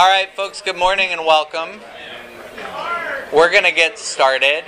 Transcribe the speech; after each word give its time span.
All 0.00 0.08
right, 0.08 0.34
folks, 0.34 0.62
good 0.62 0.78
morning 0.78 1.10
and 1.10 1.26
welcome. 1.26 1.78
We're 3.34 3.50
going 3.50 3.64
to 3.64 3.70
get 3.70 3.98
started. 3.98 4.64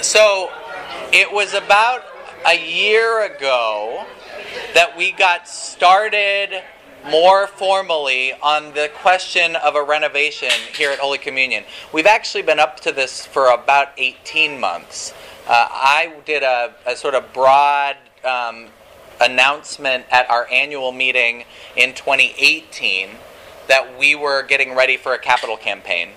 So, 0.00 0.50
it 1.12 1.30
was 1.30 1.52
about 1.52 2.04
a 2.46 2.54
year 2.58 3.22
ago 3.26 4.06
that 4.72 4.96
we 4.96 5.12
got 5.12 5.46
started 5.46 6.62
more 7.10 7.46
formally 7.46 8.32
on 8.32 8.72
the 8.72 8.90
question 9.02 9.54
of 9.56 9.74
a 9.74 9.82
renovation 9.82 10.48
here 10.74 10.90
at 10.90 10.98
Holy 10.98 11.18
Communion. 11.18 11.64
We've 11.92 12.06
actually 12.06 12.44
been 12.44 12.58
up 12.58 12.80
to 12.80 12.92
this 12.92 13.26
for 13.26 13.48
about 13.48 13.88
18 13.98 14.58
months. 14.58 15.12
Uh, 15.46 15.68
I 15.70 16.14
did 16.24 16.42
a, 16.42 16.72
a, 16.86 16.96
sort 16.96 17.14
of 17.14 17.30
broad 17.34 17.96
um, 18.24 18.68
announcement 19.20 20.04
at 20.10 20.28
our 20.30 20.46
annual 20.50 20.92
meeting 20.92 21.44
in 21.76 21.94
2018 21.94 23.10
that 23.68 23.98
we 23.98 24.14
were 24.14 24.42
getting 24.42 24.74
ready 24.74 24.96
for 24.96 25.14
a 25.14 25.18
capital 25.18 25.56
campaign. 25.56 26.10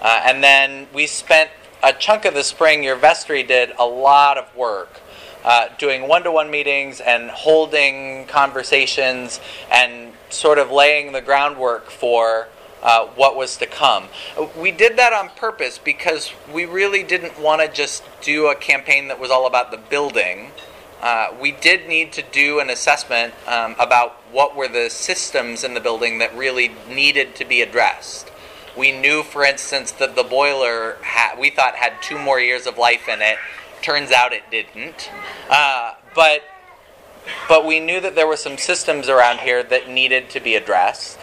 Uh, 0.00 0.22
and 0.24 0.42
then 0.42 0.86
we 0.92 1.06
spent 1.06 1.50
a 1.82 1.92
chunk 1.92 2.24
of 2.24 2.34
the 2.34 2.42
spring, 2.42 2.82
your 2.82 2.96
vestry 2.96 3.42
did 3.42 3.72
a 3.78 3.86
lot 3.86 4.36
of 4.36 4.54
work 4.56 5.00
uh, 5.44 5.68
doing 5.78 6.08
one 6.08 6.22
to 6.24 6.30
one 6.30 6.50
meetings 6.50 7.00
and 7.00 7.30
holding 7.30 8.26
conversations 8.26 9.40
and 9.70 10.12
sort 10.30 10.58
of 10.58 10.70
laying 10.70 11.12
the 11.12 11.20
groundwork 11.20 11.90
for 11.90 12.48
uh, 12.82 13.06
what 13.08 13.36
was 13.36 13.56
to 13.56 13.66
come. 13.66 14.04
We 14.56 14.70
did 14.70 14.96
that 14.98 15.12
on 15.12 15.30
purpose 15.30 15.78
because 15.78 16.32
we 16.52 16.64
really 16.64 17.02
didn't 17.02 17.38
want 17.40 17.60
to 17.60 17.68
just 17.68 18.04
do 18.20 18.48
a 18.48 18.54
campaign 18.54 19.08
that 19.08 19.18
was 19.18 19.30
all 19.30 19.46
about 19.46 19.70
the 19.70 19.78
building. 19.78 20.50
Uh, 21.00 21.34
we 21.40 21.52
did 21.52 21.88
need 21.88 22.12
to 22.12 22.22
do 22.22 22.58
an 22.58 22.70
assessment 22.70 23.32
um, 23.46 23.76
about 23.78 24.12
what 24.32 24.56
were 24.56 24.68
the 24.68 24.90
systems 24.90 25.62
in 25.62 25.74
the 25.74 25.80
building 25.80 26.18
that 26.18 26.36
really 26.36 26.72
needed 26.88 27.34
to 27.36 27.44
be 27.44 27.62
addressed. 27.62 28.30
We 28.76 28.92
knew, 28.92 29.22
for 29.22 29.44
instance, 29.44 29.92
that 29.92 30.16
the 30.16 30.24
boiler 30.24 30.96
ha- 31.02 31.36
we 31.38 31.50
thought 31.50 31.76
had 31.76 31.94
two 32.02 32.18
more 32.18 32.40
years 32.40 32.66
of 32.66 32.78
life 32.78 33.08
in 33.08 33.22
it. 33.22 33.38
Turns 33.80 34.10
out 34.10 34.32
it 34.32 34.42
didn't. 34.50 35.10
Uh, 35.48 35.94
but 36.14 36.42
but 37.48 37.66
we 37.66 37.78
knew 37.78 38.00
that 38.00 38.14
there 38.14 38.26
were 38.26 38.36
some 38.36 38.56
systems 38.56 39.08
around 39.08 39.40
here 39.40 39.62
that 39.62 39.88
needed 39.88 40.30
to 40.30 40.40
be 40.40 40.54
addressed. 40.54 41.18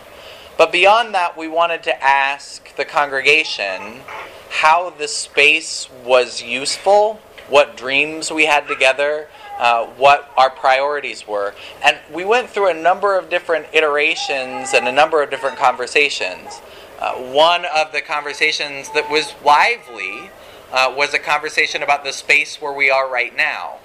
But 0.57 0.71
beyond 0.71 1.13
that, 1.15 1.35
we 1.37 1.47
wanted 1.47 1.83
to 1.83 2.03
ask 2.03 2.75
the 2.75 2.85
congregation 2.85 4.01
how 4.49 4.91
the 4.91 5.07
space 5.07 5.89
was 6.05 6.41
useful, 6.41 7.19
what 7.49 7.75
dreams 7.75 8.31
we 8.31 8.45
had 8.45 8.67
together, 8.67 9.27
uh, 9.59 9.85
what 9.97 10.31
our 10.37 10.49
priorities 10.49 11.27
were. 11.27 11.53
And 11.83 11.97
we 12.13 12.25
went 12.25 12.49
through 12.49 12.69
a 12.69 12.73
number 12.73 13.17
of 13.17 13.29
different 13.29 13.67
iterations 13.73 14.73
and 14.73 14.87
a 14.87 14.91
number 14.91 15.21
of 15.21 15.29
different 15.29 15.57
conversations. 15.57 16.61
Uh, 16.99 17.13
one 17.15 17.65
of 17.65 17.91
the 17.91 18.01
conversations 18.01 18.89
that 18.93 19.09
was 19.09 19.33
lively 19.43 20.29
uh, 20.71 20.93
was 20.95 21.13
a 21.13 21.19
conversation 21.19 21.83
about 21.83 22.03
the 22.03 22.11
space 22.11 22.61
where 22.61 22.73
we 22.73 22.89
are 22.89 23.09
right 23.09 23.35
now. 23.35 23.75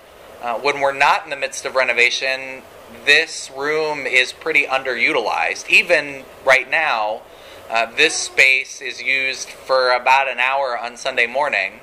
Uh, 0.42 0.58
when 0.58 0.80
we're 0.80 0.96
not 0.96 1.24
in 1.24 1.30
the 1.30 1.36
midst 1.36 1.64
of 1.66 1.74
renovation, 1.74 2.62
this 3.04 3.50
room 3.56 4.06
is 4.06 4.32
pretty 4.32 4.64
underutilized. 4.64 5.68
Even 5.68 6.24
right 6.44 6.70
now, 6.70 7.22
uh, 7.68 7.86
this 7.94 8.14
space 8.14 8.80
is 8.80 9.00
used 9.00 9.48
for 9.48 9.90
about 9.90 10.28
an 10.28 10.38
hour 10.38 10.76
on 10.78 10.96
Sunday 10.96 11.26
morning. 11.26 11.80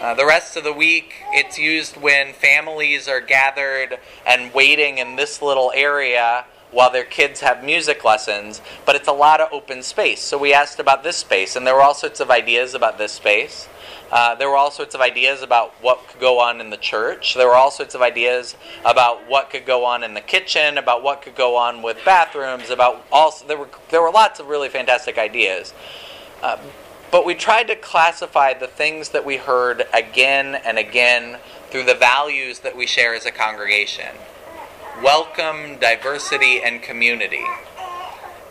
Uh, 0.00 0.14
the 0.14 0.24
rest 0.24 0.56
of 0.56 0.64
the 0.64 0.72
week, 0.72 1.12
it's 1.32 1.58
used 1.58 1.94
when 1.98 2.32
families 2.32 3.06
are 3.06 3.20
gathered 3.20 3.98
and 4.26 4.52
waiting 4.54 4.96
in 4.96 5.16
this 5.16 5.42
little 5.42 5.70
area 5.74 6.46
while 6.70 6.90
their 6.90 7.04
kids 7.04 7.40
have 7.40 7.62
music 7.62 8.02
lessons, 8.02 8.62
but 8.86 8.96
it's 8.96 9.08
a 9.08 9.12
lot 9.12 9.42
of 9.42 9.52
open 9.52 9.82
space. 9.82 10.22
So 10.22 10.38
we 10.38 10.54
asked 10.54 10.80
about 10.80 11.02
this 11.02 11.18
space, 11.18 11.54
and 11.54 11.66
there 11.66 11.74
were 11.74 11.82
all 11.82 11.92
sorts 11.92 12.18
of 12.18 12.30
ideas 12.30 12.72
about 12.72 12.96
this 12.96 13.12
space. 13.12 13.68
Uh, 14.10 14.34
there 14.36 14.48
were 14.48 14.56
all 14.56 14.70
sorts 14.70 14.94
of 14.94 15.02
ideas 15.02 15.42
about 15.42 15.74
what 15.82 16.08
could 16.08 16.20
go 16.20 16.40
on 16.40 16.62
in 16.62 16.70
the 16.70 16.78
church. 16.78 17.34
There 17.34 17.48
were 17.48 17.54
all 17.54 17.70
sorts 17.70 17.94
of 17.94 18.00
ideas 18.00 18.56
about 18.86 19.28
what 19.28 19.50
could 19.50 19.66
go 19.66 19.84
on 19.84 20.02
in 20.02 20.14
the 20.14 20.22
kitchen, 20.22 20.78
about 20.78 21.02
what 21.02 21.20
could 21.20 21.36
go 21.36 21.56
on 21.56 21.82
with 21.82 22.02
bathrooms, 22.06 22.70
about 22.70 23.04
also 23.12 23.46
there 23.46 23.58
were 23.58 23.68
there 23.90 24.00
were 24.00 24.10
lots 24.10 24.40
of 24.40 24.48
really 24.48 24.70
fantastic 24.70 25.18
ideas. 25.18 25.74
Uh, 26.42 26.56
but 27.10 27.26
we 27.26 27.34
tried 27.34 27.68
to 27.68 27.76
classify 27.76 28.54
the 28.54 28.66
things 28.66 29.10
that 29.10 29.24
we 29.24 29.36
heard 29.36 29.86
again 29.92 30.54
and 30.54 30.78
again 30.78 31.38
through 31.70 31.84
the 31.84 31.94
values 31.94 32.60
that 32.60 32.76
we 32.76 32.86
share 32.86 33.14
as 33.14 33.26
a 33.26 33.30
congregation. 33.30 34.14
Welcome, 35.02 35.78
diversity, 35.78 36.62
and 36.62 36.82
community. 36.82 37.44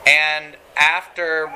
And 0.05 0.55
after 0.75 1.51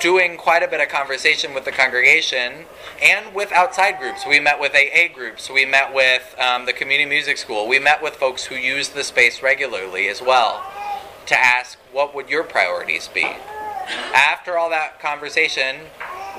doing 0.00 0.36
quite 0.38 0.62
a 0.62 0.68
bit 0.68 0.80
of 0.80 0.88
conversation 0.88 1.52
with 1.52 1.64
the 1.64 1.70
congregation 1.70 2.64
and 3.02 3.34
with 3.34 3.52
outside 3.52 3.98
groups. 3.98 4.24
We 4.26 4.40
met 4.40 4.58
with 4.58 4.74
AA 4.74 5.14
groups. 5.14 5.50
We 5.50 5.66
met 5.66 5.94
with 5.94 6.34
um, 6.38 6.64
the 6.64 6.72
community 6.72 7.08
music 7.08 7.36
school. 7.36 7.68
We 7.68 7.78
met 7.78 8.02
with 8.02 8.14
folks 8.14 8.46
who 8.46 8.54
use 8.54 8.88
the 8.88 9.04
space 9.04 9.42
regularly 9.42 10.08
as 10.08 10.22
well 10.22 10.64
to 11.26 11.38
ask 11.38 11.78
what 11.92 12.14
would 12.14 12.30
your 12.30 12.44
priorities 12.44 13.08
be. 13.08 13.28
After 14.14 14.56
all 14.56 14.70
that 14.70 15.00
conversation, 15.00 15.76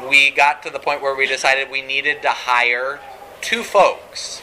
we 0.10 0.32
got 0.32 0.64
to 0.64 0.70
the 0.70 0.80
point 0.80 1.02
where 1.02 1.16
we 1.16 1.28
decided 1.28 1.70
we 1.70 1.82
needed 1.82 2.22
to 2.22 2.30
hire 2.30 3.00
two 3.42 3.64
folks. 3.64 4.42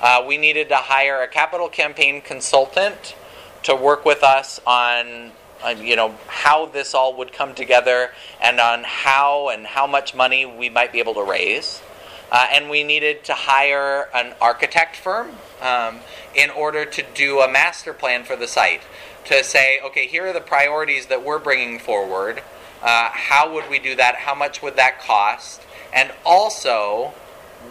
Uh, 0.00 0.24
we 0.26 0.36
needed 0.36 0.68
to 0.68 0.76
hire 0.76 1.22
a 1.22 1.28
capital 1.28 1.68
campaign 1.68 2.20
consultant 2.20 3.14
to 3.62 3.74
work 3.74 4.04
with 4.04 4.22
us 4.22 4.60
on 4.66 5.32
on 5.62 5.82
you 5.82 5.96
know 5.96 6.14
how 6.26 6.66
this 6.66 6.94
all 6.94 7.16
would 7.16 7.32
come 7.32 7.54
together 7.54 8.10
and 8.42 8.60
on 8.60 8.84
how 8.84 9.48
and 9.48 9.66
how 9.66 9.86
much 9.86 10.14
money 10.14 10.44
we 10.44 10.68
might 10.68 10.92
be 10.92 10.98
able 10.98 11.14
to 11.14 11.22
raise. 11.22 11.82
Uh, 12.30 12.46
and 12.50 12.68
we 12.68 12.82
needed 12.82 13.22
to 13.24 13.32
hire 13.32 14.08
an 14.14 14.34
architect 14.40 14.96
firm 14.96 15.30
um, 15.62 16.00
in 16.34 16.50
order 16.50 16.84
to 16.84 17.04
do 17.14 17.40
a 17.40 17.48
master 17.48 17.92
plan 17.92 18.24
for 18.24 18.34
the 18.34 18.48
site 18.48 18.82
to 19.24 19.42
say, 19.44 19.78
okay, 19.84 20.06
here 20.06 20.26
are 20.26 20.32
the 20.32 20.40
priorities 20.40 21.06
that 21.06 21.24
we're 21.24 21.38
bringing 21.38 21.78
forward. 21.78 22.42
Uh, 22.84 23.08
how 23.10 23.50
would 23.52 23.68
we 23.70 23.78
do 23.78 23.96
that? 23.96 24.14
How 24.14 24.34
much 24.34 24.60
would 24.60 24.76
that 24.76 25.00
cost? 25.00 25.62
And 25.92 26.12
also, 26.24 27.14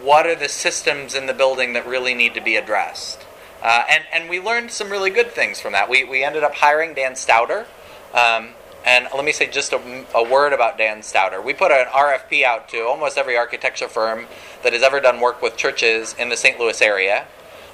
what 0.02 0.26
are 0.26 0.34
the 0.34 0.48
systems 0.48 1.14
in 1.14 1.26
the 1.26 1.32
building 1.32 1.72
that 1.74 1.86
really 1.86 2.14
need 2.14 2.34
to 2.34 2.40
be 2.40 2.56
addressed? 2.56 3.24
Uh, 3.62 3.84
and, 3.88 4.04
and 4.12 4.28
we 4.28 4.40
learned 4.40 4.72
some 4.72 4.90
really 4.90 5.10
good 5.10 5.30
things 5.30 5.60
from 5.60 5.72
that. 5.72 5.88
We, 5.88 6.02
we 6.02 6.24
ended 6.24 6.42
up 6.42 6.54
hiring 6.56 6.94
Dan 6.94 7.12
Stauder, 7.12 7.66
um, 8.12 8.48
and 8.84 9.06
let 9.14 9.24
me 9.24 9.30
say 9.30 9.46
just 9.46 9.72
a, 9.72 10.04
a, 10.14 10.22
word 10.22 10.52
about 10.52 10.76
Dan 10.76 10.98
Stauder. 10.98 11.42
We 11.42 11.54
put 11.54 11.70
an 11.70 11.86
RFP 11.86 12.42
out 12.42 12.68
to 12.70 12.80
almost 12.82 13.16
every 13.16 13.36
architecture 13.36 13.88
firm 13.88 14.26
that 14.64 14.72
has 14.72 14.82
ever 14.82 15.00
done 15.00 15.20
work 15.20 15.40
with 15.40 15.56
churches 15.56 16.14
in 16.18 16.28
the 16.28 16.36
St. 16.36 16.58
Louis 16.58 16.82
area. 16.82 17.26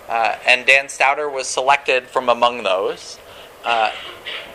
Uh, 0.09 0.37
and 0.47 0.67
Dan 0.67 0.87
Stauder 0.87 1.33
was 1.33 1.49
selected 1.49 2.07
from 2.07 2.29
among 2.29 2.63
those. 2.63 3.19
Uh, 3.65 3.93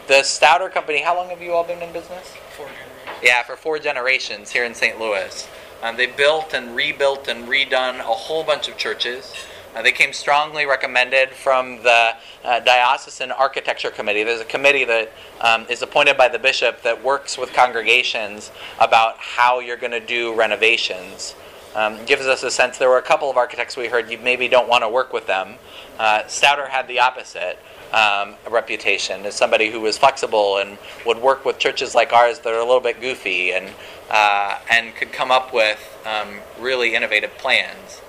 the 0.08 0.16
Stauder 0.16 0.72
Company, 0.72 1.02
how 1.02 1.16
long 1.16 1.30
have 1.30 1.42
you 1.42 1.54
all 1.54 1.64
been 1.64 1.82
in 1.82 1.94
business? 1.94 2.34
Four 2.58 2.68
generations. 2.68 3.24
Yeah, 3.24 3.44
for 3.44 3.56
four 3.56 3.80
generations 3.80 4.52
here 4.52 4.66
in 4.66 4.74
St. 4.74 5.00
Louis. 5.00 5.48
Um, 5.84 5.96
they 5.98 6.08
built 6.08 6.54
and 6.54 6.76
rebuilt 6.76 7.28
and 7.28 7.48
redone 7.48 8.00
a 8.00 8.04
whole 8.04 8.44
bunch 8.44 8.68
of 8.68 8.78
churches. 8.78 9.34
Uh, 9.76 9.82
they 9.82 9.92
came 9.92 10.14
strongly 10.14 10.66
recommended 10.66 11.30
from 11.32 11.84
the 11.84 12.14
uh, 12.44 12.60
Diocesan 12.62 13.32
Architecture 13.32 13.92
Committee. 13.92 14.24
There's 14.24 14.42
a 14.42 14.46
committee 14.46 14.86
that 14.86 15.12
um, 15.42 15.66
is 15.70 15.82
appointed 15.82 16.18
by 16.18 16.30
the 16.30 16.40
bishop 16.40 16.82
that 16.84 17.04
works 17.04 17.38
with 17.38 17.52
congregations 17.54 18.52
about 18.80 19.18
how 19.18 19.60
you're 19.60 19.78
going 19.78 19.92
to 19.92 20.00
do 20.00 20.34
renovations. 20.34 21.36
Um, 21.76 22.04
gives 22.06 22.26
us 22.26 22.42
a 22.42 22.50
sense. 22.50 22.78
There 22.78 22.90
were 22.90 23.00
a 23.00 23.04
couple 23.04 23.30
of 23.30 23.36
architects 23.36 23.76
we 23.76 23.88
heard 23.88 24.10
you 24.10 24.18
maybe 24.18 24.48
don't 24.48 24.70
want 24.70 24.84
to 24.84 24.90
work 24.90 25.12
with 25.12 25.28
them. 25.28 25.56
Uh, 26.00 26.24
Stauder 26.24 26.70
had 26.70 26.88
the 26.88 27.00
opposite 27.00 27.60
um, 27.94 28.36
reputation 28.50 29.26
as 29.26 29.36
somebody 29.36 29.72
who 29.72 29.80
was 29.82 29.98
flexible 29.98 30.58
and 30.58 30.78
would 31.06 31.22
work 31.22 31.46
with 31.46 31.60
churches 31.60 31.96
like 31.96 32.14
ours 32.14 32.40
that 32.40 32.54
are 32.54 32.60
a 32.60 32.66
little 32.66 32.80
bit 32.80 33.00
goofy 33.02 33.52
and 33.52 33.70
uh, 34.10 34.60
and 34.70 34.96
could 34.96 35.12
come 35.12 35.32
up 35.32 35.54
with 35.54 35.98
um, 36.06 36.40
really 36.60 36.96
innovative 36.96 37.36
plans. 37.38 38.02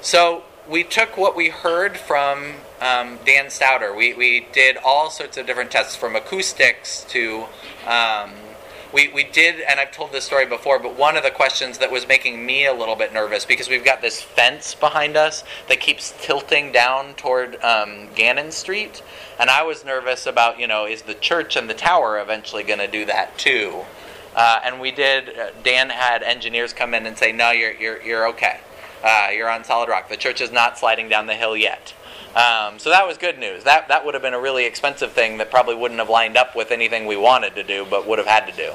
So 0.00 0.44
we 0.68 0.84
took 0.84 1.16
what 1.16 1.34
we 1.34 1.48
heard 1.48 1.96
from 1.96 2.54
um, 2.80 3.18
Dan 3.24 3.46
Stauder. 3.46 3.96
We, 3.96 4.14
we 4.14 4.46
did 4.52 4.76
all 4.84 5.10
sorts 5.10 5.36
of 5.36 5.46
different 5.46 5.70
tests 5.70 5.96
from 5.96 6.14
acoustics 6.16 7.04
to. 7.10 7.44
We, 8.92 9.08
we 9.08 9.24
did, 9.24 9.60
and 9.60 9.80
I've 9.80 9.90
told 9.90 10.12
this 10.12 10.24
story 10.24 10.46
before, 10.46 10.78
but 10.78 10.96
one 10.96 11.16
of 11.16 11.22
the 11.22 11.30
questions 11.30 11.78
that 11.78 11.90
was 11.90 12.06
making 12.06 12.44
me 12.44 12.66
a 12.66 12.74
little 12.74 12.96
bit 12.96 13.12
nervous 13.12 13.44
because 13.44 13.68
we've 13.68 13.84
got 13.84 14.02
this 14.02 14.20
fence 14.20 14.74
behind 14.74 15.16
us 15.16 15.44
that 15.68 15.80
keeps 15.80 16.14
tilting 16.20 16.72
down 16.72 17.14
toward 17.14 17.62
um, 17.62 18.08
Gannon 18.14 18.52
Street. 18.52 19.02
And 19.38 19.48
I 19.48 19.62
was 19.62 19.84
nervous 19.84 20.26
about, 20.26 20.60
you 20.60 20.66
know, 20.66 20.86
is 20.86 21.02
the 21.02 21.14
church 21.14 21.56
and 21.56 21.70
the 21.70 21.74
tower 21.74 22.20
eventually 22.20 22.62
going 22.62 22.80
to 22.80 22.86
do 22.86 23.06
that 23.06 23.38
too? 23.38 23.82
Uh, 24.36 24.60
and 24.64 24.80
we 24.80 24.90
did, 24.90 25.38
uh, 25.38 25.50
Dan 25.62 25.90
had 25.90 26.22
engineers 26.22 26.72
come 26.72 26.92
in 26.92 27.06
and 27.06 27.16
say, 27.16 27.32
no, 27.32 27.50
you're, 27.50 27.72
you're, 27.72 28.02
you're 28.02 28.28
okay 28.28 28.60
uh, 29.02 29.28
you're 29.34 29.50
on 29.50 29.64
solid 29.64 29.88
rock. 29.88 30.08
The 30.08 30.16
church 30.16 30.40
is 30.40 30.52
not 30.52 30.78
sliding 30.78 31.08
down 31.08 31.26
the 31.26 31.34
hill 31.34 31.56
yet. 31.56 31.94
Um, 32.34 32.78
so 32.78 32.88
that 32.90 33.06
was 33.06 33.18
good 33.18 33.38
news. 33.38 33.64
That 33.64 33.88
that 33.88 34.04
would 34.04 34.14
have 34.14 34.22
been 34.22 34.34
a 34.34 34.40
really 34.40 34.64
expensive 34.64 35.12
thing 35.12 35.38
that 35.38 35.50
probably 35.50 35.74
wouldn't 35.74 36.00
have 36.00 36.08
lined 36.08 36.36
up 36.36 36.56
with 36.56 36.70
anything 36.70 37.06
we 37.06 37.16
wanted 37.16 37.54
to 37.56 37.62
do, 37.62 37.86
but 37.88 38.06
would 38.06 38.18
have 38.18 38.26
had 38.26 38.46
to 38.46 38.56
do. 38.56 38.72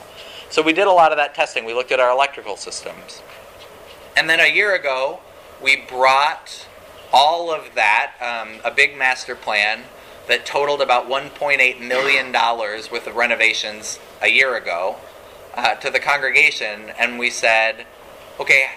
So 0.49 0.61
we 0.61 0.73
did 0.73 0.87
a 0.87 0.91
lot 0.91 1.11
of 1.11 1.17
that 1.17 1.33
testing. 1.33 1.65
We 1.65 1.73
looked 1.73 1.91
at 1.91 1.99
our 1.99 2.11
electrical 2.11 2.55
systems, 2.55 3.21
and 4.15 4.29
then 4.29 4.39
a 4.39 4.53
year 4.53 4.75
ago, 4.75 5.19
we 5.61 5.75
brought 5.75 6.67
all 7.11 7.51
of 7.51 7.73
that, 7.75 8.13
um, 8.21 8.59
a 8.63 8.71
big 8.71 8.95
master 8.95 9.35
plan 9.35 9.81
that 10.27 10.45
totaled 10.45 10.81
about 10.81 11.07
1.8 11.07 11.79
million 11.79 12.31
dollars 12.31 12.91
worth 12.91 13.07
of 13.07 13.15
renovations 13.15 13.99
a 14.21 14.27
year 14.27 14.55
ago, 14.55 14.97
uh, 15.55 15.73
to 15.75 15.89
the 15.89 15.99
congregation, 15.99 16.91
and 16.99 17.17
we 17.17 17.29
said, 17.29 17.85
okay, 18.39 18.69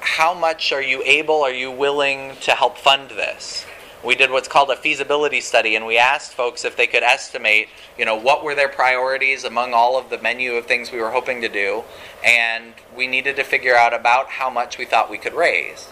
how 0.00 0.34
much 0.34 0.72
are 0.72 0.82
you 0.82 1.02
able, 1.04 1.42
are 1.42 1.52
you 1.52 1.70
willing 1.70 2.36
to 2.42 2.52
help 2.52 2.76
fund 2.76 3.10
this? 3.10 3.64
We 4.04 4.14
did 4.14 4.30
what's 4.30 4.48
called 4.48 4.70
a 4.70 4.76
feasibility 4.76 5.40
study 5.40 5.74
and 5.74 5.86
we 5.86 5.98
asked 5.98 6.32
folks 6.32 6.64
if 6.64 6.76
they 6.76 6.86
could 6.86 7.02
estimate 7.02 7.68
you 7.98 8.04
know 8.04 8.14
what 8.14 8.44
were 8.44 8.54
their 8.54 8.68
priorities 8.68 9.42
among 9.44 9.72
all 9.72 9.98
of 9.98 10.10
the 10.10 10.18
menu 10.18 10.52
of 10.54 10.66
things 10.66 10.92
we 10.92 11.00
were 11.00 11.10
hoping 11.10 11.40
to 11.40 11.48
do 11.48 11.82
and 12.24 12.74
we 12.96 13.06
needed 13.06 13.36
to 13.36 13.44
figure 13.44 13.74
out 13.74 13.94
about 13.94 14.28
how 14.28 14.50
much 14.50 14.76
we 14.78 14.84
thought 14.84 15.10
we 15.10 15.18
could 15.18 15.34
raise. 15.34 15.88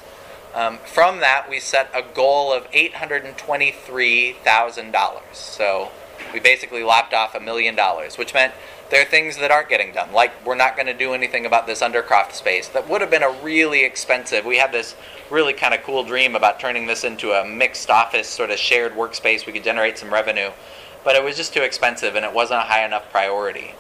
Um, 0.55 0.79
from 0.79 1.21
that 1.21 1.51
we 1.51 1.61
set 1.61 1.91
a 1.95 2.03
goal 2.03 2.53
of 2.53 2.71
$823000 2.71 5.21
so 5.33 5.91
we 6.33 6.41
basically 6.41 6.85
lopped 6.85 7.13
off 7.13 7.35
a 7.35 7.41
million 7.41 7.75
dollars 7.75 8.17
which 8.19 8.33
meant 8.35 8.55
there 8.91 9.03
are 9.03 9.07
things 9.07 9.39
that 9.39 9.51
aren't 9.51 9.69
getting 9.69 9.93
done. 9.93 10.13
Like 10.13 10.47
we're 10.47 10.55
not 10.55 10.77
going 10.77 10.87
to 10.87 10.95
do 10.95 11.15
anything 11.15 11.47
about 11.47 11.67
this 11.67 11.81
undercroft 11.81 12.33
space 12.33 12.69
that 12.69 12.89
would 12.89 13.01
have 13.01 13.11
been 13.11 13.23
a 13.23 13.31
really 13.43 13.85
expensive. 13.85 14.45
We 14.45 14.59
had 14.59 14.73
this 14.73 14.95
really 15.31 15.53
kind 15.53 15.75
of 15.75 15.83
cool 15.83 16.05
dream 16.05 16.37
about 16.37 16.61
turning 16.61 16.87
this 16.87 17.05
into 17.05 17.33
a 17.33 17.45
mixed 17.45 17.91
office 17.91 18.29
sort 18.29 18.51
of 18.51 18.59
shared 18.59 18.93
workspace. 18.93 19.47
We 19.47 19.53
could 19.53 19.65
generate 19.65 19.99
some 19.99 20.13
revenue, 20.13 20.51
but 21.03 21.17
it 21.17 21.25
was 21.25 21.37
just 21.37 21.55
too 21.55 21.63
expensive 21.63 22.15
and 22.15 22.25
it 22.25 22.33
wasn't 22.33 22.61
a 22.61 22.65
high 22.65 22.85
enough 22.85 23.11
priority. 23.11 23.75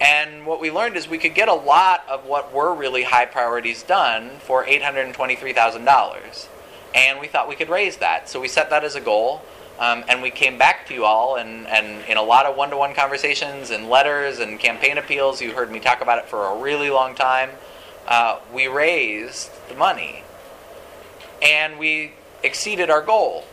And 0.00 0.46
what 0.46 0.60
we 0.60 0.70
learned 0.70 0.96
is 0.96 1.08
we 1.08 1.18
could 1.18 1.34
get 1.34 1.48
a 1.48 1.54
lot 1.54 2.04
of 2.08 2.26
what 2.26 2.52
were 2.52 2.74
really 2.74 3.04
high 3.04 3.26
priorities 3.26 3.82
done 3.82 4.30
for 4.40 4.64
$823,000. 4.64 6.48
And 6.94 7.20
we 7.20 7.28
thought 7.28 7.48
we 7.48 7.54
could 7.54 7.68
raise 7.70 7.98
that. 7.98 8.28
So 8.28 8.40
we 8.40 8.48
set 8.48 8.68
that 8.70 8.84
as 8.84 8.96
a 8.96 9.00
goal. 9.00 9.42
Um, 9.78 10.04
and 10.08 10.20
we 10.20 10.30
came 10.30 10.58
back 10.58 10.86
to 10.88 10.94
you 10.94 11.04
all, 11.04 11.36
and, 11.36 11.66
and 11.66 12.04
in 12.04 12.16
a 12.16 12.22
lot 12.22 12.46
of 12.46 12.56
one 12.56 12.70
to 12.70 12.76
one 12.76 12.94
conversations 12.94 13.70
and 13.70 13.88
letters 13.88 14.38
and 14.38 14.60
campaign 14.60 14.98
appeals, 14.98 15.40
you 15.40 15.52
heard 15.52 15.72
me 15.72 15.80
talk 15.80 16.02
about 16.02 16.18
it 16.18 16.26
for 16.26 16.44
a 16.44 16.60
really 16.60 16.90
long 16.90 17.14
time. 17.14 17.50
Uh, 18.06 18.38
we 18.52 18.68
raised 18.68 19.50
the 19.68 19.74
money 19.74 20.22
and 21.42 21.78
we 21.78 22.12
exceeded 22.42 22.90
our 22.90 23.02
goal. 23.02 23.44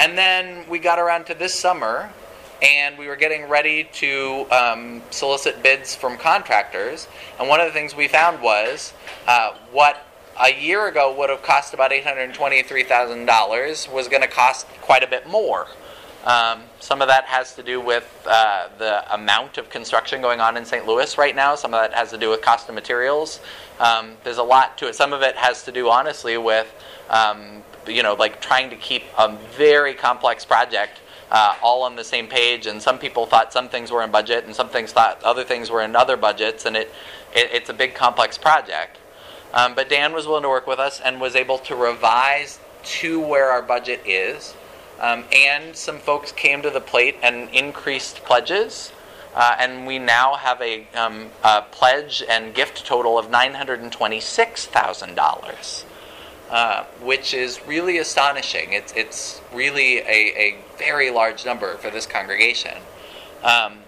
And 0.00 0.18
then 0.18 0.68
we 0.68 0.78
got 0.78 0.98
around 0.98 1.26
to 1.26 1.34
this 1.34 1.54
summer, 1.54 2.10
and 2.62 2.98
we 2.98 3.06
were 3.06 3.16
getting 3.16 3.48
ready 3.48 3.84
to 3.94 4.46
um, 4.50 5.02
solicit 5.10 5.62
bids 5.62 5.94
from 5.94 6.16
contractors. 6.16 7.08
And 7.38 7.48
one 7.48 7.60
of 7.60 7.66
the 7.66 7.72
things 7.72 7.94
we 7.94 8.08
found 8.08 8.42
was 8.42 8.92
uh, 9.26 9.54
what 9.72 10.04
a 10.40 10.52
year 10.52 10.88
ago 10.88 11.14
would 11.16 11.30
have 11.30 11.42
cost 11.42 11.74
about 11.74 11.92
$823,000 11.92 13.92
was 13.92 14.08
going 14.08 14.22
to 14.22 14.28
cost 14.28 14.66
quite 14.80 15.02
a 15.02 15.06
bit 15.06 15.28
more. 15.28 15.68
Um, 16.24 16.62
some 16.80 17.02
of 17.02 17.08
that 17.08 17.24
has 17.24 17.54
to 17.54 17.62
do 17.62 17.80
with 17.80 18.10
uh, 18.26 18.68
the 18.78 19.14
amount 19.14 19.58
of 19.58 19.68
construction 19.68 20.22
going 20.22 20.40
on 20.40 20.56
in 20.56 20.64
St. 20.64 20.86
Louis 20.86 21.18
right 21.18 21.36
now. 21.36 21.54
Some 21.54 21.74
of 21.74 21.80
that 21.80 21.92
has 21.92 22.10
to 22.10 22.18
do 22.18 22.30
with 22.30 22.40
cost 22.40 22.68
of 22.68 22.74
materials. 22.74 23.40
Um, 23.78 24.16
there's 24.24 24.38
a 24.38 24.42
lot 24.42 24.78
to 24.78 24.88
it. 24.88 24.94
Some 24.94 25.12
of 25.12 25.20
it 25.20 25.36
has 25.36 25.64
to 25.64 25.72
do, 25.72 25.90
honestly, 25.90 26.38
with 26.38 26.74
um, 27.10 27.62
you 27.86 28.02
know, 28.02 28.14
like 28.14 28.40
trying 28.40 28.70
to 28.70 28.76
keep 28.76 29.02
a 29.18 29.36
very 29.56 29.94
complex 29.94 30.44
project 30.44 31.00
uh, 31.30 31.56
all 31.62 31.82
on 31.82 31.96
the 31.96 32.04
same 32.04 32.26
page. 32.26 32.66
And 32.66 32.80
some 32.80 32.98
people 32.98 33.26
thought 33.26 33.52
some 33.52 33.68
things 33.68 33.90
were 33.90 34.02
in 34.02 34.10
budget, 34.10 34.44
and 34.44 34.54
some 34.54 34.68
things 34.68 34.92
thought 34.92 35.22
other 35.22 35.44
things 35.44 35.70
were 35.70 35.82
in 35.82 35.94
other 35.96 36.16
budgets, 36.16 36.64
and 36.64 36.76
it, 36.76 36.90
it 37.34 37.50
it's 37.52 37.70
a 37.70 37.74
big 37.74 37.94
complex 37.94 38.38
project. 38.38 38.98
Um, 39.52 39.74
but 39.74 39.88
Dan 39.88 40.12
was 40.12 40.26
willing 40.26 40.42
to 40.42 40.48
work 40.48 40.66
with 40.66 40.78
us 40.78 41.00
and 41.00 41.20
was 41.20 41.36
able 41.36 41.58
to 41.58 41.76
revise 41.76 42.58
to 42.84 43.20
where 43.20 43.50
our 43.50 43.62
budget 43.62 44.00
is. 44.04 44.54
Um, 45.00 45.24
and 45.32 45.74
some 45.76 45.98
folks 45.98 46.30
came 46.32 46.62
to 46.62 46.70
the 46.70 46.80
plate 46.80 47.16
and 47.22 47.50
increased 47.50 48.24
pledges. 48.24 48.92
Uh, 49.34 49.56
and 49.58 49.86
we 49.86 49.98
now 49.98 50.36
have 50.36 50.62
a, 50.62 50.86
um, 50.94 51.26
a, 51.42 51.60
pledge 51.62 52.22
and 52.28 52.54
gift 52.54 52.86
total 52.86 53.18
of 53.18 53.26
$926,000, 53.26 55.84
uh, 56.50 56.84
which 57.02 57.34
is 57.34 57.60
really 57.66 57.98
astonishing. 57.98 58.72
It's, 58.72 58.92
it's 58.92 59.40
really 59.52 59.98
a, 59.98 60.08
a 60.08 60.56
very 60.78 61.10
large 61.10 61.44
number 61.44 61.76
for 61.78 61.90
this 61.90 62.06
congregation. 62.06 62.78
Um, 63.42 63.78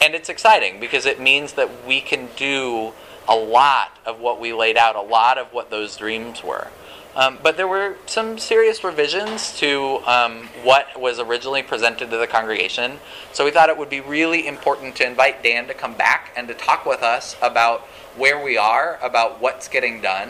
and 0.00 0.14
it's 0.14 0.28
exciting 0.28 0.78
because 0.78 1.04
it 1.04 1.18
means 1.20 1.54
that 1.54 1.84
we 1.84 2.00
can 2.00 2.28
do 2.36 2.92
a 3.28 3.34
lot 3.34 3.98
of 4.06 4.20
what 4.20 4.40
we 4.40 4.52
laid 4.52 4.76
out, 4.76 4.94
a 4.94 5.00
lot 5.00 5.36
of 5.36 5.52
what 5.52 5.70
those 5.70 5.96
dreams 5.96 6.44
were. 6.44 6.68
Um, 7.16 7.38
but 7.42 7.56
there 7.56 7.66
were 7.66 7.96
some 8.04 8.38
serious 8.38 8.84
revisions 8.84 9.58
to 9.58 10.00
um, 10.04 10.50
what 10.62 11.00
was 11.00 11.18
originally 11.18 11.62
presented 11.62 12.10
to 12.10 12.18
the 12.18 12.26
congregation. 12.26 12.98
So 13.32 13.46
we 13.46 13.50
thought 13.50 13.70
it 13.70 13.78
would 13.78 13.88
be 13.88 14.00
really 14.00 14.46
important 14.46 14.96
to 14.96 15.06
invite 15.06 15.42
Dan 15.42 15.66
to 15.68 15.74
come 15.74 15.94
back 15.94 16.32
and 16.36 16.46
to 16.48 16.54
talk 16.54 16.84
with 16.84 17.02
us 17.02 17.34
about 17.40 17.80
where 18.18 18.42
we 18.42 18.58
are, 18.58 18.98
about 19.02 19.40
what's 19.40 19.66
getting 19.66 20.02
done. 20.02 20.28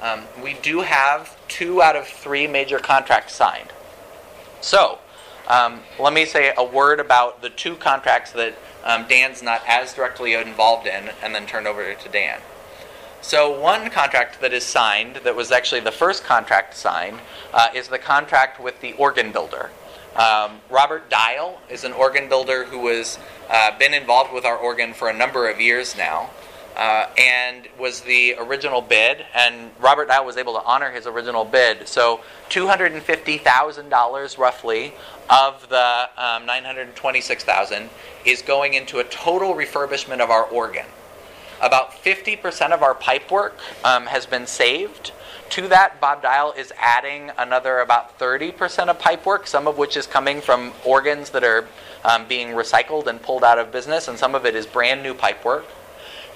Um, 0.00 0.22
we 0.40 0.54
do 0.54 0.82
have 0.82 1.36
two 1.48 1.82
out 1.82 1.96
of 1.96 2.06
three 2.06 2.46
major 2.46 2.78
contracts 2.78 3.34
signed. 3.34 3.72
So 4.60 5.00
um, 5.48 5.80
let 5.98 6.12
me 6.12 6.24
say 6.24 6.52
a 6.56 6.64
word 6.64 7.00
about 7.00 7.42
the 7.42 7.50
two 7.50 7.74
contracts 7.74 8.30
that 8.32 8.54
um, 8.84 9.06
Dan's 9.08 9.42
not 9.42 9.62
as 9.66 9.92
directly 9.92 10.34
involved 10.34 10.86
in, 10.86 11.10
and 11.20 11.34
then 11.34 11.46
turn 11.46 11.66
over 11.66 11.94
to 11.94 12.08
Dan. 12.08 12.40
So, 13.20 13.60
one 13.60 13.90
contract 13.90 14.40
that 14.40 14.52
is 14.52 14.64
signed, 14.64 15.16
that 15.24 15.34
was 15.34 15.50
actually 15.50 15.80
the 15.80 15.92
first 15.92 16.24
contract 16.24 16.76
signed, 16.76 17.18
uh, 17.52 17.68
is 17.74 17.88
the 17.88 17.98
contract 17.98 18.60
with 18.60 18.80
the 18.80 18.92
organ 18.94 19.32
builder. 19.32 19.70
Um, 20.16 20.60
Robert 20.70 21.10
Dial 21.10 21.60
is 21.68 21.84
an 21.84 21.92
organ 21.92 22.28
builder 22.28 22.64
who 22.64 22.88
has 22.88 23.18
uh, 23.50 23.78
been 23.78 23.92
involved 23.92 24.32
with 24.32 24.44
our 24.44 24.56
organ 24.56 24.94
for 24.94 25.08
a 25.08 25.12
number 25.12 25.48
of 25.48 25.60
years 25.60 25.96
now. 25.96 26.30
Uh, 26.76 27.08
and 27.18 27.66
was 27.76 28.02
the 28.02 28.36
original 28.38 28.80
bid, 28.80 29.26
and 29.34 29.72
Robert 29.80 30.06
Dial 30.06 30.24
was 30.24 30.36
able 30.36 30.54
to 30.54 30.62
honor 30.64 30.92
his 30.92 31.08
original 31.08 31.44
bid. 31.44 31.88
So, 31.88 32.20
two 32.48 32.68
hundred 32.68 32.92
and 32.92 33.02
fifty 33.02 33.36
thousand 33.36 33.88
dollars 33.88 34.38
roughly 34.38 34.94
of 35.28 35.68
the 35.68 36.08
um, 36.16 36.46
nine 36.46 36.64
hundred 36.64 36.94
twenty-six 36.94 37.42
thousand 37.42 37.90
is 38.24 38.42
going 38.42 38.74
into 38.74 39.00
a 39.00 39.04
total 39.04 39.54
refurbishment 39.54 40.20
of 40.20 40.30
our 40.30 40.44
organ. 40.44 40.86
About 41.60 41.92
50% 41.92 42.72
of 42.72 42.82
our 42.82 42.94
pipe 42.94 43.30
work 43.30 43.58
um, 43.84 44.06
has 44.06 44.26
been 44.26 44.46
saved. 44.46 45.12
To 45.50 45.68
that, 45.68 46.00
Bob 46.00 46.22
Dial 46.22 46.52
is 46.52 46.72
adding 46.78 47.30
another 47.38 47.78
about 47.78 48.18
30% 48.18 48.88
of 48.88 48.98
pipe 48.98 49.24
work, 49.24 49.46
some 49.46 49.66
of 49.66 49.78
which 49.78 49.96
is 49.96 50.06
coming 50.06 50.40
from 50.40 50.72
organs 50.84 51.30
that 51.30 51.42
are 51.42 51.66
um, 52.04 52.26
being 52.28 52.48
recycled 52.48 53.06
and 53.06 53.20
pulled 53.20 53.42
out 53.42 53.58
of 53.58 53.72
business, 53.72 54.08
and 54.08 54.18
some 54.18 54.34
of 54.34 54.44
it 54.46 54.54
is 54.54 54.66
brand 54.66 55.02
new 55.02 55.14
pipe 55.14 55.44
work. 55.44 55.64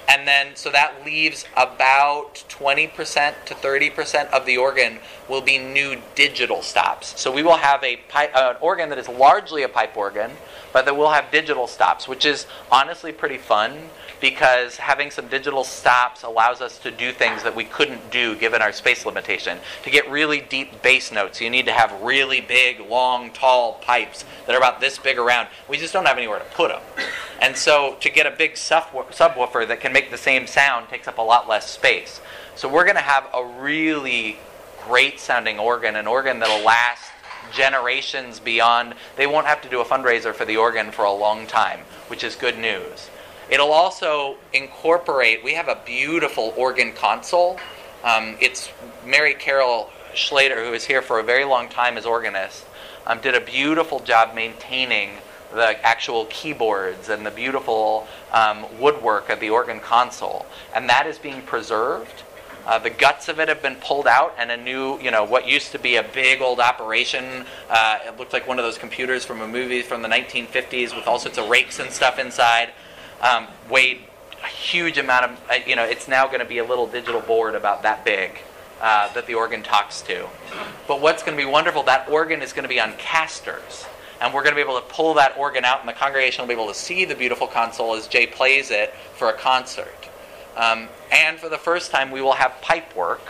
And 0.09 0.27
then, 0.27 0.55
so 0.55 0.69
that 0.71 1.05
leaves 1.05 1.45
about 1.55 2.43
20% 2.49 3.45
to 3.45 3.53
30% 3.53 4.29
of 4.31 4.45
the 4.45 4.57
organ 4.57 4.99
will 5.29 5.41
be 5.41 5.57
new 5.57 6.01
digital 6.15 6.61
stops. 6.61 7.19
So 7.19 7.31
we 7.31 7.41
will 7.41 7.57
have 7.57 7.83
a 7.83 7.99
uh, 8.13 8.51
an 8.51 8.55
organ 8.59 8.89
that 8.89 8.97
is 8.97 9.07
largely 9.07 9.63
a 9.63 9.69
pipe 9.69 9.95
organ, 9.95 10.31
but 10.73 10.85
that 10.85 10.97
will 10.97 11.11
have 11.11 11.31
digital 11.31 11.67
stops, 11.67 12.07
which 12.07 12.25
is 12.25 12.47
honestly 12.71 13.13
pretty 13.13 13.37
fun 13.37 13.89
because 14.23 14.77
having 14.77 15.11
some 15.11 15.27
digital 15.27 15.65
stops 15.65 16.23
allows 16.23 16.61
us 16.61 16.79
to 16.79 16.89
do 16.89 17.11
things 17.11 17.43
that 17.43 17.53
we 17.53 17.65
couldn't 17.65 18.09
do 18.09 18.37
given 18.37 18.61
our 18.61 18.71
space 18.71 19.05
limitation. 19.05 19.57
To 19.83 19.89
get 19.89 20.09
really 20.09 20.39
deep 20.39 20.81
bass 20.81 21.11
notes, 21.11 21.41
you 21.41 21.49
need 21.49 21.65
to 21.65 21.73
have 21.73 22.01
really 22.01 22.39
big, 22.39 22.79
long, 22.79 23.31
tall 23.31 23.73
pipes 23.81 24.23
that 24.45 24.55
are 24.55 24.57
about 24.57 24.79
this 24.79 24.97
big 24.97 25.17
around. 25.17 25.49
We 25.67 25.75
just 25.75 25.91
don't 25.91 26.05
have 26.05 26.17
anywhere 26.17 26.39
to 26.39 26.45
put 26.45 26.69
them. 26.69 26.81
And 27.41 27.57
so 27.57 27.97
to 27.99 28.09
get 28.09 28.25
a 28.25 28.31
big 28.31 28.53
subwoofer 28.53 29.67
that 29.67 29.81
can 29.81 29.91
make 29.91 30.09
the 30.09 30.17
same 30.17 30.47
sound 30.47 30.87
takes 30.87 31.09
up 31.09 31.17
a 31.17 31.21
lot 31.21 31.49
less 31.49 31.69
space. 31.69 32.21
So 32.55 32.69
we're 32.69 32.85
going 32.85 32.95
to 32.95 33.01
have 33.01 33.27
a 33.33 33.43
really 33.43 34.37
great 34.85 35.19
sounding 35.19 35.59
organ, 35.59 35.97
an 35.97 36.07
organ 36.07 36.39
that'll 36.39 36.63
last 36.63 37.11
generations 37.51 38.39
beyond. 38.39 38.93
They 39.17 39.27
won't 39.27 39.47
have 39.47 39.61
to 39.63 39.69
do 39.69 39.81
a 39.81 39.85
fundraiser 39.85 40.33
for 40.33 40.45
the 40.45 40.55
organ 40.55 40.93
for 40.93 41.03
a 41.03 41.11
long 41.11 41.45
time, 41.45 41.81
which 42.07 42.23
is 42.23 42.35
good 42.35 42.57
news. 42.57 43.09
It'll 43.53 43.71
also 43.71 44.37
incorporate, 44.51 45.43
we 45.43 45.53
have 45.53 45.67
a 45.67 45.77
beautiful 45.85 46.55
organ 46.57 46.91
console. 46.91 47.59
Um, 48.03 48.35
it's 48.41 48.71
Mary 49.05 49.35
Carol 49.35 49.91
Schlater, 50.15 50.65
who 50.65 50.73
is 50.73 50.85
here 50.85 51.03
for 51.03 51.19
a 51.19 51.23
very 51.23 51.45
long 51.45 51.69
time 51.69 51.95
as 51.95 52.03
organist, 52.03 52.65
um, 53.05 53.21
did 53.21 53.35
a 53.35 53.39
beautiful 53.39 53.99
job 53.99 54.33
maintaining 54.33 55.11
the 55.53 55.79
actual 55.85 56.25
keyboards 56.31 57.09
and 57.09 57.23
the 57.23 57.29
beautiful 57.29 58.07
um, 58.31 58.65
woodwork 58.79 59.29
of 59.29 59.39
the 59.39 59.51
organ 59.51 59.79
console. 59.79 60.47
And 60.73 60.89
that 60.89 61.05
is 61.05 61.19
being 61.19 61.43
preserved. 61.43 62.23
Uh, 62.65 62.79
the 62.79 62.89
guts 62.89 63.27
of 63.27 63.39
it 63.39 63.49
have 63.49 63.61
been 63.61 63.75
pulled 63.75 64.07
out, 64.07 64.33
and 64.39 64.49
a 64.49 64.57
new, 64.57 64.99
you 64.99 65.11
know, 65.11 65.23
what 65.23 65.47
used 65.47 65.71
to 65.73 65.77
be 65.77 65.97
a 65.97 66.03
big 66.03 66.41
old 66.41 66.59
operation. 66.59 67.45
Uh, 67.69 67.99
it 68.07 68.17
looked 68.17 68.33
like 68.33 68.47
one 68.47 68.57
of 68.57 68.65
those 68.65 68.79
computers 68.79 69.23
from 69.23 69.41
a 69.41 69.47
movie 69.47 69.83
from 69.83 70.01
the 70.01 70.07
1950s 70.07 70.95
with 70.95 71.05
all 71.05 71.19
sorts 71.19 71.37
of 71.37 71.47
rakes 71.49 71.77
and 71.77 71.91
stuff 71.91 72.17
inside. 72.17 72.69
Um, 73.23 73.47
weighed 73.69 74.01
a 74.43 74.47
huge 74.47 74.97
amount 74.97 75.25
of, 75.25 75.49
uh, 75.49 75.53
you 75.65 75.75
know, 75.75 75.85
it's 75.85 76.07
now 76.07 76.27
going 76.27 76.39
to 76.39 76.45
be 76.45 76.57
a 76.57 76.63
little 76.65 76.87
digital 76.87 77.21
board 77.21 77.55
about 77.55 77.81
that 77.83 78.03
big 78.03 78.31
uh, 78.81 79.11
that 79.13 79.25
the 79.27 79.33
organ 79.33 79.63
talks 79.63 80.01
to. 80.01 80.27
But 80.87 80.99
what's 80.99 81.23
going 81.23 81.37
to 81.37 81.41
be 81.41 81.49
wonderful, 81.49 81.83
that 81.83 82.09
organ 82.09 82.41
is 82.41 82.51
going 82.51 82.63
to 82.63 82.69
be 82.69 82.81
on 82.81 82.93
casters. 82.97 83.85
And 84.19 84.33
we're 84.33 84.43
going 84.43 84.51
to 84.51 84.55
be 84.55 84.61
able 84.61 84.79
to 84.79 84.87
pull 84.87 85.13
that 85.15 85.37
organ 85.37 85.63
out, 85.63 85.79
and 85.79 85.87
the 85.87 85.93
congregation 85.93 86.43
will 86.43 86.47
be 86.49 86.53
able 86.53 86.67
to 86.67 86.73
see 86.73 87.05
the 87.05 87.15
beautiful 87.15 87.47
console 87.47 87.95
as 87.95 88.07
Jay 88.07 88.27
plays 88.27 88.71
it 88.71 88.93
for 89.15 89.29
a 89.29 89.33
concert. 89.33 90.09
Um, 90.55 90.89
and 91.11 91.39
for 91.39 91.49
the 91.49 91.57
first 91.57 91.91
time, 91.91 92.11
we 92.11 92.21
will 92.21 92.33
have 92.33 92.59
pipe 92.61 92.95
work 92.95 93.21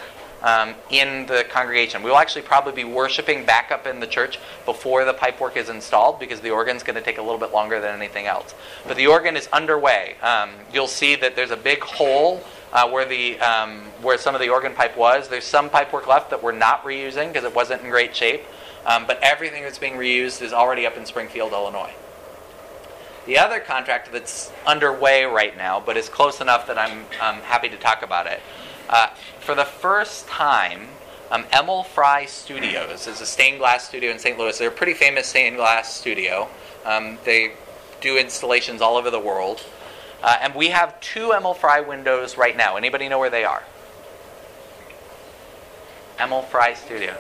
um, 0.44 0.76
in 0.90 1.26
the 1.26 1.46
congregation. 1.50 2.04
We 2.04 2.12
will 2.12 2.18
actually 2.18 2.42
probably 2.44 2.74
be 2.74 2.84
worshiping 2.84 3.46
back 3.46 3.72
up 3.72 3.88
in 3.88 4.00
the 4.00 4.08
church 4.08 4.40
before 4.66 5.06
the 5.06 5.14
pipe 5.14 5.40
work 5.40 5.58
is 5.58 5.70
installed 5.70 6.20
because 6.20 6.42
the 6.42 6.52
organ 6.52 6.76
is 6.76 6.84
going 6.84 6.96
to 6.96 7.02
take 7.02 7.18
a 7.18 7.22
little 7.22 7.40
bit 7.40 7.54
longer 7.54 7.80
than 7.80 7.96
anything 7.96 8.28
else. 8.28 8.54
But 8.86 8.98
the 8.98 9.08
organ 9.08 9.38
is 9.38 9.48
underway. 9.48 10.16
Um, 10.22 10.52
you'll 10.74 10.88
see 10.88 11.16
that 11.16 11.36
there's 11.36 11.52
a 11.52 11.58
big 11.58 11.82
hole 11.82 12.44
uh, 12.74 12.90
where 12.90 13.06
the 13.06 13.40
um, 13.40 13.82
where 14.02 14.18
some 14.18 14.36
of 14.36 14.42
the 14.42 14.50
organ 14.50 14.74
pipe 14.74 14.98
was. 14.98 15.30
There's 15.30 15.46
some 15.46 15.70
pipe 15.70 15.94
work 15.94 16.08
left 16.08 16.30
that 16.32 16.44
we're 16.44 16.52
not 16.52 16.84
reusing 16.84 17.30
because 17.30 17.46
it 17.46 17.56
wasn't 17.56 17.84
in 17.84 17.90
great 17.90 18.16
shape. 18.16 18.44
Um, 18.86 19.06
but 19.08 19.18
everything 19.22 19.64
that's 19.64 19.80
being 19.80 19.94
reused 19.94 20.42
is 20.42 20.52
already 20.52 20.86
up 20.86 20.98
in 20.98 21.06
Springfield, 21.06 21.54
Illinois. 21.54 21.94
The 23.26 23.38
other 23.38 23.62
contract 23.62 24.12
that's 24.12 24.52
underway 24.68 25.24
right 25.24 25.56
now, 25.56 25.80
but 25.80 25.96
is 25.96 26.10
close 26.10 26.42
enough 26.42 26.68
that 26.68 26.78
I'm 26.78 27.06
happy 27.44 27.70
to 27.70 27.78
talk 27.78 28.04
about 28.04 28.28
it. 28.28 28.42
Uh, 28.90 29.08
for 29.40 29.56
the 29.56 29.66
first 29.66 30.28
time, 30.28 30.88
um, 31.32 31.46
Emil 31.52 31.84
Frei 31.84 32.26
Studios 32.28 33.08
is 33.08 33.22
a 33.22 33.26
stained 33.26 33.60
glass 33.60 33.88
studio 33.88 34.12
in 34.12 34.20
St. 34.20 34.38
Louis. 34.38 34.58
They're 34.58 34.70
a 34.70 34.72
pretty 34.72 34.94
famous 34.94 35.28
stained 35.28 35.56
glass 35.58 35.94
studio. 35.94 36.48
Um, 36.86 37.18
they 37.24 37.54
do 38.02 38.18
installations 38.18 38.82
all 38.82 38.98
over 38.98 39.10
the 39.10 39.20
world. 39.20 39.64
Uh, 40.22 40.38
and 40.42 40.56
we 40.56 40.70
have 40.70 41.00
two 41.02 41.32
Emil 41.32 41.54
Frei 41.54 41.82
windows 41.82 42.38
right 42.38 42.56
now. 42.56 42.76
Anybody 42.76 43.10
know 43.10 43.20
where 43.20 43.30
they 43.30 43.44
are? 43.44 43.64
Emil 46.20 46.44
Frei 46.44 46.76
Studio. 46.76 47.18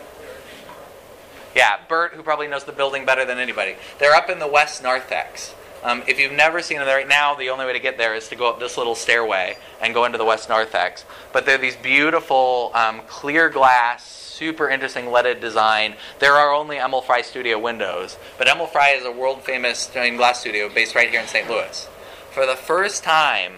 Yeah, 1.55 1.77
Bert, 1.88 2.13
who 2.13 2.24
probably 2.24 2.48
knows 2.48 2.63
the 2.63 2.72
building 2.72 3.05
better 3.05 3.25
than 3.25 3.38
anybody. 3.38 3.75
They're 4.00 4.15
up 4.15 4.29
in 4.29 4.39
the 4.39 4.48
West 4.48 4.82
Narthex. 4.82 5.53
Um, 5.83 6.01
if 6.07 6.17
you've 6.17 6.31
never 6.31 6.61
seen 6.61 6.77
them 6.77 6.87
right 6.87 7.07
now, 7.07 7.35
the 7.35 7.49
only 7.49 7.65
way 7.65 7.73
to 7.73 7.79
get 7.79 7.97
there 7.97 8.15
is 8.15 8.29
to 8.29 8.35
go 8.35 8.49
up 8.49 8.59
this 8.59 8.77
little 8.77 8.95
stairway 8.95 9.57
and 9.81 9.93
go 9.93 10.05
into 10.05 10.17
the 10.17 10.23
West 10.23 10.47
Narthex. 10.47 11.03
But 11.33 11.45
they're 11.45 11.57
these 11.57 11.75
beautiful 11.75 12.71
um, 12.73 13.01
clear 13.07 13.49
glass, 13.49 14.05
super 14.05 14.69
interesting 14.69 15.11
leaded 15.11 15.41
design. 15.41 15.95
There 16.19 16.33
are 16.33 16.53
only 16.53 16.77
Emil 16.77 17.01
Frei 17.01 17.21
studio 17.21 17.59
windows, 17.59 18.17
but 18.37 18.47
Emil 18.47 18.67
Frei 18.67 18.97
is 18.97 19.05
a 19.05 19.11
world 19.11 19.43
famous 19.43 19.79
stained 19.79 20.17
glass 20.17 20.39
studio 20.39 20.69
based 20.69 20.95
right 20.95 21.09
here 21.09 21.19
in 21.19 21.27
St. 21.27 21.49
Louis. 21.49 21.87
For 22.31 22.45
the 22.45 22.55
first 22.55 23.03
time, 23.03 23.53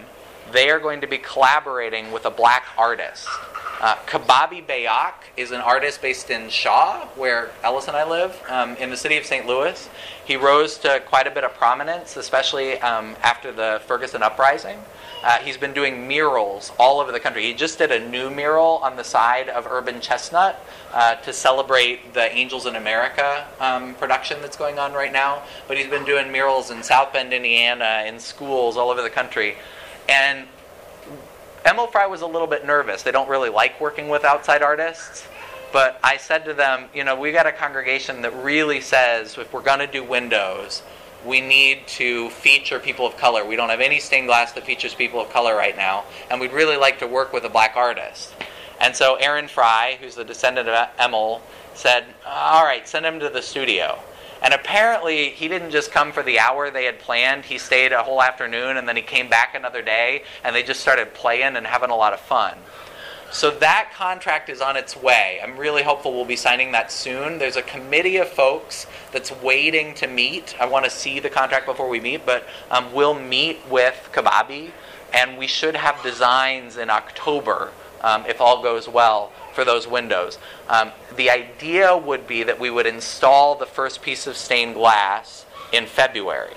they 0.52 0.68
are 0.70 0.80
going 0.80 1.00
to 1.02 1.06
be 1.06 1.18
collaborating 1.18 2.10
with 2.10 2.24
a 2.24 2.30
black 2.30 2.66
artist. 2.76 3.28
Uh, 3.78 3.94
Cbabi 4.06 4.66
Bayoc 4.66 5.12
is 5.36 5.50
an 5.50 5.60
artist 5.60 6.00
based 6.00 6.30
in 6.30 6.48
Shaw, 6.48 7.06
where 7.14 7.50
Ellis 7.62 7.88
and 7.88 7.96
I 7.96 8.08
live, 8.08 8.42
um, 8.48 8.74
in 8.76 8.88
the 8.88 8.96
city 8.96 9.18
of 9.18 9.26
St. 9.26 9.46
Louis. 9.46 9.90
He 10.24 10.36
rose 10.36 10.78
to 10.78 11.02
quite 11.06 11.26
a 11.26 11.30
bit 11.30 11.44
of 11.44 11.52
prominence, 11.54 12.16
especially 12.16 12.80
um, 12.80 13.16
after 13.22 13.52
the 13.52 13.82
Ferguson 13.86 14.22
uprising. 14.22 14.78
Uh, 15.22 15.38
he's 15.38 15.58
been 15.58 15.74
doing 15.74 16.08
murals 16.08 16.72
all 16.78 17.00
over 17.00 17.12
the 17.12 17.20
country. 17.20 17.42
He 17.42 17.52
just 17.52 17.76
did 17.76 17.90
a 17.90 18.08
new 18.08 18.30
mural 18.30 18.78
on 18.82 18.96
the 18.96 19.04
side 19.04 19.50
of 19.50 19.66
Urban 19.66 20.00
Chestnut 20.00 20.58
uh, 20.94 21.16
to 21.16 21.32
celebrate 21.32 22.14
the 22.14 22.34
Angels 22.34 22.64
in 22.64 22.76
America 22.76 23.46
um, 23.60 23.94
production 23.96 24.40
that's 24.40 24.56
going 24.56 24.78
on 24.78 24.94
right 24.94 25.12
now. 25.12 25.42
But 25.68 25.76
he's 25.76 25.88
been 25.88 26.04
doing 26.04 26.32
murals 26.32 26.70
in 26.70 26.82
South 26.82 27.12
Bend, 27.12 27.34
Indiana, 27.34 28.04
in 28.06 28.18
schools 28.18 28.78
all 28.78 28.88
over 28.88 29.02
the 29.02 29.10
country. 29.10 29.56
And 30.08 30.46
Emil 31.66 31.88
Frei 31.88 32.06
was 32.06 32.22
a 32.22 32.26
little 32.26 32.46
bit 32.46 32.64
nervous. 32.64 33.02
They 33.02 33.10
don't 33.10 33.28
really 33.28 33.50
like 33.50 33.80
working 33.80 34.08
with 34.08 34.24
outside 34.24 34.62
artists. 34.62 35.26
But 35.72 35.98
I 36.02 36.16
said 36.16 36.44
to 36.44 36.54
them, 36.54 36.84
you 36.94 37.02
know, 37.02 37.18
we 37.18 37.32
got 37.32 37.46
a 37.46 37.52
congregation 37.52 38.22
that 38.22 38.32
really 38.42 38.80
says 38.80 39.36
if 39.36 39.52
we're 39.52 39.62
going 39.62 39.80
to 39.80 39.88
do 39.88 40.04
windows, 40.04 40.82
we 41.24 41.40
need 41.40 41.86
to 41.88 42.30
feature 42.30 42.78
people 42.78 43.04
of 43.04 43.16
color. 43.16 43.44
We 43.44 43.56
don't 43.56 43.68
have 43.68 43.80
any 43.80 43.98
stained 43.98 44.28
glass 44.28 44.52
that 44.52 44.64
features 44.64 44.94
people 44.94 45.20
of 45.20 45.28
color 45.30 45.56
right 45.56 45.76
now, 45.76 46.04
and 46.30 46.40
we'd 46.40 46.52
really 46.52 46.76
like 46.76 47.00
to 47.00 47.06
work 47.06 47.32
with 47.32 47.44
a 47.44 47.48
black 47.48 47.74
artist. 47.76 48.32
And 48.80 48.94
so 48.94 49.16
Aaron 49.16 49.48
Frei, 49.48 49.98
who's 50.00 50.14
the 50.14 50.24
descendant 50.24 50.68
of 50.68 50.88
Emil, 51.00 51.42
said, 51.74 52.04
all 52.24 52.64
right, 52.64 52.86
send 52.86 53.04
him 53.04 53.18
to 53.20 53.28
the 53.28 53.42
studio. 53.42 53.98
And 54.46 54.54
apparently, 54.54 55.30
he 55.30 55.48
didn't 55.48 55.72
just 55.72 55.90
come 55.90 56.12
for 56.12 56.22
the 56.22 56.38
hour 56.38 56.70
they 56.70 56.84
had 56.84 57.00
planned. 57.00 57.44
He 57.46 57.58
stayed 57.58 57.90
a 57.90 58.04
whole 58.04 58.22
afternoon 58.22 58.76
and 58.76 58.86
then 58.86 58.94
he 58.94 59.02
came 59.02 59.28
back 59.28 59.56
another 59.56 59.82
day 59.82 60.22
and 60.44 60.54
they 60.54 60.62
just 60.62 60.78
started 60.78 61.14
playing 61.14 61.56
and 61.56 61.66
having 61.66 61.90
a 61.90 61.96
lot 61.96 62.12
of 62.12 62.20
fun. 62.20 62.56
So 63.32 63.50
that 63.50 63.90
contract 63.92 64.48
is 64.48 64.60
on 64.60 64.76
its 64.76 64.96
way. 64.96 65.40
I'm 65.42 65.56
really 65.56 65.82
hopeful 65.82 66.12
we'll 66.12 66.24
be 66.24 66.36
signing 66.36 66.70
that 66.70 66.92
soon. 66.92 67.40
There's 67.40 67.56
a 67.56 67.62
committee 67.62 68.18
of 68.18 68.28
folks 68.28 68.86
that's 69.10 69.32
waiting 69.32 69.94
to 69.94 70.06
meet. 70.06 70.54
I 70.60 70.66
want 70.66 70.84
to 70.84 70.92
see 70.92 71.18
the 71.18 71.28
contract 71.28 71.66
before 71.66 71.88
we 71.88 71.98
meet, 71.98 72.24
but 72.24 72.46
um, 72.70 72.92
we'll 72.92 73.18
meet 73.18 73.58
with 73.68 74.10
Cbabi 74.12 74.70
and 75.12 75.36
we 75.36 75.48
should 75.48 75.74
have 75.74 76.00
designs 76.04 76.76
in 76.76 76.88
October 76.88 77.72
um, 78.00 78.24
if 78.26 78.40
all 78.40 78.62
goes 78.62 78.88
well 78.88 79.32
for 79.56 79.64
those 79.64 79.88
windows. 79.88 80.38
Um, 80.68 80.92
the 81.16 81.30
idea 81.30 81.96
would 81.96 82.28
be 82.28 82.44
that 82.44 82.60
we 82.60 82.70
would 82.70 82.86
install 82.86 83.56
the 83.56 83.66
first 83.66 84.02
piece 84.02 84.26
of 84.26 84.36
stained 84.36 84.74
glass 84.74 85.46
in 85.72 85.86
February. 85.86 86.54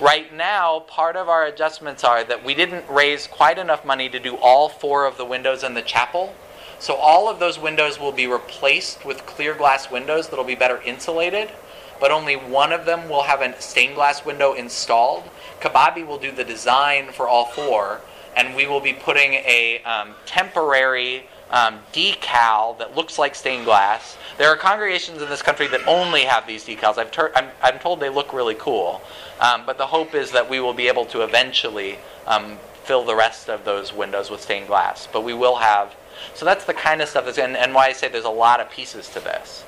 Right 0.00 0.34
now, 0.34 0.80
part 0.80 1.14
of 1.14 1.28
our 1.28 1.44
adjustments 1.46 2.02
are 2.04 2.24
that 2.24 2.44
we 2.44 2.52
didn't 2.52 2.84
raise 2.90 3.28
quite 3.28 3.58
enough 3.58 3.84
money 3.84 4.08
to 4.08 4.18
do 4.18 4.36
all 4.36 4.68
four 4.68 5.06
of 5.06 5.16
the 5.18 5.24
windows 5.24 5.62
in 5.62 5.74
the 5.74 5.82
chapel. 5.82 6.34
So 6.80 6.94
all 6.94 7.28
of 7.28 7.38
those 7.38 7.58
windows 7.58 8.00
will 8.00 8.12
be 8.12 8.26
replaced 8.26 9.04
with 9.04 9.24
clear 9.24 9.54
glass 9.54 9.90
windows 9.90 10.28
that'll 10.28 10.44
be 10.44 10.54
better 10.54 10.82
insulated, 10.82 11.50
but 12.00 12.10
only 12.10 12.34
one 12.34 12.72
of 12.72 12.86
them 12.86 13.08
will 13.08 13.22
have 13.22 13.40
a 13.40 13.60
stained 13.60 13.94
glass 13.94 14.24
window 14.24 14.54
installed. 14.54 15.24
Cbabi 15.60 16.04
will 16.04 16.18
do 16.18 16.32
the 16.32 16.44
design 16.44 17.12
for 17.12 17.28
all 17.28 17.44
four, 17.44 18.00
and 18.36 18.56
we 18.56 18.66
will 18.66 18.80
be 18.80 18.94
putting 18.94 19.34
a 19.34 19.82
um, 19.84 20.14
temporary 20.24 21.26
um, 21.50 21.80
decal 21.92 22.78
that 22.78 22.96
looks 22.96 23.18
like 23.18 23.34
stained 23.34 23.64
glass. 23.64 24.16
There 24.38 24.48
are 24.48 24.56
congregations 24.56 25.20
in 25.20 25.28
this 25.28 25.42
country 25.42 25.66
that 25.68 25.86
only 25.86 26.22
have 26.22 26.46
these 26.46 26.64
decals. 26.64 26.98
i 26.98 27.02
am 27.02 27.32
I'm, 27.34 27.50
I'm 27.62 27.78
told 27.78 28.00
they 28.00 28.08
look 28.08 28.32
really 28.32 28.54
cool, 28.54 29.00
um, 29.40 29.64
but 29.66 29.78
the 29.78 29.86
hope 29.86 30.14
is 30.14 30.30
that 30.32 30.48
we 30.48 30.60
will 30.60 30.74
be 30.74 30.88
able 30.88 31.04
to 31.06 31.22
eventually 31.22 31.98
um, 32.26 32.58
fill 32.84 33.04
the 33.04 33.16
rest 33.16 33.48
of 33.48 33.64
those 33.64 33.92
windows 33.92 34.30
with 34.30 34.40
stained 34.40 34.66
glass. 34.66 35.08
But 35.12 35.24
we 35.24 35.34
will 35.34 35.56
have. 35.56 35.94
So 36.34 36.44
that's 36.44 36.64
the 36.64 36.74
kind 36.74 37.00
of 37.00 37.08
stuff 37.08 37.24
that's, 37.24 37.38
and, 37.38 37.56
and 37.56 37.74
why 37.74 37.86
I 37.86 37.92
say 37.92 38.08
there's 38.08 38.24
a 38.24 38.30
lot 38.30 38.60
of 38.60 38.70
pieces 38.70 39.08
to 39.10 39.20
this. 39.20 39.64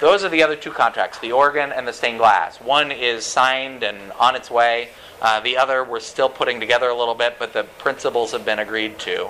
Those 0.00 0.24
are 0.24 0.30
the 0.30 0.42
other 0.42 0.56
two 0.56 0.70
contracts, 0.70 1.18
the 1.18 1.32
organ 1.32 1.72
and 1.72 1.86
the 1.86 1.92
stained 1.92 2.18
glass. 2.18 2.56
One 2.58 2.90
is 2.90 3.24
signed 3.24 3.82
and 3.82 4.12
on 4.12 4.34
its 4.34 4.50
way. 4.50 4.88
Uh, 5.20 5.40
the 5.40 5.58
other 5.58 5.84
we're 5.84 6.00
still 6.00 6.30
putting 6.30 6.58
together 6.58 6.88
a 6.88 6.94
little 6.94 7.14
bit, 7.14 7.36
but 7.38 7.52
the 7.52 7.64
principles 7.64 8.32
have 8.32 8.44
been 8.44 8.58
agreed 8.58 8.98
to. 9.00 9.28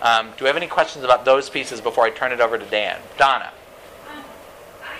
Um, 0.00 0.30
do 0.36 0.44
we 0.44 0.46
have 0.46 0.56
any 0.56 0.68
questions 0.68 1.04
about 1.04 1.24
those 1.24 1.50
pieces 1.50 1.80
before 1.80 2.04
I 2.04 2.10
turn 2.10 2.30
it 2.32 2.40
over 2.40 2.56
to 2.56 2.64
Dan? 2.66 3.00
Donna. 3.16 3.50
Um, 4.08 4.22
I, 4.82 4.94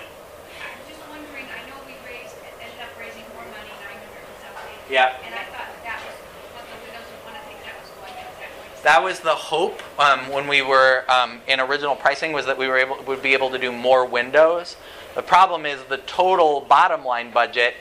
I'm 0.59 0.81
just 0.89 1.01
wondering, 1.09 1.47
I 1.47 1.69
know 1.71 1.77
we 1.87 1.95
raised, 2.05 2.35
ended 2.43 2.81
up 2.83 2.91
raising 2.99 3.23
more 3.35 3.45
money, 3.45 3.71
nine 3.79 3.95
hundred 3.95 4.27
and 4.27 4.39
something. 4.43 4.93
Yep. 4.93 5.23
And 5.25 5.35
I 5.35 5.45
thought 5.55 5.71
that 5.85 6.01
was 6.03 6.15
what 6.55 6.65
the 6.67 6.77
widows 6.83 7.07
would 7.15 7.23
want 7.25 7.37
to 7.39 7.43
think 7.47 7.63
that 7.63 7.79
was 7.79 7.91
what, 8.03 8.11
is 8.11 8.39
that? 8.43 8.83
That 8.83 9.03
was 9.05 9.21
the 9.21 9.37
hope 9.37 9.83
um, 10.01 10.29
when 10.33 10.49
we 10.49 10.63
were 10.63 11.05
um, 11.09 11.43
in 11.47 11.61
original 11.61 11.95
pricing 11.95 12.33
was 12.33 12.47
that 12.47 12.59
we 12.59 12.67
were 12.67 12.77
able 12.77 13.01
would 13.05 13.23
be 13.23 13.35
able 13.35 13.51
to 13.51 13.59
do 13.59 13.71
more 13.71 14.05
windows. 14.05 14.77
The 15.15 15.23
problem 15.23 15.65
is 15.65 15.83
the 15.85 15.99
total 15.99 16.61
bottom 16.63 17.05
line 17.05 17.31
budget 17.31 17.75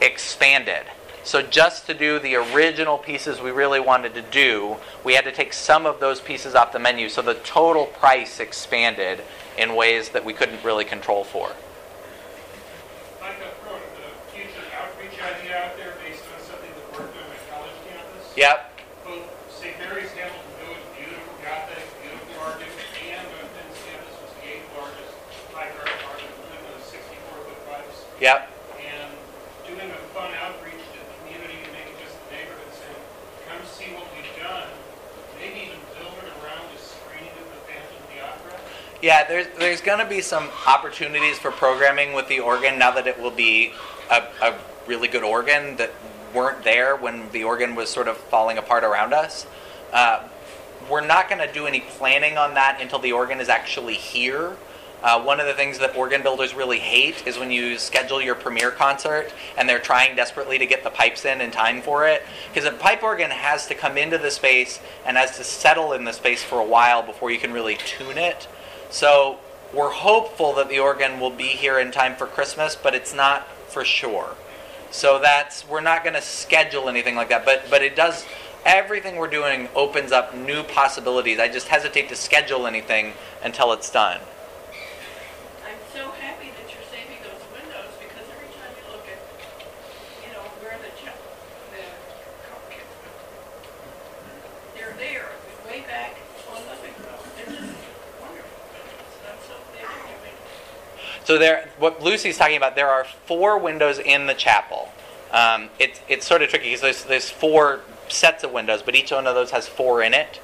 expanded. 0.00 0.86
So 1.24 1.42
just 1.42 1.86
to 1.86 1.94
do 1.94 2.18
the 2.18 2.36
original 2.36 2.98
pieces 2.98 3.40
we 3.40 3.50
really 3.50 3.80
wanted 3.80 4.14
to 4.14 4.22
do, 4.22 4.76
we 5.02 5.14
had 5.14 5.24
to 5.24 5.32
take 5.32 5.52
some 5.52 5.86
of 5.86 5.98
those 5.98 6.20
pieces 6.20 6.54
off 6.54 6.72
the 6.72 6.78
menu. 6.78 7.08
So 7.08 7.22
the 7.22 7.34
total 7.34 7.86
price 7.86 8.40
expanded 8.40 9.22
in 9.56 9.74
ways 9.74 10.10
that 10.10 10.24
we 10.24 10.32
couldn't 10.32 10.62
really 10.62 10.84
control 10.84 11.24
for. 11.24 11.52
Yep. 13.24 13.40
a 13.40 13.66
throw 13.66 13.76
a 13.76 14.32
future 14.32 14.64
outreach 14.78 15.18
idea 15.20 15.56
out 15.58 15.76
there 15.76 15.92
based 16.02 16.24
on 16.32 16.40
something 16.42 16.70
that 16.70 16.86
worked 16.92 17.16
on 17.16 17.26
my 17.28 17.40
college 17.50 17.76
campus. 17.88 18.24
Yep. 18.36 18.56
Both 19.04 19.26
St. 19.48 19.78
Mary's 19.78 20.12
Hamilton 20.16 20.54
Village, 20.60 20.86
beautiful 20.96 21.34
Gothic, 21.42 21.84
beautiful 22.02 22.34
artist, 22.40 22.76
and 23.04 23.26
on 23.26 23.46
Finn's 23.52 23.78
campus 23.84 24.14
was 24.22 24.32
the 24.38 24.44
eighth 24.48 24.68
largest 24.76 25.14
high 25.52 25.70
art 25.72 25.92
artist, 26.08 26.30
including 26.30 26.62
the 26.68 26.82
64 26.84 27.48
foot 27.48 27.60
pipes. 27.68 27.98
Yep. 28.20 28.38
And 28.80 29.10
doing 29.66 29.88
a 29.88 30.00
fun 30.16 30.30
outreach 30.40 30.84
to 30.84 30.98
the 30.98 31.08
community, 31.20 31.58
maybe 31.68 31.92
just 32.00 32.16
the 32.16 32.28
neighborhood, 32.32 32.70
saying, 32.74 33.02
come 33.50 33.60
see 33.66 33.92
what 33.92 34.08
we've 34.14 34.34
done. 34.40 34.72
Maybe 35.36 35.68
even 35.68 35.80
build 35.96 36.16
it 36.22 36.32
around 36.40 36.64
a 36.70 36.80
screen 36.80 37.28
if 37.28 37.44
Yeah, 39.04 39.28
there's 39.28 39.46
there's 39.58 39.82
going 39.82 39.98
to 39.98 40.06
be 40.06 40.22
some 40.22 40.48
opportunities 40.66 41.38
for 41.38 41.50
programming 41.50 42.14
with 42.14 42.26
the 42.26 42.40
organ 42.40 42.78
now 42.78 42.90
that 42.92 43.06
it 43.06 43.20
will 43.20 43.30
be 43.30 43.74
a, 44.10 44.22
a 44.40 44.54
really 44.86 45.08
good 45.08 45.22
organ 45.22 45.76
that 45.76 45.90
weren't 46.34 46.64
there 46.64 46.96
when 46.96 47.28
the 47.32 47.44
organ 47.44 47.74
was 47.74 47.90
sort 47.90 48.08
of 48.08 48.16
falling 48.16 48.56
apart 48.56 48.82
around 48.82 49.12
us. 49.12 49.46
Uh, 49.92 50.26
we're 50.88 51.06
not 51.06 51.28
going 51.28 51.46
to 51.46 51.52
do 51.52 51.66
any 51.66 51.80
planning 51.80 52.38
on 52.38 52.54
that 52.54 52.78
until 52.80 52.98
the 52.98 53.12
organ 53.12 53.40
is 53.40 53.50
actually 53.50 53.92
here. 53.92 54.56
Uh, 55.02 55.22
one 55.22 55.38
of 55.38 55.44
the 55.44 55.52
things 55.52 55.78
that 55.80 55.94
organ 55.94 56.22
builders 56.22 56.54
really 56.54 56.78
hate 56.78 57.26
is 57.26 57.38
when 57.38 57.50
you 57.50 57.76
schedule 57.76 58.22
your 58.22 58.34
premiere 58.34 58.70
concert 58.70 59.34
and 59.58 59.68
they're 59.68 59.78
trying 59.78 60.16
desperately 60.16 60.56
to 60.56 60.64
get 60.64 60.82
the 60.82 60.88
pipes 60.88 61.26
in 61.26 61.42
in 61.42 61.50
time 61.50 61.82
for 61.82 62.08
it. 62.08 62.22
Because 62.48 62.66
a 62.66 62.72
pipe 62.74 63.02
organ 63.02 63.30
has 63.30 63.66
to 63.66 63.74
come 63.74 63.98
into 63.98 64.16
the 64.16 64.30
space 64.30 64.80
and 65.04 65.18
has 65.18 65.36
to 65.36 65.44
settle 65.44 65.92
in 65.92 66.04
the 66.04 66.12
space 66.14 66.42
for 66.42 66.58
a 66.58 66.64
while 66.64 67.02
before 67.02 67.30
you 67.30 67.38
can 67.38 67.52
really 67.52 67.74
tune 67.74 68.16
it. 68.16 68.48
So 68.90 69.38
we're 69.72 69.90
hopeful 69.90 70.52
that 70.54 70.68
the 70.68 70.78
organ 70.78 71.18
will 71.20 71.30
be 71.30 71.48
here 71.48 71.78
in 71.78 71.90
time 71.90 72.14
for 72.16 72.26
Christmas, 72.26 72.76
but 72.76 72.94
it's 72.94 73.12
not 73.14 73.48
for 73.68 73.84
sure. 73.84 74.36
So 74.90 75.18
that's 75.18 75.66
we're 75.68 75.80
not 75.80 76.04
going 76.04 76.14
to 76.14 76.22
schedule 76.22 76.88
anything 76.88 77.16
like 77.16 77.28
that, 77.30 77.44
but 77.44 77.64
but 77.68 77.82
it 77.82 77.96
does 77.96 78.24
everything 78.64 79.16
we're 79.16 79.28
doing 79.28 79.68
opens 79.74 80.12
up 80.12 80.34
new 80.34 80.62
possibilities. 80.62 81.38
I 81.38 81.48
just 81.48 81.68
hesitate 81.68 82.08
to 82.08 82.16
schedule 82.16 82.66
anything 82.66 83.12
until 83.42 83.72
it's 83.72 83.90
done. 83.90 84.20
I'm 85.66 85.76
so 85.92 86.10
happy 86.12 86.48
that 86.48 86.72
you're 86.72 86.88
saving 86.90 87.18
those 87.22 87.42
windows 87.52 87.92
because 88.00 88.26
every 88.32 88.48
time 88.56 88.72
you 88.72 88.84
look 88.92 89.04
at, 89.04 89.18
you 90.24 90.32
know, 90.32 90.46
where 90.62 90.78
the, 90.80 90.88
ch- 90.96 91.12
the, 91.74 91.84
they're 94.78 94.94
there, 94.98 95.28
way 95.68 95.84
back 95.86 96.16
on 96.48 96.62
Living 96.70 96.94
Road. 97.04 97.20
They're 97.36 97.52
just 97.52 97.74
wonderful 98.20 98.60
windows. 98.72 99.12
I'm 99.28 99.40
so 99.44 99.56
thankful 99.76 100.08
you 100.08 100.18
made 100.24 100.40
So 101.24 101.38
there, 101.38 101.68
what 101.78 102.02
Lucy's 102.02 102.36
talking 102.36 102.58
about, 102.58 102.76
there 102.76 102.90
are 102.90 103.04
four 103.04 103.58
windows 103.58 103.98
in 103.98 104.26
the 104.26 104.34
chapel. 104.34 104.90
Um, 105.32 105.70
it's 105.78 106.00
it's 106.08 106.26
sort 106.26 106.42
of 106.42 106.50
tricky 106.50 106.66
because 106.66 106.82
there's 106.82 107.04
there's 107.04 107.30
four 107.30 107.80
sets 108.08 108.44
of 108.44 108.52
windows, 108.52 108.82
but 108.82 108.94
each 108.94 109.10
one 109.10 109.26
of 109.26 109.34
those 109.34 109.50
has 109.50 109.66
four 109.66 110.02
in 110.02 110.14
it. 110.14 110.40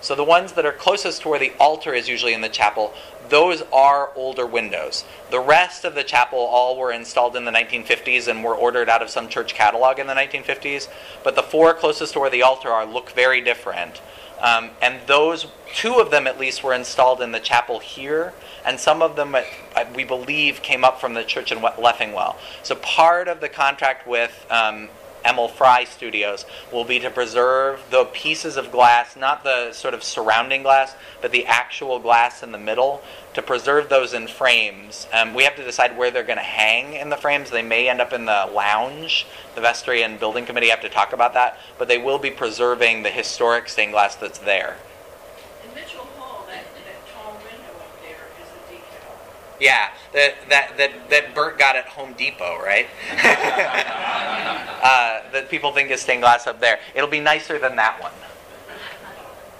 So 0.00 0.16
the 0.16 0.24
ones 0.24 0.54
that 0.54 0.66
are 0.66 0.72
closest 0.72 1.22
to 1.22 1.28
where 1.28 1.38
the 1.38 1.52
altar 1.60 1.94
is 1.94 2.08
usually 2.08 2.34
in 2.34 2.40
the 2.40 2.48
chapel, 2.48 2.92
those 3.28 3.62
are 3.72 4.10
older 4.16 4.44
windows. 4.44 5.04
The 5.30 5.38
rest 5.38 5.84
of 5.84 5.94
the 5.94 6.02
chapel 6.02 6.40
all 6.40 6.76
were 6.76 6.90
installed 6.90 7.36
in 7.36 7.44
the 7.44 7.52
1950s 7.52 8.26
and 8.26 8.42
were 8.42 8.54
ordered 8.54 8.88
out 8.88 9.00
of 9.00 9.10
some 9.10 9.28
church 9.28 9.54
catalog 9.54 10.00
in 10.00 10.08
the 10.08 10.14
1950s. 10.14 10.88
But 11.22 11.36
the 11.36 11.42
four 11.42 11.72
closest 11.72 12.14
to 12.14 12.20
where 12.20 12.30
the 12.30 12.42
altar 12.42 12.68
are 12.68 12.84
look 12.84 13.12
very 13.12 13.40
different. 13.40 14.00
Um, 14.40 14.70
and 14.82 14.98
those, 15.06 15.46
two 15.72 16.00
of 16.00 16.10
them 16.10 16.26
at 16.26 16.38
least, 16.38 16.64
were 16.64 16.74
installed 16.74 17.22
in 17.22 17.30
the 17.30 17.38
chapel 17.38 17.78
here, 17.78 18.32
and 18.64 18.78
some 18.78 19.02
of 19.02 19.16
them, 19.16 19.34
uh, 19.34 19.42
we 19.94 20.04
believe, 20.04 20.62
came 20.62 20.84
up 20.84 21.00
from 21.00 21.14
the 21.14 21.24
church 21.24 21.52
in 21.52 21.58
Leffingwell. 21.58 22.36
So 22.62 22.74
part 22.76 23.28
of 23.28 23.40
the 23.40 23.48
contract 23.48 24.06
with 24.06 24.46
um, 24.50 24.88
Emil 25.24 25.48
Frei 25.48 25.84
Studios 25.84 26.44
will 26.72 26.84
be 26.84 26.98
to 26.98 27.10
preserve 27.10 27.80
the 27.90 28.04
pieces 28.06 28.56
of 28.56 28.72
glass, 28.72 29.16
not 29.16 29.44
the 29.44 29.72
sort 29.72 29.94
of 29.94 30.02
surrounding 30.02 30.62
glass, 30.62 30.94
but 31.20 31.30
the 31.30 31.46
actual 31.46 31.98
glass 31.98 32.42
in 32.42 32.52
the 32.52 32.58
middle, 32.58 33.02
to 33.34 33.42
preserve 33.42 33.88
those 33.88 34.14
in 34.14 34.26
frames. 34.26 35.06
Um, 35.12 35.32
we 35.32 35.44
have 35.44 35.56
to 35.56 35.64
decide 35.64 35.96
where 35.96 36.10
they're 36.10 36.22
going 36.22 36.38
to 36.38 36.42
hang 36.42 36.94
in 36.94 37.08
the 37.08 37.16
frames. 37.16 37.50
They 37.50 37.62
may 37.62 37.88
end 37.88 38.00
up 38.00 38.12
in 38.12 38.24
the 38.26 38.50
lounge. 38.52 39.26
The 39.54 39.60
vestry 39.60 40.02
and 40.02 40.18
building 40.18 40.44
committee 40.44 40.68
have 40.68 40.82
to 40.82 40.88
talk 40.88 41.12
about 41.12 41.34
that, 41.34 41.58
but 41.78 41.88
they 41.88 41.98
will 41.98 42.18
be 42.18 42.30
preserving 42.30 43.02
the 43.02 43.10
historic 43.10 43.68
stained 43.68 43.92
glass 43.92 44.16
that's 44.16 44.38
there. 44.40 44.76
In 45.64 45.74
Mitchell 45.74 46.04
Hall, 46.18 46.44
that, 46.48 46.64
that 46.84 47.14
tall 47.14 47.32
window 47.34 47.78
up 47.78 48.02
there 48.02 48.26
is 48.42 48.48
a 48.48 48.74
decal. 48.74 49.14
Yeah, 49.62 49.90
that 50.12 50.34
that 50.48 50.76
that 50.76 51.08
that 51.08 51.34
Bert 51.36 51.56
got 51.56 51.76
at 51.76 51.86
Home 51.86 52.14
Depot, 52.14 52.58
right? 52.58 52.88
uh, 53.12 53.16
that 55.30 55.46
people 55.48 55.70
think 55.70 55.92
is 55.92 56.00
stained 56.00 56.22
glass 56.22 56.48
up 56.48 56.58
there. 56.58 56.80
It'll 56.96 57.08
be 57.08 57.20
nicer 57.20 57.60
than 57.60 57.76
that 57.76 58.02
one. 58.02 58.10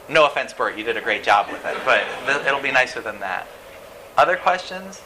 No 0.09 0.27
offense, 0.27 0.53
Bert, 0.53 0.77
you 0.77 0.83
did 0.83 0.97
a 0.97 1.01
great 1.01 1.23
job 1.23 1.47
with 1.53 1.65
it, 1.65 1.77
but 1.85 2.03
th- 2.27 2.45
it'll 2.45 2.61
be 2.61 2.73
nicer 2.73 3.01
than 3.01 3.21
that. 3.21 3.47
Other 4.19 4.37
questions? 4.37 5.01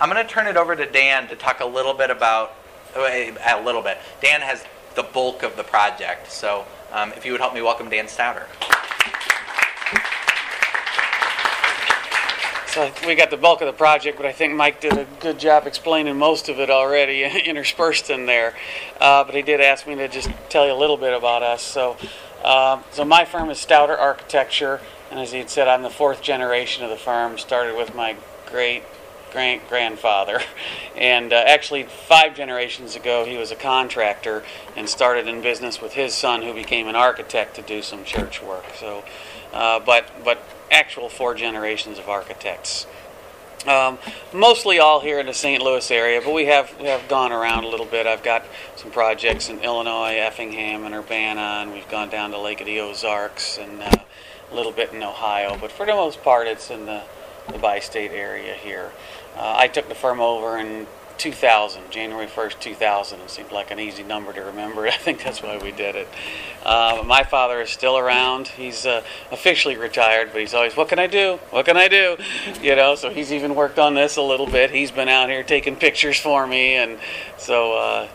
I'm 0.00 0.08
going 0.08 0.26
to 0.26 0.32
turn 0.32 0.46
it 0.46 0.56
over 0.56 0.74
to 0.74 0.86
Dan 0.86 1.28
to 1.28 1.36
talk 1.36 1.60
a 1.60 1.66
little 1.66 1.92
bit 1.92 2.10
about 2.10 2.54
a 2.96 3.60
little 3.62 3.82
bit. 3.82 3.98
Dan 4.22 4.40
has 4.40 4.64
the 4.94 5.02
bulk 5.02 5.42
of 5.42 5.56
the 5.56 5.62
project, 5.62 6.32
so 6.32 6.64
um, 6.90 7.12
if 7.12 7.26
you 7.26 7.32
would 7.32 7.42
help 7.42 7.52
me 7.52 7.60
welcome 7.60 7.90
Dan 7.90 8.06
Stauder. 8.06 8.46
So 12.68 12.92
we 13.06 13.14
got 13.14 13.30
the 13.30 13.38
bulk 13.38 13.62
of 13.62 13.66
the 13.66 13.72
project, 13.72 14.18
but 14.18 14.26
I 14.26 14.32
think 14.32 14.52
Mike 14.52 14.82
did 14.82 14.92
a 14.92 15.06
good 15.20 15.38
job 15.38 15.66
explaining 15.66 16.18
most 16.18 16.50
of 16.50 16.60
it 16.60 16.68
already, 16.68 17.24
interspersed 17.46 18.10
in 18.10 18.26
there. 18.26 18.54
Uh, 19.00 19.24
but 19.24 19.34
he 19.34 19.40
did 19.40 19.62
ask 19.62 19.86
me 19.86 19.94
to 19.94 20.06
just 20.06 20.28
tell 20.50 20.66
you 20.66 20.74
a 20.74 20.76
little 20.76 20.98
bit 20.98 21.14
about 21.14 21.42
us. 21.42 21.62
So, 21.62 21.96
uh, 22.44 22.82
so 22.90 23.06
my 23.06 23.24
firm 23.24 23.48
is 23.48 23.56
Stauder 23.56 23.98
Architecture, 23.98 24.82
and 25.10 25.18
as 25.18 25.32
he 25.32 25.38
had 25.38 25.48
said, 25.48 25.66
I'm 25.66 25.82
the 25.82 25.88
fourth 25.88 26.20
generation 26.20 26.84
of 26.84 26.90
the 26.90 26.96
firm. 26.96 27.38
Started 27.38 27.74
with 27.74 27.94
my 27.94 28.16
great 28.44 28.82
great 29.32 29.66
grandfather, 29.70 30.40
and 30.96 31.32
uh, 31.32 31.36
actually 31.46 31.84
five 31.84 32.36
generations 32.36 32.96
ago 32.96 33.24
he 33.24 33.38
was 33.38 33.50
a 33.50 33.56
contractor 33.56 34.44
and 34.76 34.86
started 34.88 35.26
in 35.26 35.40
business 35.40 35.80
with 35.80 35.94
his 35.94 36.14
son, 36.14 36.42
who 36.42 36.52
became 36.52 36.86
an 36.86 36.96
architect 36.96 37.56
to 37.56 37.62
do 37.62 37.80
some 37.80 38.04
church 38.04 38.42
work. 38.42 38.66
So, 38.78 39.04
uh, 39.54 39.80
but 39.80 40.06
but 40.22 40.42
actual 40.70 41.08
four 41.08 41.34
generations 41.34 41.98
of 41.98 42.08
architects. 42.08 42.86
Um, 43.66 43.98
mostly 44.32 44.78
all 44.78 45.00
here 45.00 45.18
in 45.18 45.26
the 45.26 45.34
St. 45.34 45.62
Louis 45.62 45.90
area, 45.90 46.20
but 46.24 46.32
we 46.32 46.46
have 46.46 46.72
we 46.78 46.86
have 46.86 47.08
gone 47.08 47.32
around 47.32 47.64
a 47.64 47.68
little 47.68 47.86
bit. 47.86 48.06
I've 48.06 48.22
got 48.22 48.44
some 48.76 48.90
projects 48.90 49.48
in 49.48 49.58
Illinois, 49.60 50.14
Effingham, 50.14 50.84
and 50.84 50.94
Urbana, 50.94 51.60
and 51.62 51.72
we've 51.72 51.88
gone 51.88 52.08
down 52.08 52.30
to 52.30 52.38
Lake 52.38 52.60
of 52.60 52.66
the 52.66 52.78
Ozarks 52.78 53.58
and 53.58 53.82
uh, 53.82 53.90
a 54.50 54.54
little 54.54 54.72
bit 54.72 54.92
in 54.92 55.02
Ohio. 55.02 55.58
But 55.60 55.72
for 55.72 55.84
the 55.84 55.92
most 55.92 56.22
part, 56.22 56.46
it's 56.46 56.70
in 56.70 56.86
the 56.86 57.02
the 57.52 57.58
bi-state 57.58 58.12
area 58.12 58.54
here. 58.54 58.92
Uh, 59.36 59.54
I 59.56 59.68
took 59.68 59.88
the 59.88 59.94
firm 59.94 60.20
over 60.20 60.58
in 60.58 60.86
2000, 61.18 61.90
January 61.90 62.26
1st, 62.26 62.60
2000. 62.60 63.20
It 63.20 63.30
seemed 63.30 63.52
like 63.52 63.70
an 63.70 63.80
easy 63.80 64.02
number 64.02 64.32
to 64.32 64.40
remember. 64.40 64.86
I 64.86 64.92
think 64.92 65.22
that's 65.22 65.42
why 65.42 65.58
we 65.58 65.72
did 65.72 65.96
it. 65.96 66.08
Uh, 66.64 67.02
my 67.04 67.24
father 67.24 67.60
is 67.60 67.70
still 67.70 67.98
around. 67.98 68.48
He's 68.48 68.86
uh, 68.86 69.02
officially 69.30 69.76
retired, 69.76 70.30
but 70.32 70.40
he's 70.40 70.54
always, 70.54 70.76
what 70.76 70.88
can 70.88 70.98
I 70.98 71.06
do? 71.06 71.38
What 71.50 71.66
can 71.66 71.76
I 71.76 71.88
do? 71.88 72.16
You 72.62 72.74
know, 72.74 72.94
so 72.96 73.10
he's 73.10 73.32
even 73.32 73.54
worked 73.54 73.78
on 73.78 73.94
this 73.94 74.16
a 74.16 74.22
little 74.22 74.46
bit. 74.46 74.70
He's 74.70 74.90
been 74.90 75.08
out 75.08 75.28
here 75.28 75.42
taking 75.42 75.76
pictures 75.76 76.18
for 76.18 76.46
me, 76.46 76.74
and 76.74 76.98
so 77.36 77.74
uh, 77.74 78.08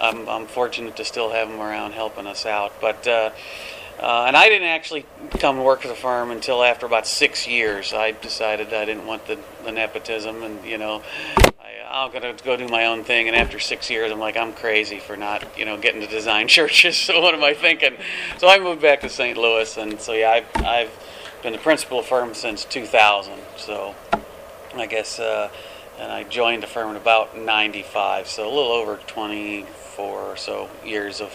I'm, 0.00 0.28
I'm 0.28 0.46
fortunate 0.46 0.96
to 0.96 1.04
still 1.04 1.30
have 1.30 1.48
him 1.48 1.60
around 1.60 1.92
helping 1.92 2.26
us 2.26 2.46
out. 2.46 2.72
But 2.80 3.06
uh, 4.00 4.24
and 4.26 4.34
I 4.34 4.48
didn't 4.48 4.68
actually 4.68 5.04
come 5.38 5.56
and 5.56 5.64
work 5.64 5.82
for 5.82 5.88
the 5.88 5.94
firm 5.94 6.30
until 6.30 6.64
after 6.64 6.86
about 6.86 7.06
six 7.06 7.46
years. 7.46 7.92
I 7.92 8.12
decided 8.12 8.72
I 8.72 8.86
didn't 8.86 9.06
want 9.06 9.26
the, 9.26 9.38
the 9.62 9.72
nepotism, 9.72 10.42
and 10.42 10.64
you 10.64 10.78
know, 10.78 11.02
I, 11.36 11.74
I'm 11.86 12.10
gonna 12.10 12.34
go 12.42 12.56
do 12.56 12.66
my 12.66 12.86
own 12.86 13.04
thing. 13.04 13.28
And 13.28 13.36
after 13.36 13.58
six 13.58 13.90
years, 13.90 14.10
I'm 14.10 14.18
like, 14.18 14.38
I'm 14.38 14.54
crazy 14.54 14.98
for 14.98 15.18
not, 15.18 15.58
you 15.58 15.66
know, 15.66 15.76
getting 15.76 16.00
to 16.00 16.06
design 16.06 16.48
churches. 16.56 16.96
So 16.96 17.20
what 17.20 17.34
am 17.34 17.44
I 17.44 17.52
thinking? 17.52 17.94
So 18.38 18.48
I 18.48 18.58
moved 18.58 18.80
back 18.80 19.02
to 19.02 19.10
St. 19.10 19.36
Louis, 19.36 19.76
and 19.76 20.00
so 20.00 20.14
yeah, 20.14 20.30
I've, 20.30 20.64
I've 20.64 21.06
been 21.42 21.52
the 21.52 21.58
principal 21.58 22.02
firm 22.02 22.32
since 22.32 22.64
2000. 22.64 23.34
So 23.58 23.94
I 24.74 24.86
guess, 24.86 25.18
uh, 25.18 25.50
and 25.98 26.10
I 26.10 26.24
joined 26.24 26.62
the 26.62 26.66
firm 26.66 26.88
in 26.88 26.96
about 26.96 27.36
95. 27.36 28.28
So 28.28 28.44
a 28.44 28.48
little 28.48 28.72
over 28.72 28.96
24 29.06 30.20
or 30.20 30.36
so 30.38 30.70
years 30.82 31.20
of 31.20 31.34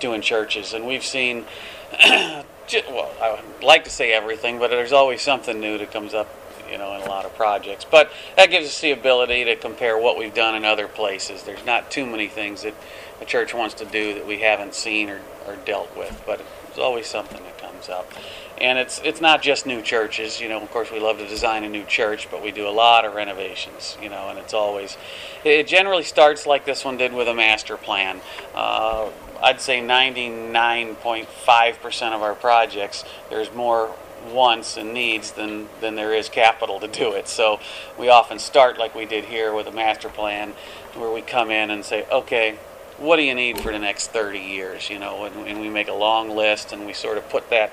doing 0.00 0.22
churches, 0.22 0.72
and 0.72 0.86
we've 0.86 1.04
seen 1.04 1.44
well, 2.90 3.10
I 3.20 3.30
would 3.32 3.64
like 3.64 3.84
to 3.84 3.90
say 3.90 4.12
everything, 4.12 4.58
but 4.58 4.70
there's 4.70 4.92
always 4.92 5.22
something 5.22 5.58
new 5.58 5.78
that 5.78 5.90
comes 5.90 6.14
up, 6.14 6.28
you 6.70 6.78
know, 6.78 6.94
in 6.94 7.02
a 7.02 7.08
lot 7.08 7.24
of 7.24 7.34
projects. 7.34 7.84
But 7.84 8.10
that 8.36 8.50
gives 8.50 8.66
us 8.66 8.80
the 8.80 8.90
ability 8.90 9.44
to 9.44 9.56
compare 9.56 9.98
what 9.98 10.18
we've 10.18 10.34
done 10.34 10.54
in 10.54 10.64
other 10.64 10.88
places. 10.88 11.42
There's 11.42 11.64
not 11.64 11.90
too 11.90 12.06
many 12.06 12.28
things 12.28 12.62
that 12.62 12.74
a 13.20 13.24
church 13.24 13.54
wants 13.54 13.74
to 13.76 13.84
do 13.84 14.14
that 14.14 14.26
we 14.26 14.40
haven't 14.40 14.74
seen 14.74 15.08
or, 15.08 15.20
or 15.46 15.56
dealt 15.64 15.96
with, 15.96 16.22
but 16.26 16.42
there's 16.66 16.78
always 16.78 17.06
something 17.06 17.42
that 17.42 17.58
comes 17.58 17.88
up. 17.88 18.12
And 18.60 18.78
it's 18.78 19.00
it's 19.04 19.20
not 19.20 19.40
just 19.40 19.66
new 19.66 19.80
churches, 19.82 20.40
you 20.40 20.48
know. 20.48 20.60
Of 20.60 20.70
course, 20.72 20.90
we 20.90 20.98
love 20.98 21.18
to 21.18 21.28
design 21.28 21.62
a 21.62 21.68
new 21.68 21.84
church, 21.84 22.28
but 22.28 22.42
we 22.42 22.50
do 22.50 22.66
a 22.66 22.70
lot 22.70 23.04
of 23.04 23.14
renovations, 23.14 23.96
you 24.02 24.08
know. 24.08 24.28
And 24.30 24.38
it's 24.38 24.52
always, 24.52 24.98
it 25.44 25.68
generally 25.68 26.02
starts 26.02 26.44
like 26.44 26.64
this 26.64 26.84
one 26.84 26.96
did 26.96 27.12
with 27.12 27.28
a 27.28 27.34
master 27.34 27.76
plan. 27.76 28.20
Uh, 28.54 29.10
I'd 29.42 29.60
say 29.60 29.80
99.5% 29.80 32.12
of 32.12 32.22
our 32.22 32.34
projects, 32.34 33.04
there's 33.30 33.52
more 33.54 33.94
wants 34.32 34.76
and 34.76 34.92
needs 34.92 35.32
than, 35.32 35.68
than 35.80 35.94
there 35.94 36.12
is 36.12 36.28
capital 36.28 36.80
to 36.80 36.88
do 36.88 37.12
it. 37.12 37.28
So 37.28 37.60
we 37.98 38.08
often 38.08 38.38
start 38.38 38.78
like 38.78 38.94
we 38.94 39.06
did 39.06 39.24
here 39.24 39.54
with 39.54 39.66
a 39.66 39.72
master 39.72 40.08
plan 40.08 40.54
where 40.94 41.12
we 41.12 41.22
come 41.22 41.50
in 41.50 41.70
and 41.70 41.84
say, 41.84 42.06
okay, 42.10 42.56
what 42.98 43.16
do 43.16 43.22
you 43.22 43.34
need 43.34 43.60
for 43.60 43.72
the 43.72 43.78
next 43.78 44.08
30 44.08 44.38
years? 44.38 44.90
You 44.90 44.98
know, 44.98 45.24
and, 45.24 45.46
and 45.46 45.60
we 45.60 45.68
make 45.68 45.88
a 45.88 45.94
long 45.94 46.30
list 46.30 46.72
and 46.72 46.84
we 46.84 46.92
sort 46.92 47.16
of 47.16 47.28
put 47.28 47.48
that 47.50 47.72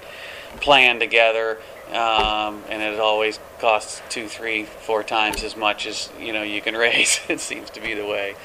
plan 0.62 1.00
together, 1.00 1.58
um, 1.90 2.64
and 2.70 2.82
it 2.82 3.00
always 3.00 3.40
costs 3.60 4.02
two, 4.10 4.28
three, 4.28 4.64
four 4.64 5.04
times 5.04 5.44
as 5.44 5.56
much 5.56 5.86
as 5.86 6.10
you 6.20 6.34
know 6.34 6.44
you 6.44 6.62
can 6.62 6.76
raise. 6.76 7.20
it 7.30 7.40
seems 7.40 7.70
to 7.72 7.82
be 7.82 7.94
the 7.94 8.06
way. 8.06 8.36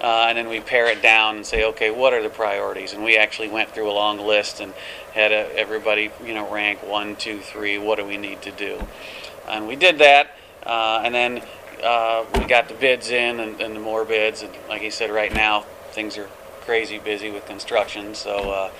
Uh, 0.00 0.26
and 0.28 0.38
then 0.38 0.48
we 0.48 0.60
pare 0.60 0.86
it 0.86 1.02
down 1.02 1.36
and 1.36 1.44
say, 1.44 1.64
okay, 1.64 1.90
what 1.90 2.12
are 2.12 2.22
the 2.22 2.30
priorities? 2.30 2.92
And 2.92 3.02
we 3.02 3.16
actually 3.16 3.48
went 3.48 3.70
through 3.70 3.90
a 3.90 3.92
long 3.92 4.18
list 4.18 4.60
and 4.60 4.72
had 5.12 5.32
a, 5.32 5.52
everybody, 5.58 6.10
you 6.24 6.34
know, 6.34 6.48
rank 6.52 6.82
one, 6.86 7.16
two, 7.16 7.40
three. 7.40 7.78
What 7.78 7.98
do 7.98 8.04
we 8.04 8.16
need 8.16 8.40
to 8.42 8.52
do? 8.52 8.86
And 9.48 9.66
we 9.66 9.76
did 9.76 9.98
that, 9.98 10.36
uh, 10.64 11.02
and 11.04 11.14
then 11.14 11.42
uh, 11.82 12.24
we 12.34 12.44
got 12.44 12.68
the 12.68 12.74
bids 12.74 13.10
in 13.10 13.40
and, 13.40 13.60
and 13.60 13.74
the 13.74 13.80
more 13.80 14.04
bids. 14.04 14.42
And 14.42 14.52
like 14.68 14.82
he 14.82 14.90
said, 14.90 15.10
right 15.10 15.34
now 15.34 15.62
things 15.90 16.18
are 16.18 16.28
crazy 16.60 16.98
busy 16.98 17.30
with 17.30 17.46
construction, 17.46 18.14
so 18.14 18.50
uh, 18.50 18.70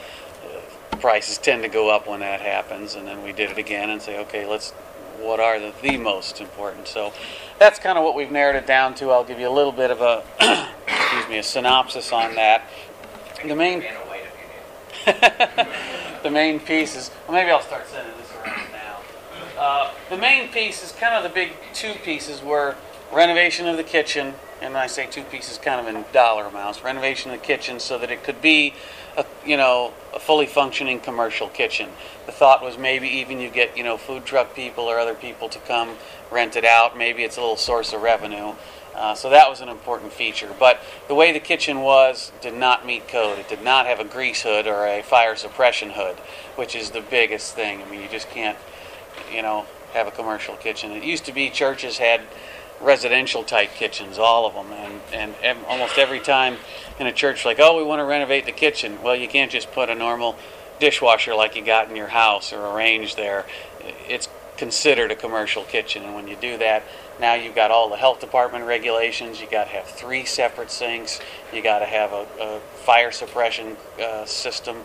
prices 1.00 1.38
tend 1.38 1.62
to 1.62 1.68
go 1.68 1.88
up 1.88 2.06
when 2.06 2.20
that 2.20 2.40
happens. 2.40 2.94
And 2.94 3.06
then 3.06 3.22
we 3.22 3.32
did 3.32 3.50
it 3.50 3.58
again 3.58 3.90
and 3.90 4.00
say, 4.00 4.18
okay, 4.20 4.46
let's. 4.46 4.72
What 5.20 5.40
are 5.40 5.58
the, 5.58 5.72
the 5.82 5.96
most 5.96 6.40
important? 6.40 6.88
So 6.88 7.12
that's 7.58 7.78
kind 7.78 7.98
of 7.98 8.04
what 8.04 8.14
we've 8.14 8.30
narrowed 8.30 8.56
it 8.56 8.66
down 8.66 8.94
to. 8.96 9.10
I'll 9.10 9.24
give 9.24 9.40
you 9.40 9.48
a 9.48 9.50
little 9.50 9.72
bit 9.72 9.90
of 9.90 10.00
a 10.00 10.22
excuse 10.86 11.28
me 11.28 11.38
a 11.38 11.42
synopsis 11.42 12.12
on 12.12 12.34
that. 12.34 12.62
The 13.44 13.56
main 13.56 13.80
Vanna 13.80 13.98
White 14.00 14.22
if 14.24 15.06
you 15.06 15.64
need. 15.64 16.22
the 16.22 16.30
main 16.30 16.60
piece 16.60 16.96
is, 16.96 17.10
well, 17.26 17.36
maybe 17.36 17.50
I'll 17.50 17.62
start 17.62 17.86
sending 17.86 18.12
this 18.18 18.30
around 18.32 18.70
now. 18.72 19.60
Uh, 19.60 19.92
the 20.10 20.16
main 20.16 20.48
piece 20.50 20.84
is 20.84 20.92
kind 20.92 21.14
of 21.14 21.22
the 21.22 21.34
big 21.34 21.52
two 21.72 21.94
pieces 22.04 22.42
were 22.42 22.76
renovation 23.12 23.66
of 23.66 23.76
the 23.76 23.84
kitchen, 23.84 24.34
and 24.60 24.76
I 24.76 24.86
say 24.86 25.06
two 25.06 25.22
pieces 25.22 25.58
kind 25.58 25.80
of 25.80 25.94
in 25.94 26.04
dollar 26.12 26.46
amounts. 26.46 26.82
Renovation 26.82 27.30
of 27.30 27.40
the 27.40 27.46
kitchen 27.46 27.80
so 27.80 27.98
that 27.98 28.10
it 28.10 28.24
could 28.24 28.42
be, 28.42 28.74
a, 29.16 29.24
you 29.44 29.56
know, 29.56 29.92
a 30.14 30.18
fully 30.18 30.46
functioning 30.46 31.00
commercial 31.00 31.48
kitchen. 31.48 31.90
The 32.26 32.32
thought 32.32 32.62
was 32.62 32.76
maybe 32.76 33.08
even 33.08 33.40
you 33.40 33.50
get, 33.50 33.76
you 33.76 33.84
know, 33.84 33.96
food 33.96 34.24
truck 34.24 34.54
people 34.54 34.84
or 34.84 34.98
other 34.98 35.14
people 35.14 35.48
to 35.48 35.58
come 35.60 35.96
rent 36.30 36.56
it 36.56 36.64
out. 36.64 36.96
Maybe 36.96 37.22
it's 37.22 37.36
a 37.36 37.40
little 37.40 37.56
source 37.56 37.92
of 37.92 38.02
revenue. 38.02 38.54
Uh, 38.94 39.14
so 39.14 39.30
that 39.30 39.48
was 39.48 39.60
an 39.60 39.68
important 39.68 40.12
feature. 40.12 40.52
But 40.58 40.80
the 41.06 41.14
way 41.14 41.32
the 41.32 41.40
kitchen 41.40 41.82
was 41.82 42.32
did 42.40 42.54
not 42.54 42.84
meet 42.84 43.06
code. 43.06 43.38
It 43.38 43.48
did 43.48 43.62
not 43.62 43.86
have 43.86 44.00
a 44.00 44.04
grease 44.04 44.42
hood 44.42 44.66
or 44.66 44.86
a 44.86 45.02
fire 45.02 45.36
suppression 45.36 45.90
hood, 45.90 46.16
which 46.56 46.74
is 46.74 46.90
the 46.90 47.00
biggest 47.00 47.54
thing. 47.54 47.80
I 47.80 47.88
mean, 47.88 48.02
you 48.02 48.08
just 48.08 48.28
can't, 48.30 48.58
you 49.32 49.40
know, 49.40 49.66
have 49.92 50.08
a 50.08 50.10
commercial 50.10 50.56
kitchen. 50.56 50.90
It 50.90 51.04
used 51.04 51.24
to 51.26 51.32
be 51.32 51.48
churches 51.48 51.98
had 51.98 52.22
residential 52.80 53.42
type 53.42 53.74
kitchens, 53.74 54.18
all 54.18 54.46
of 54.46 54.54
them, 54.54 54.72
and, 54.72 55.00
and 55.12 55.34
ev- 55.42 55.64
almost 55.68 55.98
every 55.98 56.20
time 56.20 56.56
in 56.98 57.06
a 57.06 57.12
church, 57.12 57.44
like, 57.44 57.58
oh, 57.60 57.76
we 57.76 57.82
want 57.82 58.00
to 58.00 58.04
renovate 58.04 58.46
the 58.46 58.52
kitchen. 58.52 59.02
Well, 59.02 59.16
you 59.16 59.28
can't 59.28 59.50
just 59.50 59.72
put 59.72 59.88
a 59.88 59.94
normal 59.94 60.36
dishwasher 60.78 61.34
like 61.34 61.56
you 61.56 61.64
got 61.64 61.88
in 61.88 61.96
your 61.96 62.08
house 62.08 62.52
or 62.52 62.64
arranged 62.66 63.16
there. 63.16 63.44
It's 64.08 64.28
considered 64.56 65.10
a 65.10 65.16
commercial 65.16 65.64
kitchen, 65.64 66.04
and 66.04 66.14
when 66.14 66.28
you 66.28 66.36
do 66.36 66.58
that, 66.58 66.82
now 67.20 67.34
you've 67.34 67.54
got 67.54 67.70
all 67.70 67.88
the 67.88 67.96
health 67.96 68.20
department 68.20 68.64
regulations. 68.64 69.40
You 69.40 69.48
got 69.50 69.64
to 69.64 69.70
have 69.70 69.86
three 69.86 70.24
separate 70.24 70.70
sinks. 70.70 71.20
You 71.52 71.62
got 71.62 71.80
to 71.80 71.86
have 71.86 72.12
a, 72.12 72.26
a 72.40 72.60
fire 72.60 73.10
suppression 73.10 73.76
uh, 74.00 74.24
system 74.24 74.84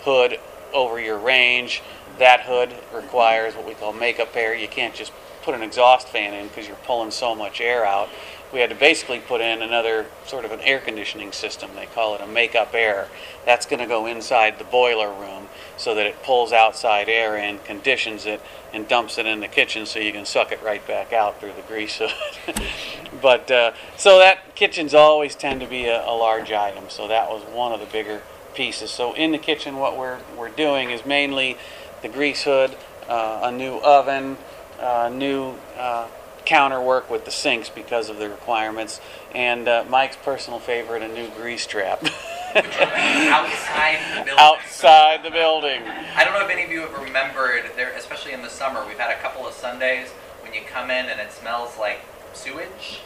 hood 0.00 0.38
over 0.72 1.00
your 1.00 1.18
range. 1.18 1.82
That 2.18 2.40
hood 2.40 2.74
requires 2.94 3.54
what 3.54 3.66
we 3.66 3.74
call 3.74 3.92
makeup 3.92 4.34
air. 4.34 4.54
You 4.54 4.68
can't 4.68 4.94
just 4.94 5.12
put 5.44 5.54
an 5.54 5.62
exhaust 5.62 6.08
fan 6.08 6.32
in 6.34 6.48
because 6.48 6.66
you're 6.66 6.76
pulling 6.84 7.10
so 7.10 7.34
much 7.34 7.60
air 7.60 7.84
out. 7.84 8.08
We 8.52 8.60
had 8.60 8.70
to 8.70 8.76
basically 8.76 9.18
put 9.18 9.40
in 9.40 9.62
another 9.62 10.06
sort 10.26 10.44
of 10.44 10.52
an 10.52 10.60
air 10.60 10.78
conditioning 10.78 11.32
system. 11.32 11.70
They 11.74 11.86
call 11.86 12.14
it 12.14 12.20
a 12.20 12.26
makeup 12.26 12.72
air. 12.72 13.08
That's 13.44 13.66
going 13.66 13.80
to 13.80 13.86
go 13.86 14.06
inside 14.06 14.58
the 14.58 14.64
boiler 14.64 15.12
room 15.12 15.48
so 15.76 15.94
that 15.94 16.06
it 16.06 16.22
pulls 16.22 16.52
outside 16.52 17.08
air 17.08 17.36
in, 17.36 17.58
conditions 17.60 18.26
it, 18.26 18.40
and 18.72 18.86
dumps 18.86 19.18
it 19.18 19.26
in 19.26 19.40
the 19.40 19.48
kitchen 19.48 19.86
so 19.86 19.98
you 19.98 20.12
can 20.12 20.24
suck 20.24 20.52
it 20.52 20.62
right 20.62 20.86
back 20.86 21.12
out 21.12 21.40
through 21.40 21.52
the 21.54 21.62
grease 21.62 21.98
hood. 21.98 22.12
but 23.22 23.50
uh, 23.50 23.72
so 23.96 24.18
that 24.18 24.54
kitchens 24.54 24.94
always 24.94 25.34
tend 25.34 25.60
to 25.60 25.66
be 25.66 25.86
a, 25.86 26.06
a 26.06 26.14
large 26.14 26.52
item. 26.52 26.84
So 26.88 27.08
that 27.08 27.28
was 27.28 27.42
one 27.52 27.72
of 27.72 27.80
the 27.80 27.86
bigger 27.86 28.22
pieces. 28.54 28.90
So 28.90 29.14
in 29.14 29.32
the 29.32 29.38
kitchen, 29.38 29.76
what 29.76 29.96
we're 29.96 30.20
we're 30.36 30.48
doing 30.48 30.90
is 30.90 31.04
mainly 31.04 31.58
the 32.02 32.08
grease 32.08 32.44
hood, 32.44 32.76
uh, 33.08 33.40
a 33.42 33.52
new 33.52 33.78
oven, 33.78 34.36
uh, 34.80 35.10
new 35.12 35.54
uh, 35.78 36.08
counter 36.44 36.80
work 36.80 37.10
with 37.10 37.24
the 37.24 37.30
sinks 37.30 37.68
because 37.70 38.08
of 38.10 38.18
the 38.18 38.28
requirements, 38.28 39.00
and 39.34 39.66
uh, 39.68 39.84
Mike's 39.88 40.16
personal 40.16 40.58
favorite, 40.58 41.02
a 41.02 41.08
new 41.08 41.28
grease 41.30 41.66
trap 41.66 42.04
Outside 42.54 43.98
the 44.12 44.24
building. 44.24 44.38
outside 44.38 45.22
the 45.24 45.30
building. 45.30 45.82
I 46.14 46.22
don't 46.24 46.34
know 46.34 46.44
if 46.44 46.50
any 46.50 46.62
of 46.64 46.70
you 46.70 46.80
have 46.82 46.94
remembered 47.02 47.72
there, 47.76 47.92
especially 47.96 48.32
in 48.32 48.42
the 48.42 48.48
summer. 48.50 48.84
We've 48.86 48.98
had 48.98 49.10
a 49.10 49.20
couple 49.20 49.46
of 49.46 49.54
Sundays 49.54 50.10
when 50.42 50.54
you 50.54 50.60
come 50.70 50.90
in 50.90 51.06
and 51.06 51.20
it 51.20 51.32
smells 51.32 51.76
like 51.78 52.00
sewage. 52.32 53.00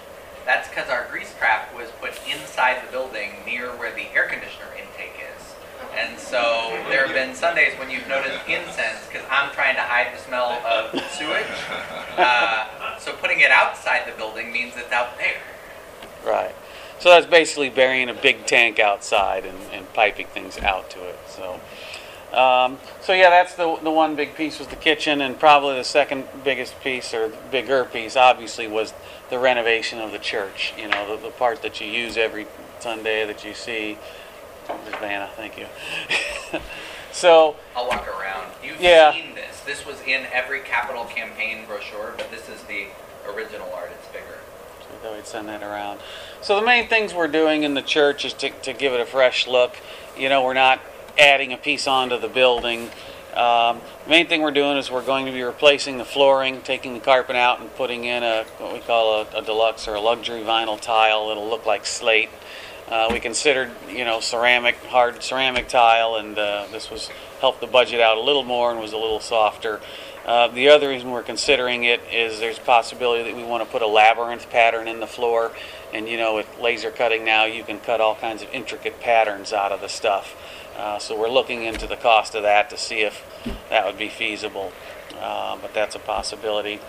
That's 0.45 0.69
because 0.69 0.91
our 0.91 1.07
grease 1.11 1.33
trap 1.39 1.75
was 1.75 1.89
put 2.01 2.13
inside 2.31 2.87
the 2.87 2.91
building 2.93 3.37
near 3.47 3.69
where 3.69 3.95
the 3.95 4.13
air 4.15 4.27
conditioner 4.29 4.69
intake 4.77 5.17
is. 5.37 5.55
And 5.99 6.19
so 6.19 6.71
there 6.89 7.07
have 7.07 7.15
been 7.15 7.35
Sundays 7.35 7.77
when 7.77 7.91
you've 7.91 8.07
noticed 8.07 8.39
incense 8.47 9.05
because 9.09 9.27
I'm 9.29 9.51
trying 9.53 9.75
to 9.75 9.83
hide 9.83 10.15
the 10.15 10.23
smell 10.23 10.53
of 10.67 10.91
sewage. 11.11 11.47
Uh, 12.19 12.99
so 12.99 13.13
putting 13.13 13.39
it 13.39 13.53
outside 13.53 14.03
the 14.05 14.17
building 14.17 14.53
means 14.53 14.75
it's 14.77 14.91
out 14.91 15.17
there. 15.19 15.37
Right. 16.27 16.53
So 16.99 17.11
that's 17.11 17.27
basically 17.27 17.71
burying 17.71 18.09
a 18.09 18.15
big 18.15 18.45
tank 18.45 18.81
outside 18.81 19.45
and, 19.45 19.57
and 19.73 19.93
piping 19.93 20.27
things 20.27 20.59
out 20.59 20.91
to 20.91 21.09
it. 21.09 21.17
So, 21.29 21.61
um, 22.37 22.79
so 23.01 23.13
yeah, 23.13 23.31
that's 23.31 23.55
the 23.55 23.79
the 23.85 23.91
one 23.93 24.17
big 24.17 24.35
piece 24.35 24.59
was 24.59 24.67
the 24.67 24.77
kitchen, 24.77 25.21
and 25.21 25.39
probably 25.39 25.77
the 25.77 25.85
second 25.85 26.25
biggest 26.43 26.81
piece 26.81 27.15
or 27.15 27.29
bigger 27.53 27.85
piece, 27.85 28.17
obviously, 28.17 28.67
was 28.67 28.93
the 29.31 29.39
renovation 29.39 30.01
of 30.01 30.11
the 30.11 30.19
church. 30.19 30.75
You 30.77 30.89
know, 30.89 31.17
the, 31.17 31.23
the 31.23 31.31
part 31.31 31.63
that 31.63 31.81
you 31.81 31.87
use 31.87 32.17
every 32.17 32.49
Sunday 32.81 33.25
that 33.27 33.45
you 33.45 33.55
see. 33.55 33.97
There's 34.69 34.97
Vanna, 35.01 35.31
thank 35.37 35.59
you. 35.59 35.67
so 37.13 37.57
I'll 37.77 37.89
walk 37.89 38.07
around. 38.09 38.47
You've 38.63 38.81
Yeah. 38.81 39.13
seen 39.13 39.35
this. 39.35 39.61
This 39.61 39.87
was 39.87 40.01
in 40.03 40.27
every 40.33 40.61
capital 40.61 41.05
campaign 41.05 41.65
brochure, 41.67 42.15
but 42.17 42.31
this 42.31 42.49
is 42.49 42.63
the 42.65 42.87
original 43.29 43.73
art. 43.75 43.91
It's 43.93 44.09
bigger. 44.09 44.39
So 45.03 45.15
we'd 45.15 45.27
send 45.27 45.49
that 45.49 45.63
around. 45.63 46.01
So 46.41 46.59
the 46.59 46.67
main 46.67 46.89
things 46.89 47.15
we're 47.15 47.29
doing 47.29 47.63
in 47.63 47.75
the 47.75 47.83
church 47.83 48.25
is 48.25 48.33
to, 48.35 48.51
to 48.51 48.73
give 48.73 48.93
it 48.93 49.01
a 49.01 49.07
fresh 49.07 49.47
look. 49.47 49.77
You 50.17 50.29
know, 50.29 50.43
we're 50.43 50.55
not 50.55 50.81
adding 51.19 51.53
a 51.53 51.57
piece 51.57 51.87
onto 51.87 52.19
the 52.19 52.29
building. 52.29 52.91
Um, 53.35 53.81
the 54.05 54.11
main 54.11 54.27
thing 54.27 54.43
we're 54.43 54.51
doing 54.51 54.77
is 54.79 54.91
we're 54.91 55.05
going 55.05 55.27
to 55.27 55.33
be 55.33 55.43
replacing 55.43 55.99
the 55.99 56.05
flooring, 56.05 56.63
taking 56.63 56.95
the 56.95 57.01
carpet 57.01 57.37
out, 57.37 57.61
and 57.61 57.73
putting 57.77 58.05
in 58.05 58.23
a 58.23 58.45
what 58.59 58.73
we 58.73 58.81
call 58.81 59.23
a, 59.23 59.39
a 59.39 59.43
deluxe 59.43 59.87
or 59.87 59.95
a 59.95 60.01
luxury 60.01 60.41
vinyl 60.41 60.81
tile. 60.81 61.31
It'll 61.31 61.49
look 61.49 61.67
like 61.67 61.87
slate. 61.87 62.31
Uh, 62.91 63.09
we 63.13 63.21
considered, 63.21 63.71
you 63.91 64.05
know, 64.05 64.19
ceramic, 64.19 64.77
hard 64.87 65.23
ceramic 65.23 65.69
tile, 65.69 66.17
and 66.17 66.39
uh, 66.39 66.67
this 66.73 66.91
was 66.91 67.11
helped 67.41 67.61
the 67.61 67.67
budget 67.67 68.01
out 68.01 68.17
a 68.17 68.21
little 68.21 68.43
more 68.43 68.71
and 68.71 68.81
was 68.81 68.95
a 68.95 68.97
little 68.97 69.21
softer. 69.21 69.79
Uh, 70.25 70.49
the 70.49 70.71
other 70.71 70.89
reason 70.89 71.11
we're 71.11 71.23
considering 71.23 71.85
it 71.85 72.01
is 72.11 72.41
there's 72.41 72.57
a 72.57 72.63
possibility 72.63 73.23
that 73.25 73.37
we 73.37 73.45
want 73.45 73.63
to 73.63 73.71
put 73.71 73.83
a 73.83 73.87
labyrinth 73.87 74.49
pattern 74.49 74.89
in 74.89 75.01
the 75.01 75.07
floor, 75.07 75.53
and 75.93 76.09
you 76.09 76.17
know, 76.17 76.35
with 76.35 76.49
laser 76.59 76.91
cutting 76.91 77.27
now, 77.27 77.45
you 77.45 77.63
can 77.63 77.79
cut 77.79 78.01
all 78.01 78.15
kinds 78.15 78.43
of 78.43 78.49
intricate 78.55 79.01
patterns 79.01 79.53
out 79.53 79.71
of 79.71 79.83
the 79.83 79.89
stuff. 79.89 80.35
Uh, 80.79 80.99
so 80.99 81.19
we're 81.19 81.31
looking 81.31 81.65
into 81.65 81.87
the 81.87 81.97
cost 81.97 82.35
of 82.35 82.43
that 82.43 82.71
to 82.71 82.79
see 82.79 83.01
if 83.01 83.23
that 83.69 83.85
would 83.85 83.99
be 83.99 84.09
feasible. 84.09 84.73
Uh, 85.21 85.59
but 85.61 85.75
that's 85.75 85.95
a 85.95 85.99
possibility. 85.99 86.81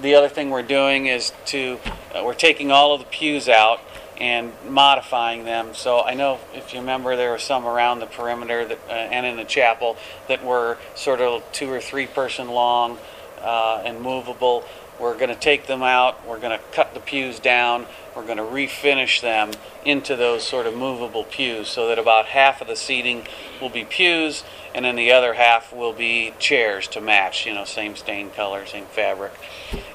The 0.00 0.14
other 0.14 0.28
thing 0.28 0.50
we're 0.50 0.62
doing 0.62 1.06
is 1.06 1.32
to 1.46 1.78
uh, 2.14 2.22
we're 2.24 2.34
taking 2.34 2.70
all 2.70 2.94
of 2.94 3.00
the 3.00 3.06
pews 3.06 3.48
out 3.48 3.80
and 4.18 4.52
modifying 4.68 5.44
them. 5.44 5.74
So 5.74 6.02
I 6.02 6.14
know 6.14 6.38
if 6.54 6.74
you 6.74 6.80
remember, 6.80 7.16
there 7.16 7.30
were 7.30 7.38
some 7.38 7.66
around 7.66 8.00
the 8.00 8.06
perimeter 8.06 8.64
that, 8.64 8.78
uh, 8.88 8.92
and 8.92 9.24
in 9.24 9.36
the 9.36 9.44
chapel 9.44 9.96
that 10.28 10.44
were 10.44 10.76
sort 10.94 11.20
of 11.20 11.44
two 11.52 11.70
or 11.70 11.80
three 11.80 12.06
person 12.06 12.48
long 12.48 12.98
uh, 13.40 13.82
and 13.84 14.00
movable. 14.00 14.64
We're 14.98 15.14
going 15.14 15.28
to 15.28 15.36
take 15.36 15.66
them 15.66 15.82
out. 15.82 16.26
We're 16.26 16.40
going 16.40 16.58
to 16.58 16.64
cut 16.72 16.94
the 16.94 17.00
pews 17.00 17.38
down. 17.38 17.86
We're 18.18 18.26
going 18.26 18.38
to 18.38 18.42
refinish 18.42 19.20
them 19.20 19.52
into 19.84 20.16
those 20.16 20.42
sort 20.42 20.66
of 20.66 20.74
movable 20.76 21.22
pews 21.22 21.68
so 21.68 21.86
that 21.86 22.00
about 22.00 22.26
half 22.26 22.60
of 22.60 22.66
the 22.66 22.74
seating 22.74 23.28
will 23.60 23.68
be 23.68 23.84
pews 23.84 24.42
and 24.74 24.84
then 24.84 24.96
the 24.96 25.12
other 25.12 25.34
half 25.34 25.72
will 25.72 25.92
be 25.92 26.34
chairs 26.40 26.88
to 26.88 27.00
match, 27.00 27.46
you 27.46 27.54
know, 27.54 27.64
same 27.64 27.94
stain 27.94 28.30
color, 28.30 28.66
same 28.66 28.86
fabric. 28.86 29.30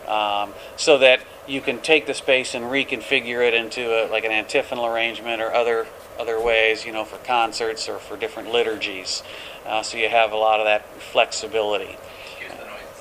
Um, 0.07 0.53
so 0.77 0.97
that 0.99 1.19
you 1.47 1.59
can 1.59 1.79
take 1.79 2.05
the 2.05 2.13
space 2.13 2.55
and 2.55 2.63
reconfigure 2.63 3.45
it 3.45 3.53
into 3.53 3.81
a, 3.81 4.07
like 4.09 4.23
an 4.23 4.31
antiphonal 4.31 4.85
arrangement 4.85 5.41
or 5.41 5.53
other 5.53 5.85
other 6.17 6.41
ways, 6.41 6.85
you 6.85 6.93
know, 6.93 7.03
for 7.03 7.17
concerts 7.25 7.89
or 7.89 7.97
for 7.97 8.15
different 8.15 8.49
liturgies. 8.49 9.21
Uh, 9.65 9.83
so 9.83 9.97
you 9.97 10.07
have 10.07 10.31
a 10.31 10.37
lot 10.37 10.61
of 10.61 10.65
that 10.65 10.87
flexibility. 11.01 11.97
Excuse 12.31 12.51
the 12.53 12.65
noise 12.65 12.79
a 12.93 12.99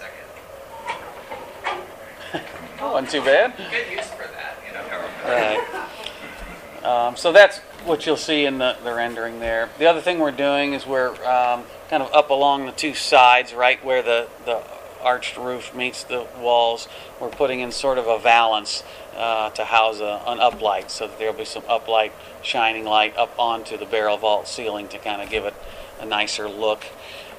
second. 2.32 2.44
Wasn't 2.80 3.10
too 3.10 3.22
bad. 3.22 3.56
Good 3.70 3.92
use 3.92 4.08
for 4.08 4.26
that, 4.26 4.56
you 4.66 4.72
know. 4.72 5.11
Right. 5.24 5.88
Um, 6.84 7.16
so 7.16 7.32
that's 7.32 7.58
what 7.84 8.06
you'll 8.06 8.16
see 8.16 8.44
in 8.44 8.58
the, 8.58 8.76
the 8.82 8.92
rendering 8.92 9.40
there. 9.40 9.68
The 9.78 9.86
other 9.86 10.00
thing 10.00 10.18
we're 10.18 10.30
doing 10.30 10.72
is 10.72 10.86
we're 10.86 11.10
um, 11.24 11.64
kind 11.88 12.02
of 12.02 12.12
up 12.12 12.30
along 12.30 12.66
the 12.66 12.72
two 12.72 12.94
sides, 12.94 13.54
right 13.54 13.82
where 13.84 14.02
the, 14.02 14.28
the 14.44 14.62
arched 15.00 15.36
roof 15.36 15.74
meets 15.74 16.04
the 16.04 16.26
walls. 16.38 16.88
We're 17.20 17.28
putting 17.28 17.60
in 17.60 17.70
sort 17.72 17.98
of 17.98 18.06
a 18.06 18.18
valance 18.18 18.82
uh, 19.16 19.50
to 19.50 19.64
house 19.64 20.00
a, 20.00 20.22
an 20.26 20.38
uplight 20.38 20.90
so 20.90 21.06
that 21.06 21.18
there'll 21.18 21.34
be 21.34 21.44
some 21.44 21.62
uplight, 21.64 22.12
shining 22.42 22.84
light 22.84 23.16
up 23.16 23.34
onto 23.38 23.76
the 23.76 23.86
barrel 23.86 24.16
vault 24.16 24.48
ceiling 24.48 24.88
to 24.88 24.98
kind 24.98 25.22
of 25.22 25.30
give 25.30 25.44
it 25.44 25.54
a 26.00 26.06
nicer 26.06 26.48
look. 26.48 26.84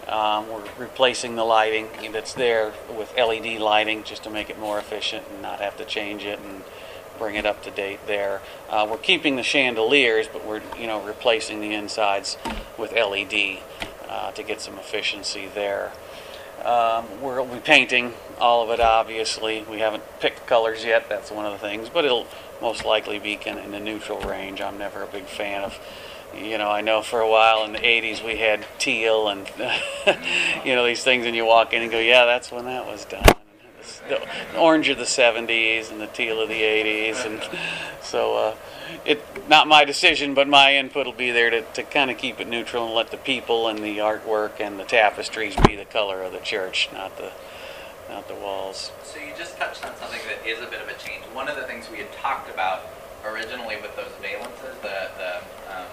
Um, 0.07 0.49
we're 0.49 0.63
replacing 0.77 1.35
the 1.35 1.45
lighting 1.45 1.87
that's 2.11 2.33
there 2.33 2.73
with 2.97 3.13
LED 3.17 3.59
lighting 3.59 4.03
just 4.03 4.23
to 4.23 4.29
make 4.29 4.49
it 4.49 4.59
more 4.59 4.77
efficient 4.77 5.25
and 5.31 5.41
not 5.41 5.61
have 5.61 5.77
to 5.77 5.85
change 5.85 6.25
it 6.25 6.39
and 6.39 6.61
bring 7.17 7.35
it 7.35 7.45
up 7.45 7.63
to 7.63 7.71
date 7.71 7.99
there. 8.07 8.41
Uh, 8.69 8.87
we're 8.89 8.97
keeping 8.97 9.35
the 9.35 9.43
chandeliers, 9.43 10.27
but 10.31 10.45
we're 10.45 10.61
you 10.77 10.87
know 10.87 11.01
replacing 11.01 11.61
the 11.61 11.73
insides 11.73 12.37
with 12.77 12.91
LED 12.91 13.59
uh, 14.09 14.31
to 14.31 14.43
get 14.43 14.61
some 14.61 14.77
efficiency 14.77 15.47
there. 15.53 15.91
Um, 16.63 17.05
we'll 17.21 17.45
be 17.45 17.59
painting 17.59 18.13
all 18.39 18.63
of 18.63 18.69
it. 18.69 18.79
Obviously, 18.79 19.65
we 19.69 19.79
haven't 19.79 20.03
picked 20.19 20.47
colors 20.47 20.85
yet. 20.85 21.09
That's 21.09 21.29
one 21.29 21.45
of 21.45 21.51
the 21.51 21.59
things, 21.59 21.89
but 21.89 22.05
it'll 22.05 22.27
most 22.61 22.85
likely 22.85 23.19
be 23.19 23.37
in 23.45 23.71
the 23.71 23.79
neutral 23.79 24.19
range. 24.21 24.61
I'm 24.61 24.77
never 24.77 25.03
a 25.03 25.07
big 25.07 25.25
fan 25.25 25.63
of 25.63 25.77
you 26.35 26.57
know, 26.57 26.69
I 26.69 26.81
know 26.81 27.01
for 27.01 27.19
a 27.19 27.29
while 27.29 27.63
in 27.63 27.73
the 27.73 27.79
80s 27.79 28.25
we 28.25 28.37
had 28.37 28.65
teal 28.79 29.27
and, 29.29 29.47
you 30.65 30.75
know, 30.75 30.85
these 30.85 31.03
things, 31.03 31.25
and 31.25 31.35
you 31.35 31.45
walk 31.45 31.73
in 31.73 31.81
and 31.81 31.91
go, 31.91 31.99
yeah, 31.99 32.25
that's 32.25 32.51
when 32.51 32.65
that 32.65 32.85
was 32.85 33.05
done. 33.05 33.23
The 34.07 34.25
orange 34.57 34.89
of 34.89 34.97
the 34.97 35.03
70s 35.03 35.91
and 35.91 35.99
the 35.99 36.07
teal 36.07 36.41
of 36.41 36.49
the 36.49 36.61
80s. 36.61 37.25
And 37.25 37.41
so, 38.01 38.35
uh, 38.35 38.55
it 39.05 39.23
not 39.49 39.67
my 39.67 39.85
decision, 39.85 40.33
but 40.33 40.47
my 40.47 40.75
input 40.75 41.05
will 41.05 41.13
be 41.13 41.31
there 41.31 41.49
to, 41.49 41.61
to 41.61 41.83
kind 41.83 42.11
of 42.11 42.17
keep 42.17 42.39
it 42.39 42.47
neutral 42.47 42.85
and 42.85 42.93
let 42.93 43.11
the 43.11 43.17
people 43.17 43.67
and 43.67 43.79
the 43.79 43.97
artwork 43.97 44.59
and 44.59 44.79
the 44.79 44.83
tapestries 44.83 45.55
be 45.67 45.75
the 45.75 45.85
color 45.85 46.21
of 46.21 46.31
the 46.31 46.39
church, 46.39 46.89
not 46.93 47.17
the, 47.17 47.31
not 48.09 48.27
the 48.27 48.35
walls. 48.35 48.91
So 49.03 49.19
you 49.19 49.31
just 49.37 49.57
touched 49.57 49.85
on 49.85 49.95
something 49.97 50.19
that 50.27 50.47
is 50.47 50.59
a 50.59 50.67
bit 50.67 50.81
of 50.81 50.87
a 50.87 50.93
change. 50.93 51.23
One 51.33 51.47
of 51.47 51.55
the 51.55 51.63
things 51.63 51.89
we 51.91 51.97
had 51.97 52.11
talked 52.13 52.49
about 52.49 52.83
originally 53.25 53.77
with 53.77 53.95
those 53.95 54.11
valances, 54.21 54.75
the, 54.81 55.09
the 55.17 55.37
um, 55.73 55.87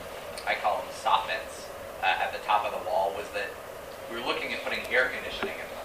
I 0.46 0.54
call 0.54 0.78
them 0.78 0.88
soffits, 1.02 1.66
uh, 2.02 2.06
at 2.06 2.32
the 2.32 2.38
top 2.46 2.64
of 2.64 2.72
the 2.72 2.88
wall, 2.88 3.12
was 3.16 3.28
that 3.34 3.48
we 4.10 4.20
were 4.20 4.26
looking 4.26 4.52
at 4.52 4.64
putting 4.64 4.80
air 4.90 5.10
conditioning 5.14 5.54
in. 5.54 5.79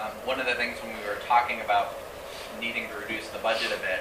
Um, 0.00 0.12
one 0.24 0.40
of 0.40 0.46
the 0.46 0.54
things 0.54 0.78
when 0.80 0.96
we 0.96 1.04
were 1.04 1.20
talking 1.28 1.60
about 1.60 1.92
needing 2.58 2.88
to 2.88 2.94
reduce 2.96 3.28
the 3.28 3.38
budget 3.38 3.68
a 3.68 3.80
bit 3.84 4.00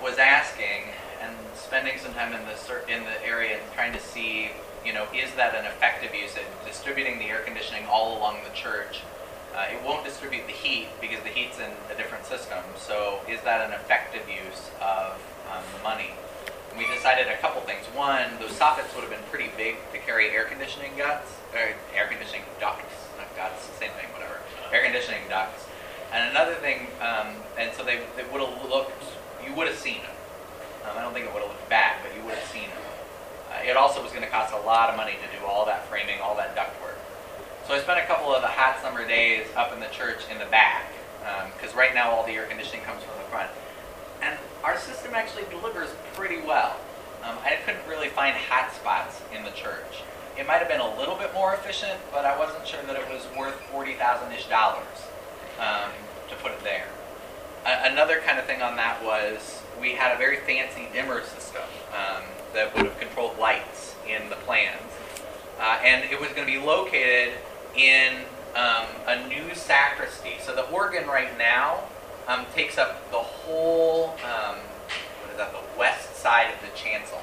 was 0.00 0.16
asking 0.16 0.88
and 1.20 1.36
spending 1.54 1.98
some 1.98 2.14
time 2.14 2.32
in 2.32 2.40
the 2.48 2.56
in 2.88 3.04
the 3.04 3.20
area 3.20 3.60
and 3.60 3.72
trying 3.74 3.92
to 3.92 4.00
see, 4.00 4.48
you 4.84 4.94
know, 4.94 5.04
is 5.12 5.28
that 5.36 5.54
an 5.54 5.66
effective 5.66 6.14
use 6.14 6.36
of 6.36 6.44
distributing 6.64 7.18
the 7.18 7.26
air 7.26 7.42
conditioning 7.44 7.84
all 7.84 8.16
along 8.16 8.38
the 8.48 8.54
church? 8.56 9.02
Uh, 9.54 9.66
it 9.68 9.84
won't 9.84 10.06
distribute 10.06 10.46
the 10.46 10.56
heat 10.56 10.88
because 11.02 11.20
the 11.20 11.28
heat's 11.28 11.58
in 11.58 11.70
a 11.92 11.96
different 11.98 12.24
system. 12.24 12.64
So 12.78 13.20
is 13.28 13.42
that 13.42 13.60
an 13.60 13.74
effective 13.74 14.24
use 14.24 14.70
of 14.80 15.20
um, 15.52 15.60
the 15.76 15.82
money? 15.82 16.16
And 16.70 16.78
we 16.78 16.86
decided 16.94 17.28
a 17.28 17.36
couple 17.44 17.60
things. 17.62 17.84
One, 17.92 18.24
those 18.40 18.56
soffits 18.56 18.94
would 18.94 19.04
have 19.04 19.12
been 19.12 19.28
pretty 19.28 19.50
big 19.58 19.76
to 19.92 19.98
carry 19.98 20.30
air 20.30 20.44
conditioning 20.44 20.92
guts, 20.96 21.28
or 21.52 21.76
air 21.92 22.08
conditioning 22.08 22.48
ducts, 22.58 22.88
not 23.18 23.28
guts, 23.36 23.68
same 23.76 23.90
thing, 24.00 24.08
whatever. 24.14 24.39
Air 24.72 24.84
conditioning 24.84 25.28
ducts. 25.28 25.66
And 26.12 26.30
another 26.30 26.54
thing, 26.54 26.88
um, 27.00 27.34
and 27.58 27.72
so 27.74 27.84
they, 27.84 28.00
they 28.16 28.24
would 28.32 28.40
have 28.40 28.68
looked, 28.68 29.02
you 29.46 29.54
would 29.54 29.68
have 29.68 29.76
seen 29.76 30.02
them. 30.02 30.16
Um, 30.84 30.98
I 30.98 31.02
don't 31.02 31.12
think 31.12 31.26
it 31.26 31.32
would 31.32 31.42
have 31.42 31.50
looked 31.50 31.68
bad, 31.68 31.98
but 32.02 32.16
you 32.16 32.24
would 32.24 32.34
have 32.34 32.48
seen 32.48 32.68
them. 32.68 32.82
Uh, 33.50 33.68
it 33.68 33.76
also 33.76 34.02
was 34.02 34.10
going 34.10 34.24
to 34.24 34.30
cost 34.30 34.52
a 34.52 34.60
lot 34.66 34.90
of 34.90 34.96
money 34.96 35.12
to 35.12 35.38
do 35.38 35.44
all 35.46 35.64
that 35.66 35.86
framing, 35.86 36.20
all 36.20 36.36
that 36.36 36.56
ductwork. 36.56 36.98
So 37.66 37.74
I 37.74 37.80
spent 37.80 38.00
a 38.00 38.06
couple 38.06 38.34
of 38.34 38.42
the 38.42 38.48
hot 38.48 38.80
summer 38.82 39.06
days 39.06 39.46
up 39.56 39.72
in 39.72 39.80
the 39.80 39.86
church 39.86 40.22
in 40.30 40.38
the 40.38 40.46
back, 40.46 40.90
because 41.54 41.74
right 41.76 41.94
now 41.94 42.10
all 42.10 42.26
the 42.26 42.32
air 42.32 42.46
conditioning 42.46 42.82
comes 42.82 43.02
from 43.04 43.14
the 43.18 43.28
front. 43.30 43.50
And 44.22 44.38
our 44.64 44.78
system 44.78 45.14
actually 45.14 45.44
delivers 45.50 45.90
pretty 46.14 46.40
well. 46.42 46.76
Um, 47.22 47.36
I 47.44 47.58
couldn't 47.64 47.86
really 47.86 48.08
find 48.08 48.34
hot 48.34 48.72
spots 48.72 49.20
in 49.34 49.44
the 49.44 49.50
church. 49.50 50.02
It 50.40 50.46
might 50.46 50.56
have 50.56 50.68
been 50.68 50.80
a 50.80 50.96
little 50.98 51.16
bit 51.16 51.34
more 51.34 51.52
efficient, 51.52 52.00
but 52.10 52.24
I 52.24 52.36
wasn't 52.38 52.66
sure 52.66 52.80
that 52.86 52.96
it 52.96 53.06
was 53.10 53.26
worth 53.36 53.60
forty 53.70 53.92
thousand 53.92 54.32
ish 54.32 54.46
dollars 54.48 54.86
um, 55.60 55.90
to 56.30 56.34
put 56.36 56.52
it 56.52 56.64
there. 56.64 56.86
A- 57.66 57.92
another 57.92 58.20
kind 58.20 58.38
of 58.38 58.46
thing 58.46 58.62
on 58.62 58.74
that 58.76 59.04
was 59.04 59.60
we 59.78 59.92
had 59.92 60.14
a 60.14 60.18
very 60.18 60.38
fancy 60.38 60.88
dimmer 60.94 61.22
system 61.24 61.60
um, 61.92 62.22
that 62.54 62.74
would 62.74 62.86
have 62.86 62.98
controlled 62.98 63.38
lights 63.38 63.94
in 64.08 64.30
the 64.30 64.36
plans, 64.36 64.80
uh, 65.60 65.78
and 65.84 66.10
it 66.10 66.18
was 66.18 66.30
going 66.30 66.46
to 66.46 66.52
be 66.52 66.58
located 66.58 67.34
in 67.76 68.14
um, 68.56 68.86
a 69.08 69.28
new 69.28 69.54
sacristy. 69.54 70.36
So 70.40 70.54
the 70.54 70.66
organ 70.70 71.06
right 71.06 71.36
now 71.36 71.80
um, 72.28 72.46
takes 72.54 72.78
up 72.78 73.10
the 73.10 73.18
whole, 73.18 74.16
um, 74.24 74.56
what 75.20 75.32
is 75.32 75.36
that, 75.36 75.52
the 75.52 75.78
west 75.78 76.16
side 76.16 76.48
of 76.54 76.58
the 76.62 76.74
chancel. 76.74 77.20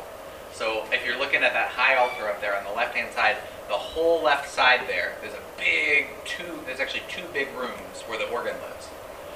So 0.58 0.84
if 0.92 1.06
you're 1.06 1.20
looking 1.20 1.44
at 1.44 1.54
that 1.54 1.70
high 1.70 2.02
altar 2.02 2.28
up 2.28 2.42
there 2.42 2.58
on 2.58 2.64
the 2.66 2.74
left-hand 2.74 3.14
side, 3.14 3.38
the 3.68 3.78
whole 3.78 4.24
left 4.24 4.50
side 4.50 4.82
there, 4.88 5.14
there's 5.22 5.36
a 5.36 5.46
big 5.56 6.08
two, 6.26 6.66
there's 6.66 6.80
actually 6.80 7.04
two 7.08 7.22
big 7.32 7.46
rooms 7.54 8.02
where 8.08 8.18
the 8.18 8.26
organ 8.34 8.56
lives. 8.66 8.90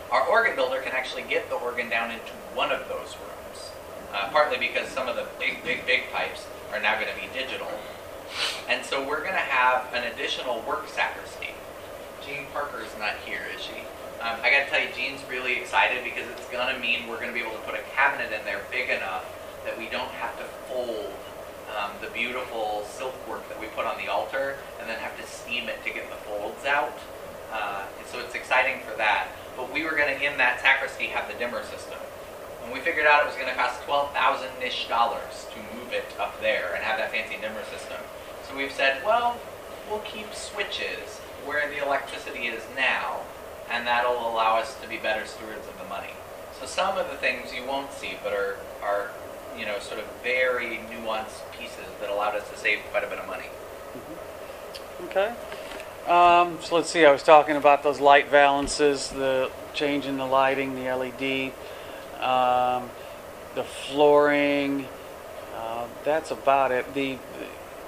Our 0.09 0.25
organ 0.25 0.55
builder 0.55 0.81
can 0.81 0.93
actually 0.93 1.21
get 1.29 1.47
the 1.47 1.61
organ 1.61 1.89
down 1.89 2.09
into 2.09 2.33
one 2.57 2.71
of 2.71 2.89
those 2.89 3.13
rooms, 3.21 3.69
uh, 4.11 4.29
partly 4.31 4.57
because 4.57 4.89
some 4.89 5.07
of 5.07 5.15
the 5.15 5.27
big, 5.37 5.63
big, 5.63 5.85
big 5.85 6.09
pipes 6.11 6.47
are 6.73 6.81
now 6.81 6.95
going 6.95 7.13
to 7.13 7.21
be 7.21 7.29
digital. 7.37 7.69
And 8.67 8.83
so 8.83 9.07
we're 9.07 9.21
going 9.21 9.37
to 9.37 9.45
have 9.45 9.93
an 9.93 10.11
additional 10.11 10.63
work 10.65 10.89
sacristy. 10.89 11.53
Jean 12.25 12.47
Parker's 12.51 12.97
not 12.97 13.13
here, 13.29 13.45
is 13.55 13.61
she? 13.61 13.85
Um, 14.25 14.41
I 14.41 14.49
got 14.49 14.65
to 14.65 14.69
tell 14.73 14.81
you, 14.81 14.89
Jean's 14.97 15.21
really 15.29 15.61
excited 15.61 16.03
because 16.03 16.25
it's 16.31 16.49
going 16.49 16.73
to 16.73 16.81
mean 16.81 17.05
we're 17.07 17.21
going 17.21 17.29
to 17.29 17.33
be 17.33 17.45
able 17.45 17.53
to 17.61 17.65
put 17.69 17.75
a 17.75 17.83
cabinet 17.93 18.33
in 18.33 18.43
there 18.43 18.61
big 18.71 18.89
enough 18.89 19.23
that 19.65 19.77
we 19.77 19.89
don't 19.89 20.11
have 20.11 20.37
to 20.37 20.45
fold 20.67 21.13
um, 21.77 21.91
the 22.01 22.09
beautiful 22.11 22.83
silk 22.85 23.15
work 23.29 23.47
that 23.49 23.59
we 23.59 23.67
put 23.67 23.85
on 23.85 23.97
the 23.97 24.07
altar 24.07 24.57
and 24.79 24.89
then 24.89 24.99
have 24.99 25.15
to 25.19 25.25
steam 25.25 25.69
it 25.69 25.83
to 25.85 25.93
get 25.93 26.09
the 26.09 26.17
folds 26.17 26.65
out. 26.65 26.97
Uh, 27.51 27.85
and 27.97 28.07
so 28.07 28.19
it's 28.19 28.35
exciting 28.35 28.81
for 28.81 28.95
that. 28.97 29.27
But 29.55 29.73
we 29.73 29.83
were 29.83 29.91
going 29.91 30.17
to, 30.17 30.23
in 30.23 30.37
that 30.37 30.61
sacristy, 30.61 31.05
have 31.07 31.27
the 31.31 31.37
dimmer 31.37 31.63
system. 31.63 31.99
And 32.63 32.73
we 32.73 32.79
figured 32.79 33.05
out 33.05 33.23
it 33.23 33.27
was 33.27 33.35
going 33.35 33.49
to 33.49 33.55
cost 33.55 33.81
twelve 33.83 34.13
thousand 34.13 34.51
ish 34.63 34.87
dollars 34.87 35.47
to 35.53 35.57
move 35.75 35.91
it 35.93 36.05
up 36.19 36.39
there 36.41 36.73
and 36.75 36.83
have 36.83 36.97
that 36.99 37.11
fancy 37.11 37.35
dimmer 37.41 37.63
system. 37.65 37.97
So 38.47 38.55
we've 38.55 38.71
said, 38.71 39.03
well, 39.05 39.37
we'll 39.89 39.99
keep 39.99 40.33
switches 40.33 41.19
where 41.45 41.67
the 41.69 41.83
electricity 41.83 42.47
is 42.47 42.63
now, 42.75 43.21
and 43.69 43.85
that'll 43.87 44.29
allow 44.29 44.57
us 44.57 44.79
to 44.81 44.87
be 44.87 44.97
better 44.97 45.25
stewards 45.25 45.67
of 45.67 45.77
the 45.79 45.85
money. 45.85 46.13
So 46.59 46.65
some 46.67 46.97
of 46.97 47.09
the 47.09 47.17
things 47.17 47.53
you 47.53 47.65
won't 47.65 47.91
see, 47.91 48.13
but 48.23 48.33
are 48.33 48.57
are 48.81 49.11
you 49.57 49.65
know 49.65 49.79
sort 49.79 49.99
of 49.99 50.05
very 50.23 50.79
nuanced 50.91 51.51
pieces 51.57 51.85
that 51.99 52.09
allowed 52.09 52.35
us 52.35 52.49
to 52.49 52.57
save 52.57 52.79
quite 52.91 53.03
a 53.03 53.07
bit 53.07 53.19
of 53.19 53.27
money. 53.27 53.45
Okay. 55.05 55.33
Um, 56.07 56.57
so 56.61 56.75
let's 56.75 56.89
see. 56.89 57.05
I 57.05 57.11
was 57.11 57.23
talking 57.23 57.55
about 57.55 57.83
those 57.83 57.99
light 57.99 58.29
valances, 58.29 59.09
the 59.09 59.51
change 59.73 60.05
in 60.05 60.17
the 60.17 60.25
lighting, 60.25 60.75
the 60.75 60.93
LED, 60.93 61.51
um, 62.21 62.89
the 63.55 63.63
flooring. 63.63 64.87
Uh, 65.55 65.85
that's 66.03 66.31
about 66.31 66.71
it. 66.71 66.91
The, 66.93 67.17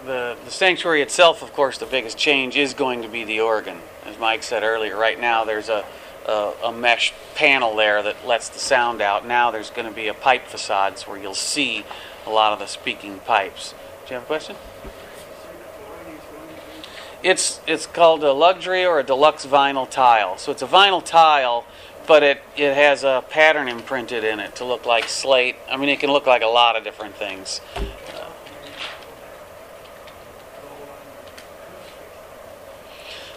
the 0.06 0.38
the 0.46 0.52
sanctuary 0.52 1.02
itself, 1.02 1.42
of 1.42 1.54
course, 1.54 1.78
the 1.78 1.86
biggest 1.86 2.18
change 2.18 2.56
is 2.56 2.74
going 2.74 3.02
to 3.02 3.08
be 3.08 3.24
the 3.24 3.40
organ. 3.40 3.80
As 4.06 4.18
Mike 4.20 4.44
said 4.44 4.64
earlier, 4.64 4.98
right 4.98 5.20
now 5.20 5.44
there's 5.44 5.70
a 5.70 5.86
a, 6.28 6.54
a 6.66 6.72
mesh 6.72 7.14
panel 7.36 7.76
there 7.76 8.02
that 8.04 8.26
lets 8.26 8.50
the 8.50 8.60
sound 8.60 9.02
out. 9.02 9.26
Now 9.26 9.52
there's 9.52 9.70
going 9.70 9.88
to 9.88 9.94
be 9.94 10.08
a 10.08 10.14
pipe 10.14 10.48
facades 10.48 11.04
where 11.08 11.18
you'll 11.18 11.34
see 11.34 11.86
a 12.26 12.30
lot 12.30 12.54
of 12.54 12.60
the 12.60 12.68
speaking 12.68 13.20
pipes. 13.20 13.74
Do 14.06 14.10
you 14.10 14.14
have 14.16 14.24
a 14.24 14.28
question? 14.28 14.56
It's 17.22 17.62
it's 17.66 17.86
called 17.86 18.24
a 18.24 18.34
luxury 18.34 18.86
or 18.86 19.00
a 19.00 19.04
deluxe 19.04 19.46
vinyl 19.46 19.90
tile. 19.90 20.38
So 20.38 20.52
it's 20.52 20.62
a 20.62 20.68
vinyl 20.68 21.04
tile, 21.04 21.66
but 22.06 22.22
it 22.22 22.42
it 22.58 22.74
has 22.74 23.06
a 23.06 23.24
pattern 23.30 23.70
imprinted 23.70 24.26
in 24.26 24.42
it 24.42 24.58
to 24.58 24.66
look 24.66 24.86
like 24.86 25.08
slate. 25.08 25.56
I 25.70 25.78
mean, 25.78 25.88
it 25.88 26.02
can 26.02 26.12
look 26.12 26.28
like 26.28 26.42
a 26.42 26.48
lot 26.48 26.76
of 26.76 26.84
different 26.84 27.16
things. 27.16 27.62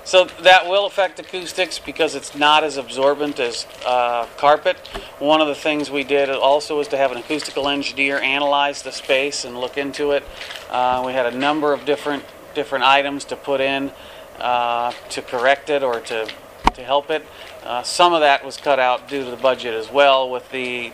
So 0.07 0.27
that 0.43 0.69
will 0.69 0.87
affect 0.87 1.19
acoustics 1.19 1.81
because 1.81 2.15
it's 2.15 2.37
not 2.37 2.63
as 2.63 2.77
absorbent 2.77 3.41
as 3.41 3.67
uh, 3.85 4.27
carpet. 4.37 4.77
One 5.19 5.41
of 5.41 5.49
the 5.49 5.55
things 5.57 5.91
we 5.91 6.05
did 6.05 6.31
also 6.31 6.79
was 6.79 6.87
to 6.89 6.97
have 6.97 7.11
an 7.11 7.19
acoustical 7.19 7.69
engineer 7.69 8.19
analyze 8.19 8.83
the 8.83 8.93
space 8.93 9.45
and 9.45 9.59
look 9.59 9.77
into 9.77 10.13
it. 10.13 10.23
Uh, 10.71 11.03
we 11.05 11.13
had 11.13 11.27
a 11.27 11.37
number 11.37 11.73
of 11.73 11.85
different 11.85 12.23
different 12.55 12.85
items 12.85 13.25
to 13.25 13.37
put 13.37 13.61
in 13.61 13.91
uh, 14.39 14.93
to 15.11 15.23
correct 15.23 15.71
it 15.71 15.83
or 15.83 15.99
to 16.03 16.31
to 16.75 16.85
help 16.85 17.11
it. 17.11 17.27
Uh, 17.65 17.83
some 17.83 18.13
of 18.13 18.21
that 18.21 18.45
was 18.45 18.57
cut 18.57 18.79
out 18.79 19.09
due 19.09 19.25
to 19.25 19.31
the 19.31 19.37
budget 19.37 19.75
as 19.75 19.91
well 19.91 20.31
with 20.31 20.49
the 20.53 20.93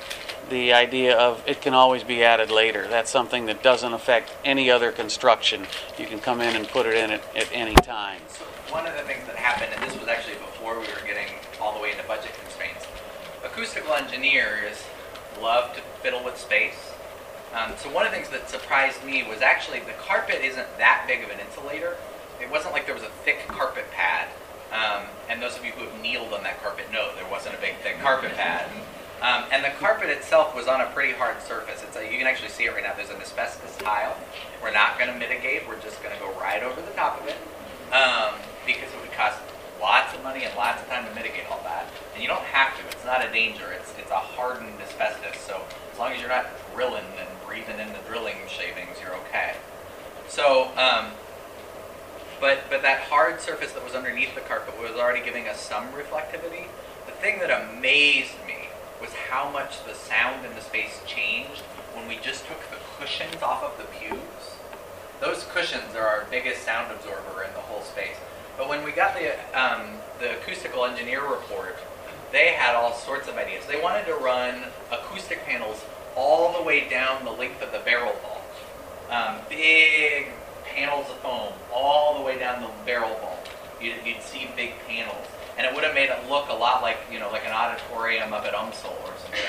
the 0.49 0.73
idea 0.73 1.19
of 1.19 1.45
it 1.47 1.61
can 1.61 1.75
always 1.75 2.03
be 2.03 2.25
added 2.25 2.51
later. 2.51 2.89
That's 2.89 3.11
something 3.11 3.45
that 3.45 3.63
doesn't 3.63 3.93
affect 3.93 4.33
any 4.43 4.71
other 4.71 4.91
construction. 4.91 5.67
You 5.99 6.07
can 6.07 6.19
come 6.19 6.41
in 6.41 6.57
and 6.57 6.67
put 6.67 6.87
it 6.87 6.95
in 6.95 7.11
at, 7.11 7.37
at 7.37 7.51
any 7.53 7.75
time. 7.75 8.23
One 8.73 8.87
of 8.87 8.97
the 8.97 9.03
things 9.03 9.27
that 9.27 9.37
happened, 9.37 9.71
and 9.77 9.83
this 9.85 10.01
was 10.01 10.09
actually 10.09 10.37
before 10.37 10.81
we 10.81 10.89
were 10.89 11.05
getting 11.07 11.29
all 11.61 11.77
the 11.77 11.81
way 11.81 11.93
into 11.93 12.03
budget 12.05 12.33
constraints, 12.41 12.87
acoustical 13.45 13.93
engineers 13.93 14.83
love 15.43 15.77
to 15.77 15.83
fiddle 16.01 16.25
with 16.25 16.39
space. 16.39 16.91
Um, 17.53 17.73
so 17.77 17.93
one 17.93 18.07
of 18.07 18.13
the 18.13 18.17
things 18.17 18.31
that 18.31 18.49
surprised 18.49 19.05
me 19.05 19.29
was 19.29 19.43
actually 19.43 19.81
the 19.81 19.93
carpet 20.01 20.41
isn't 20.41 20.67
that 20.79 21.05
big 21.07 21.23
of 21.23 21.29
an 21.29 21.39
insulator. 21.41 21.99
It 22.41 22.51
wasn't 22.51 22.73
like 22.73 22.87
there 22.87 22.95
was 22.95 23.05
a 23.05 23.13
thick 23.29 23.47
carpet 23.47 23.85
pad. 23.93 24.29
Um, 24.73 25.05
and 25.29 25.43
those 25.43 25.59
of 25.59 25.67
you 25.67 25.73
who 25.73 25.85
have 25.85 26.01
kneeled 26.01 26.33
on 26.33 26.43
that 26.45 26.63
carpet 26.63 26.91
know 26.91 27.13
there 27.15 27.29
wasn't 27.31 27.55
a 27.55 27.61
big 27.61 27.77
thick 27.85 28.01
carpet 28.01 28.33
pad. 28.37 28.71
Um, 29.21 29.45
and 29.53 29.63
the 29.63 29.77
carpet 29.79 30.09
itself 30.09 30.57
was 30.57 30.67
on 30.67 30.81
a 30.81 30.87
pretty 30.97 31.13
hard 31.13 31.43
surface. 31.43 31.85
It's 31.85 31.97
a, 31.99 32.11
you 32.11 32.17
can 32.17 32.27
actually 32.27 32.49
see 32.49 32.65
it 32.65 32.73
right 32.73 32.83
now. 32.83 32.95
There's 32.97 33.11
an 33.11 33.21
asbestos 33.21 33.77
tile. 33.77 34.17
We're 34.63 34.73
not 34.73 34.99
going 34.99 35.13
to 35.13 35.19
mitigate. 35.19 35.69
We're 35.69 35.81
just 35.81 36.03
going 36.03 36.15
to 36.17 36.21
go 36.21 36.33
right 36.41 36.63
over 36.63 36.81
the 36.81 36.97
top 36.97 37.21
of 37.21 37.29
it 37.29 37.37
um, 37.93 38.33
because 38.67 38.93
it 38.93 39.01
would 39.01 39.13
cost 39.13 39.39
lots 39.81 40.15
of 40.15 40.23
money 40.23 40.45
and 40.45 40.55
lots 40.57 40.81
of 40.81 40.89
time 40.89 41.05
to 41.05 41.15
mitigate 41.15 41.51
all 41.51 41.61
that. 41.65 41.87
And 42.15 42.23
you 42.23 42.29
don't 42.29 42.47
have 42.55 42.79
to. 42.79 42.83
It's 42.87 43.05
not 43.05 43.25
a 43.25 43.31
danger. 43.33 43.73
It's 43.73 43.93
it's 43.99 44.11
a 44.11 44.23
hardened 44.23 44.81
asbestos. 44.81 45.39
So 45.41 45.63
as 45.93 45.99
long 45.99 46.13
as 46.13 46.21
you're 46.21 46.31
not 46.31 46.47
drilling 46.75 47.05
and 47.19 47.29
breathing 47.47 47.79
in 47.79 47.89
the 47.89 48.01
drilling 48.09 48.37
shavings, 48.49 48.97
you're 49.03 49.17
okay. 49.27 49.57
So, 50.29 50.71
um, 50.77 51.13
but 52.41 52.71
but 52.71 52.83
that 52.83 53.01
hard 53.01 53.41
surface 53.41 53.73
that 53.73 53.85
was 53.85 53.95
underneath 53.95 54.35
the 54.35 54.41
carpet 54.41 54.81
was 54.81 54.93
already 54.93 55.25
giving 55.25 55.49
us 55.49 55.61
some 55.61 55.89
reflectivity. 55.93 56.67
The 57.07 57.13
thing 57.13 57.41
that 57.41 57.51
amazed 57.51 58.35
me 58.47 58.69
was 59.01 59.11
how 59.31 59.51
much 59.51 59.85
the 59.85 59.95
sound 59.95 60.47
in 60.47 60.55
the 60.55 60.61
space 60.61 61.01
changed 61.07 61.63
when 61.93 62.07
we 62.07 62.17
just 62.23 62.47
took 62.47 62.61
the 62.71 62.79
cushions 62.99 63.43
off 63.43 63.63
of 63.65 63.77
the 63.77 63.85
pews. 63.99 64.57
Those 65.21 65.45
cushions 65.53 65.95
are 65.95 66.07
our 66.07 66.27
biggest 66.31 66.63
sound 66.63 66.93
absorber 66.93 67.43
in 67.43 67.53
the 67.55 67.61
whole 67.61 67.83
space. 67.83 68.17
But 68.57 68.69
when 68.69 68.85
we 68.85 68.93
got 68.93 69.15
the 69.15 69.33
um, 69.59 69.83
the 70.21 70.39
acoustical 70.39 70.85
engineer 70.85 71.23
report, 71.23 71.79
they 72.31 72.49
had 72.49 72.75
all 72.75 72.95
sorts 72.95 73.29
of 73.29 73.37
ideas. 73.37 73.67
They 73.67 73.81
wanted 73.81 74.07
to 74.07 74.15
run 74.15 74.63
acoustic 74.91 75.45
panels 75.45 75.85
all 76.17 76.53
the 76.53 76.63
way 76.63 76.89
down 76.89 77.25
the 77.25 77.31
length 77.31 77.63
of 77.63 77.73
the 77.73 77.81
barrel 77.81 78.15
vault. 78.23 78.43
Um, 79.11 79.37
big 79.49 80.29
panels 80.65 81.11
of 81.11 81.19
foam 81.19 81.53
all 81.73 82.19
the 82.19 82.25
way 82.25 82.39
down 82.39 82.63
the 82.63 82.71
barrel 82.87 83.15
vault. 83.21 83.49
You'd, 83.81 83.97
you'd 84.05 84.23
see 84.23 84.49
big 84.57 84.73
panels. 84.87 85.27
And 85.59 85.67
it 85.67 85.75
would 85.75 85.85
have 85.85 85.95
made 85.95 86.09
it 86.09 86.31
look 86.31 86.49
a 86.49 86.55
lot 86.55 86.81
like, 86.83 86.99
you 87.11 87.19
know, 87.19 87.31
like 87.31 87.45
an 87.45 87.53
auditorium 87.53 88.33
up 88.33 88.45
at 88.45 88.55
UMSL 88.55 88.91
or 89.03 89.13
something. 89.19 89.41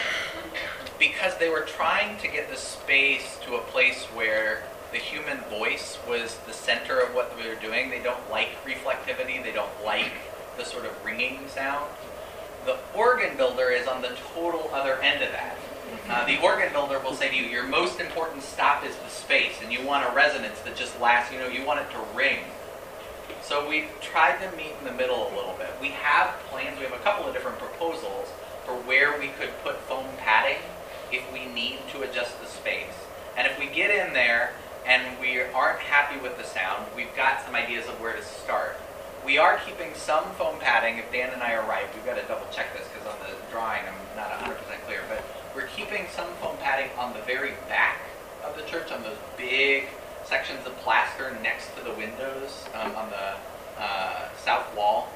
Because 1.00 1.38
they 1.38 1.50
were 1.50 1.62
trying 1.62 2.18
to 2.20 2.28
get 2.28 2.50
the 2.50 2.58
space 2.58 3.38
to 3.46 3.56
a 3.56 3.62
place 3.62 4.04
where 4.14 4.64
the 4.94 5.00
human 5.00 5.40
voice 5.50 5.98
was 6.08 6.38
the 6.46 6.54
center 6.54 7.00
of 7.00 7.16
what 7.16 7.36
we 7.36 7.50
were 7.50 7.56
doing. 7.56 7.90
They 7.90 8.02
don't 8.02 8.30
like 8.30 8.50
reflectivity. 8.64 9.44
They 9.44 9.52
don't 9.52 9.84
like 9.84 10.14
the 10.56 10.64
sort 10.64 10.86
of 10.86 11.04
ringing 11.04 11.40
sound. 11.48 11.90
The 12.66 12.78
organ 12.94 13.36
builder 13.36 13.70
is 13.70 13.88
on 13.88 14.04
the 14.04 14.16
total 14.36 14.70
other 14.72 15.02
end 15.02 15.24
of 15.24 15.32
that. 15.32 15.58
Uh, 16.10 16.26
the 16.28 16.40
organ 16.42 16.72
builder 16.72 17.00
will 17.00 17.16
say 17.16 17.30
to 17.30 17.36
you, 17.36 17.46
your 17.46 17.66
most 17.66 18.00
important 18.00 18.44
stop 18.44 18.86
is 18.86 18.96
the 18.98 19.10
space, 19.10 19.56
and 19.64 19.74
you 19.74 19.86
want 19.86 20.08
a 20.08 20.16
resonance 20.16 20.60
that 20.60 20.76
just 20.76 21.00
lasts, 21.02 21.34
you 21.34 21.40
know, 21.40 21.48
you 21.48 21.66
want 21.66 21.80
it 21.80 21.90
to 21.92 22.00
ring. 22.16 22.40
So 23.42 23.68
we've 23.68 23.90
tried 24.00 24.38
to 24.40 24.56
meet 24.56 24.74
in 24.80 24.86
the 24.86 24.94
middle 24.94 25.28
a 25.28 25.32
little 25.36 25.56
bit. 25.58 25.74
We 25.82 25.90
have 25.90 26.36
plans, 26.50 26.78
we 26.78 26.86
have 26.86 26.94
a 26.94 27.04
couple 27.04 27.28
of 27.28 27.34
different 27.34 27.58
proposals 27.58 28.30
for 28.66 28.74
where 28.74 29.20
we 29.20 29.30
could 29.40 29.50
put 29.64 29.78
foam 29.82 30.06
padding 30.20 30.62
if 31.12 31.24
we 31.34 31.48
need 31.48 31.80
to 31.92 32.04
adjust 32.04 32.40
the 32.40 32.48
space. 32.48 32.94
And 33.36 33.48
if 33.48 33.58
we 33.58 33.66
get 33.68 33.90
in 33.90 34.14
there 34.14 34.54
and 34.86 35.20
we 35.20 35.42
aren't 35.42 35.80
happy 35.80 36.20
with 36.20 36.38
the 36.38 36.44
sound, 36.44 36.86
we've 36.96 37.16
got 37.16 37.42
some 37.46 37.56
ideas 37.56 37.88
of 37.88 38.00
where 38.02 38.14
to 38.14 38.24
start. 38.24 38.78
We 39.26 39.38
are 39.38 39.58
keeping 39.66 39.94
some 39.94 40.26
foam 40.32 40.60
padding, 40.60 40.98
if 40.98 41.12
Dan 41.12 41.32
and 41.32 41.42
I 41.42 41.54
are 41.54 41.68
right, 41.68 41.86
we've 41.96 42.06
got 42.06 42.16
to 42.16 42.28
double 42.28 42.48
check 42.52 42.78
this 42.78 42.88
because 42.90 43.08
on 43.08 43.18
the 43.20 43.34
drawing 43.52 43.82
I'm 43.88 44.18
not 44.18 44.32
100% 44.32 44.58
clear, 44.86 45.02
but 45.08 45.24
we're 45.56 45.68
keeping 45.68 46.08
some 46.14 46.28
foam 46.42 46.58
padding 46.58 46.90
on 46.98 47.14
the 47.14 47.22
very 47.22 47.54
back 47.70 48.00
of 48.44 48.58
the 48.58 48.64
church, 48.64 48.92
on 48.92 49.02
those 49.04 49.18
big 49.38 49.86
sections 50.26 50.66
of 50.66 50.76
plaster 50.80 51.36
next 51.42 51.76
to 51.78 51.84
the 51.84 51.94
windows 51.94 52.66
um, 52.74 52.96
on 52.96 53.10
the 53.10 53.82
uh, 53.82 54.30
south 54.44 54.76
wall. 54.76 55.08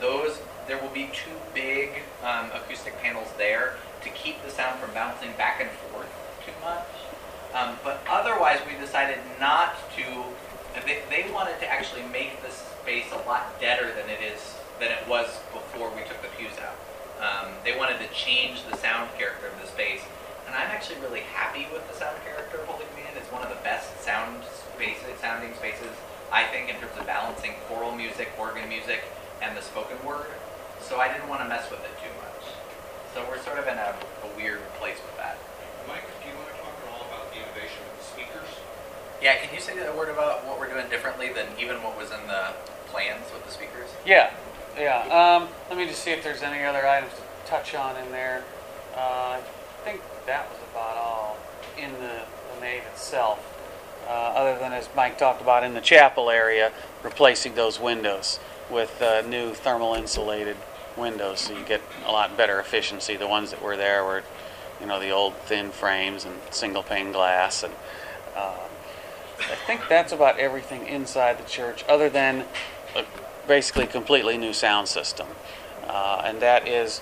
Those, 0.00 0.38
there 0.66 0.78
will 0.78 0.90
be 0.90 1.10
two 1.12 1.30
big 1.54 2.02
um, 2.22 2.50
acoustic 2.54 2.98
panels 3.00 3.28
there 3.38 3.76
to 4.02 4.10
keep 4.10 4.42
the 4.44 4.50
sound 4.50 4.78
from 4.80 4.92
bouncing 4.94 5.32
back 5.36 5.60
and 5.60 5.70
forth 5.70 6.08
too 6.44 6.52
much. 6.62 6.86
Um, 7.54 7.76
but 7.82 8.02
otherwise, 8.08 8.60
we 8.66 8.78
decided 8.78 9.18
not 9.40 9.74
to. 9.96 10.04
They, 10.86 11.00
they 11.10 11.30
wanted 11.32 11.58
to 11.60 11.66
actually 11.66 12.02
make 12.12 12.42
the 12.42 12.50
space 12.50 13.06
a 13.12 13.26
lot 13.26 13.58
deader 13.60 13.88
than 13.94 14.08
it 14.10 14.20
is 14.22 14.54
than 14.78 14.92
it 14.92 15.08
was 15.08 15.26
before 15.52 15.90
we 15.90 16.02
took 16.02 16.20
the 16.22 16.28
pews 16.38 16.56
out. 16.60 16.76
Um, 17.18 17.52
they 17.64 17.76
wanted 17.76 17.98
to 17.98 18.14
change 18.14 18.62
the 18.70 18.76
sound 18.76 19.10
character 19.18 19.48
of 19.48 19.60
the 19.60 19.66
space, 19.66 20.02
and 20.46 20.54
I'm 20.54 20.70
actually 20.70 21.00
really 21.00 21.20
happy 21.34 21.66
with 21.78 21.86
the 21.94 21.94
sound 21.94 22.18
character 22.26 22.58
of 22.58 22.66
Holy 22.66 22.82
Communion. 22.90 23.14
It's 23.14 23.30
one 23.30 23.46
of 23.46 23.54
the 23.54 23.62
best 23.62 23.86
sound 24.02 24.42
spaces, 24.74 25.14
sounding 25.22 25.54
spaces, 25.54 25.94
I 26.34 26.42
think, 26.50 26.68
in 26.68 26.74
terms 26.82 26.98
of 26.98 27.06
balancing 27.06 27.54
choral 27.70 27.94
music, 27.94 28.34
organ 28.34 28.68
music, 28.68 29.06
and 29.38 29.56
the 29.56 29.62
spoken 29.62 29.94
word. 30.02 30.26
So 30.82 30.98
I 30.98 31.06
didn't 31.06 31.30
want 31.30 31.46
to 31.46 31.48
mess 31.48 31.70
with 31.70 31.78
it 31.86 31.94
too 32.02 32.10
much. 32.18 32.50
So 33.14 33.22
we're 33.30 33.38
sort 33.46 33.62
of 33.62 33.70
in 33.70 33.78
a, 33.78 33.94
a 33.94 34.28
weird 34.34 34.58
place 34.82 34.98
with 34.98 35.14
that. 35.22 35.38
Mike, 35.86 36.02
do 36.18 36.26
you 36.26 36.34
want 36.34 36.50
to 36.50 36.58
talk 36.58 36.74
at 36.82 36.86
all 36.90 37.06
about 37.06 37.30
the 37.30 37.38
innovation 37.38 37.78
of 37.86 37.94
the 37.94 38.06
speakers? 38.10 38.50
Yeah, 39.22 39.38
can 39.38 39.54
you 39.54 39.62
say 39.62 39.78
a 39.78 39.94
word 39.94 40.10
about 40.10 40.46
what 40.46 40.58
we're 40.58 40.70
doing 40.70 40.90
differently 40.90 41.30
than 41.30 41.46
even 41.62 41.78
what 41.82 41.94
was 41.94 42.10
in 42.10 42.26
the 42.26 42.58
plans 42.90 43.30
with 43.30 43.46
the 43.46 43.54
speakers? 43.54 43.86
Yeah, 44.02 44.34
yeah. 44.74 45.06
Um, 45.06 45.46
let 45.70 45.78
me 45.78 45.86
just 45.86 46.02
see 46.02 46.10
if 46.10 46.26
there's 46.26 46.42
any 46.42 46.64
other 46.66 46.86
items 46.86 47.14
to 47.14 47.22
touch 47.46 47.74
on 47.74 47.94
in 48.02 48.10
there. 48.10 48.42
Uh, 48.94 49.38
I 49.38 49.42
think 49.84 50.02
that 50.26 50.50
was 50.50 50.58
about 50.74 50.96
all 50.96 51.36
in 51.78 51.92
the, 51.94 52.22
the 52.54 52.60
nave 52.60 52.82
itself, 52.92 53.38
uh, 54.06 54.10
other 54.10 54.58
than 54.58 54.72
as 54.72 54.88
Mike 54.96 55.18
talked 55.18 55.40
about 55.40 55.64
in 55.64 55.74
the 55.74 55.80
chapel 55.80 56.30
area, 56.30 56.72
replacing 57.02 57.54
those 57.54 57.80
windows 57.80 58.40
with 58.70 59.00
uh, 59.00 59.22
new 59.22 59.54
thermal 59.54 59.94
insulated 59.94 60.56
windows, 60.96 61.40
so 61.40 61.56
you 61.56 61.64
get 61.64 61.80
a 62.06 62.12
lot 62.12 62.36
better 62.36 62.58
efficiency. 62.58 63.16
The 63.16 63.28
ones 63.28 63.50
that 63.50 63.62
were 63.62 63.76
there 63.76 64.04
were, 64.04 64.22
you 64.80 64.86
know, 64.86 64.98
the 64.98 65.10
old 65.10 65.34
thin 65.34 65.70
frames 65.70 66.24
and 66.24 66.34
single 66.50 66.82
pane 66.82 67.12
glass, 67.12 67.62
and 67.62 67.74
uh, 68.36 68.58
I 69.38 69.54
think 69.66 69.82
that's 69.88 70.12
about 70.12 70.38
everything 70.38 70.86
inside 70.86 71.38
the 71.38 71.48
church, 71.48 71.84
other 71.88 72.10
than 72.10 72.44
a 72.96 73.04
basically 73.46 73.86
completely 73.86 74.36
new 74.36 74.52
sound 74.52 74.88
system. 74.88 75.28
Uh, 75.86 76.22
and 76.24 76.40
that 76.40 76.68
is 76.68 77.00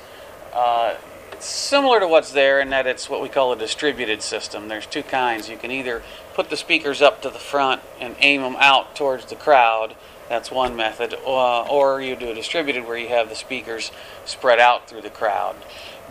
uh, 0.53 0.95
it's 1.37 1.47
similar 1.47 2.01
to 2.01 2.09
what's 2.09 2.33
there 2.33 2.61
in 2.61 2.71
that 2.71 2.87
it's 2.87 3.11
what 3.11 3.21
we 3.21 3.29
call 3.29 3.53
a 3.53 3.57
distributed 3.57 4.23
system. 4.23 4.69
There's 4.69 4.87
two 4.87 5.03
kinds. 5.03 5.51
You 5.51 5.59
can 5.59 5.71
either 5.71 6.03
put 6.33 6.49
the 6.49 6.57
speakers 6.57 7.03
up 7.03 7.21
to 7.23 7.29
the 7.29 7.39
front 7.39 7.83
and 8.01 8.17
aim 8.21 8.41
them 8.41 8.57
out 8.59 8.97
towards 8.97 9.27
the 9.27 9.35
crowd. 9.35 9.95
That's 10.31 10.51
one 10.51 10.75
method. 10.77 11.15
Uh, 11.27 11.65
or 11.65 12.01
you 12.01 12.17
do 12.17 12.31
a 12.31 12.35
distributed 12.35 12.87
where 12.87 12.97
you 12.97 13.09
have 13.09 13.29
the 13.29 13.35
speakers 13.35 13.93
spread 14.25 14.59
out 14.59 14.89
through 14.89 15.03
the 15.03 15.11
crowd. 15.11 15.57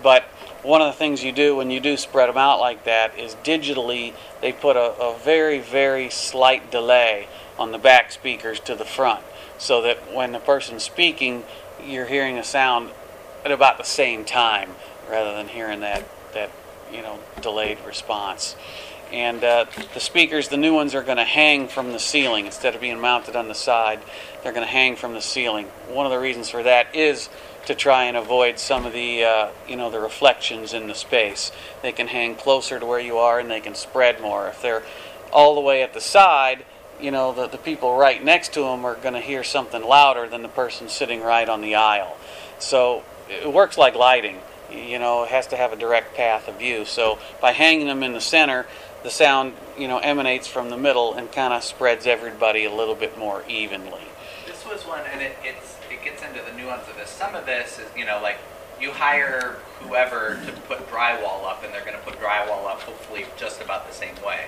But 0.03 0.25
one 0.61 0.81
of 0.81 0.93
the 0.93 0.97
things 0.97 1.23
you 1.23 1.31
do 1.31 1.55
when 1.55 1.71
you 1.71 1.79
do 1.79 1.97
spread 1.97 2.29
them 2.29 2.37
out 2.37 2.59
like 2.59 2.83
that 2.83 3.17
is 3.17 3.33
digitally 3.43 4.13
they 4.41 4.53
put 4.53 4.75
a, 4.75 4.93
a 4.99 5.17
very, 5.17 5.57
very 5.57 6.07
slight 6.11 6.69
delay 6.69 7.27
on 7.57 7.71
the 7.71 7.79
back 7.79 8.11
speakers 8.11 8.59
to 8.59 8.75
the 8.75 8.85
front 8.85 9.23
so 9.57 9.81
that 9.81 10.13
when 10.13 10.33
the 10.33 10.39
person's 10.39 10.83
speaking, 10.83 11.43
you're 11.83 12.05
hearing 12.05 12.37
a 12.37 12.43
sound 12.43 12.91
at 13.43 13.51
about 13.51 13.79
the 13.79 13.83
same 13.83 14.23
time 14.23 14.69
rather 15.09 15.35
than 15.35 15.47
hearing 15.47 15.81
that, 15.81 16.03
that 16.33 16.51
you 16.91 17.01
know, 17.01 17.19
delayed 17.41 17.77
response. 17.85 18.55
And 19.11 19.43
uh, 19.43 19.65
the 19.93 19.99
speakers, 19.99 20.49
the 20.49 20.57
new 20.57 20.73
ones, 20.73 20.95
are 20.95 21.03
going 21.03 21.17
to 21.17 21.23
hang 21.23 21.67
from 21.67 21.91
the 21.91 21.99
ceiling 21.99 22.47
instead 22.47 22.75
of 22.75 22.81
being 22.81 22.99
mounted 22.99 23.35
on 23.35 23.47
the 23.47 23.55
side. 23.55 23.99
They're 24.43 24.51
going 24.51 24.65
to 24.65 24.71
hang 24.71 24.95
from 24.95 25.13
the 25.13 25.21
ceiling. 25.21 25.67
One 25.89 26.05
of 26.05 26.11
the 26.11 26.19
reasons 26.19 26.49
for 26.49 26.63
that 26.63 26.95
is 26.95 27.29
to 27.65 27.75
try 27.75 28.05
and 28.05 28.17
avoid 28.17 28.59
some 28.59 28.85
of 28.85 28.93
the 28.93 29.23
uh, 29.23 29.49
you 29.67 29.75
know 29.75 29.89
the 29.89 29.99
reflections 29.99 30.73
in 30.73 30.87
the 30.87 30.95
space. 30.95 31.51
They 31.81 31.91
can 31.91 32.07
hang 32.07 32.35
closer 32.35 32.79
to 32.79 32.85
where 32.85 32.99
you 32.99 33.17
are 33.17 33.39
and 33.39 33.49
they 33.49 33.61
can 33.61 33.75
spread 33.75 34.21
more. 34.21 34.47
If 34.47 34.61
they're 34.61 34.83
all 35.31 35.55
the 35.55 35.61
way 35.61 35.81
at 35.81 35.93
the 35.93 36.01
side, 36.01 36.65
you 36.99 37.11
know 37.11 37.31
the, 37.33 37.47
the 37.47 37.57
people 37.57 37.97
right 37.97 38.23
next 38.23 38.53
to 38.53 38.61
them 38.61 38.85
are 38.85 38.95
going 38.95 39.13
to 39.13 39.21
hear 39.21 39.43
something 39.43 39.83
louder 39.83 40.27
than 40.27 40.41
the 40.41 40.49
person 40.49 40.89
sitting 40.89 41.21
right 41.21 41.49
on 41.49 41.61
the 41.61 41.75
aisle. 41.75 42.17
So 42.59 43.03
it 43.29 43.51
works 43.51 43.77
like 43.77 43.95
lighting. 43.95 44.39
You 44.71 44.99
know, 44.99 45.23
it 45.23 45.29
has 45.29 45.47
to 45.47 45.57
have 45.57 45.73
a 45.73 45.75
direct 45.75 46.15
path 46.15 46.47
of 46.47 46.59
view. 46.59 46.85
So 46.85 47.19
by 47.41 47.51
hanging 47.51 47.87
them 47.87 48.03
in 48.03 48.13
the 48.13 48.21
center, 48.21 48.65
the 49.03 49.09
sound 49.09 49.53
you 49.77 49.87
know 49.87 49.99
emanates 49.99 50.47
from 50.47 50.69
the 50.69 50.77
middle 50.77 51.13
and 51.13 51.31
kind 51.31 51.53
of 51.53 51.63
spreads 51.63 52.07
everybody 52.07 52.65
a 52.65 52.73
little 52.73 52.95
bit 52.95 53.17
more 53.17 53.43
evenly. 53.47 54.01
This 54.47 54.65
was 54.65 54.81
one, 54.81 55.01
and 55.11 55.21
it, 55.21 55.35
it 55.43 55.55
gets 56.03 56.23
into 56.23 56.41
the 56.49 56.55
nuance 56.55 56.87
of 56.87 56.95
this. 56.95 57.09
Some 57.09 57.35
of 57.35 57.45
this 57.45 57.79
is, 57.79 57.85
you 57.97 58.05
know, 58.05 58.19
like 58.21 58.37
you 58.79 58.91
hire 58.91 59.57
whoever 59.79 60.39
to 60.45 60.51
put 60.67 60.87
drywall 60.89 61.45
up, 61.45 61.63
and 61.63 61.73
they're 61.73 61.85
going 61.85 61.97
to 61.97 62.03
put 62.03 62.19
drywall 62.19 62.67
up 62.67 62.81
hopefully 62.81 63.25
just 63.37 63.61
about 63.61 63.87
the 63.87 63.93
same 63.93 64.15
way. 64.25 64.45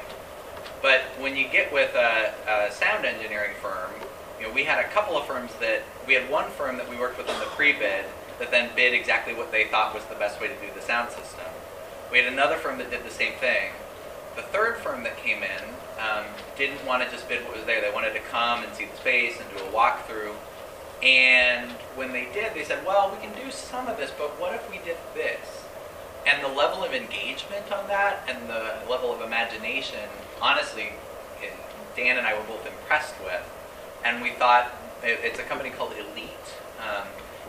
But 0.82 1.02
when 1.20 1.36
you 1.36 1.48
get 1.48 1.74
with 1.74 1.94
a, 1.96 2.34
a 2.48 2.72
sound 2.72 3.06
engineering 3.06 3.54
firm, 3.62 3.92
you 4.40 4.48
know, 4.48 4.54
we 4.54 4.64
had 4.64 4.84
a 4.84 4.88
couple 4.90 5.18
of 5.18 5.26
firms 5.26 5.52
that 5.60 5.82
we 6.06 6.14
had 6.14 6.30
one 6.30 6.50
firm 6.52 6.78
that 6.78 6.88
we 6.88 6.96
worked 6.96 7.18
with 7.18 7.28
in 7.28 7.40
the 7.40 7.46
pre-bid 7.46 8.06
that 8.40 8.52
then 8.52 8.70
bid 8.76 8.94
exactly 8.94 9.34
what 9.34 9.52
they 9.52 9.66
thought 9.66 9.94
was 9.94 10.06
the 10.06 10.16
best 10.16 10.40
way 10.40 10.48
to 10.48 10.56
do 10.56 10.68
the 10.76 10.82
sound 10.82 11.12
system. 11.12 11.46
We 12.12 12.20
had 12.20 12.32
another 12.32 12.56
firm 12.56 12.78
that 12.78 12.90
did 12.90 13.04
the 13.04 13.12
same 13.12 13.34
thing. 13.34 13.72
The 14.36 14.44
third 14.44 14.78
firm 14.78 15.04
that 15.04 15.18
came 15.18 15.44
in 15.44 15.64
um, 16.00 16.26
didn't 16.58 16.86
want 16.86 17.04
to 17.04 17.10
just 17.10 17.28
bid 17.28 17.44
what 17.46 17.56
was 17.58 17.66
there. 17.66 17.82
They 17.82 17.92
wanted 17.92 18.14
to 18.14 18.20
come 18.20 18.64
and 18.64 18.74
see 18.74 18.86
the 18.86 18.96
space 18.98 19.40
and 19.40 19.50
do 19.50 19.64
a 19.64 19.72
walkthrough. 19.72 20.36
And 21.04 21.72
when 21.96 22.12
they 22.12 22.28
did, 22.34 22.54
they 22.54 22.64
said, 22.64 22.86
well, 22.86 23.12
we 23.12 23.26
can 23.26 23.36
do 23.36 23.52
some 23.52 23.88
of 23.88 23.98
this, 23.98 24.12
but 24.18 24.40
what 24.40 24.54
if 24.54 24.70
we 24.70 24.78
did 24.78 24.98
this? 25.14 25.64
And 26.26 26.44
the 26.44 26.50
level 26.50 26.84
of 26.84 26.94
engagement 26.94 27.72
on 27.72 27.88
that 27.88 28.28
and 28.28 28.50
the 28.50 28.80
level 28.90 29.14
of 29.14 29.22
imagination, 29.22 30.10
honestly, 30.42 30.94
it, 31.42 31.54
Dan 31.96 32.18
and 32.18 32.28
I 32.28 32.38
were 32.38 32.46
both 32.46 32.66
impressed 32.66 33.16
with. 33.24 33.44
And 34.04 34.22
we 34.22 34.32
thought, 34.32 34.74
it, 35.04 35.20
it's 35.24 35.40
a 35.40 35.44
company 35.44 35.70
called 35.70 35.94
Elite. 35.94 36.32
Um, 36.80 37.08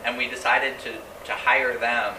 and 0.09 0.17
we 0.17 0.27
decided 0.27 0.79
to, 0.81 0.93
to 1.27 1.33
hire 1.33 1.77
them 1.77 2.15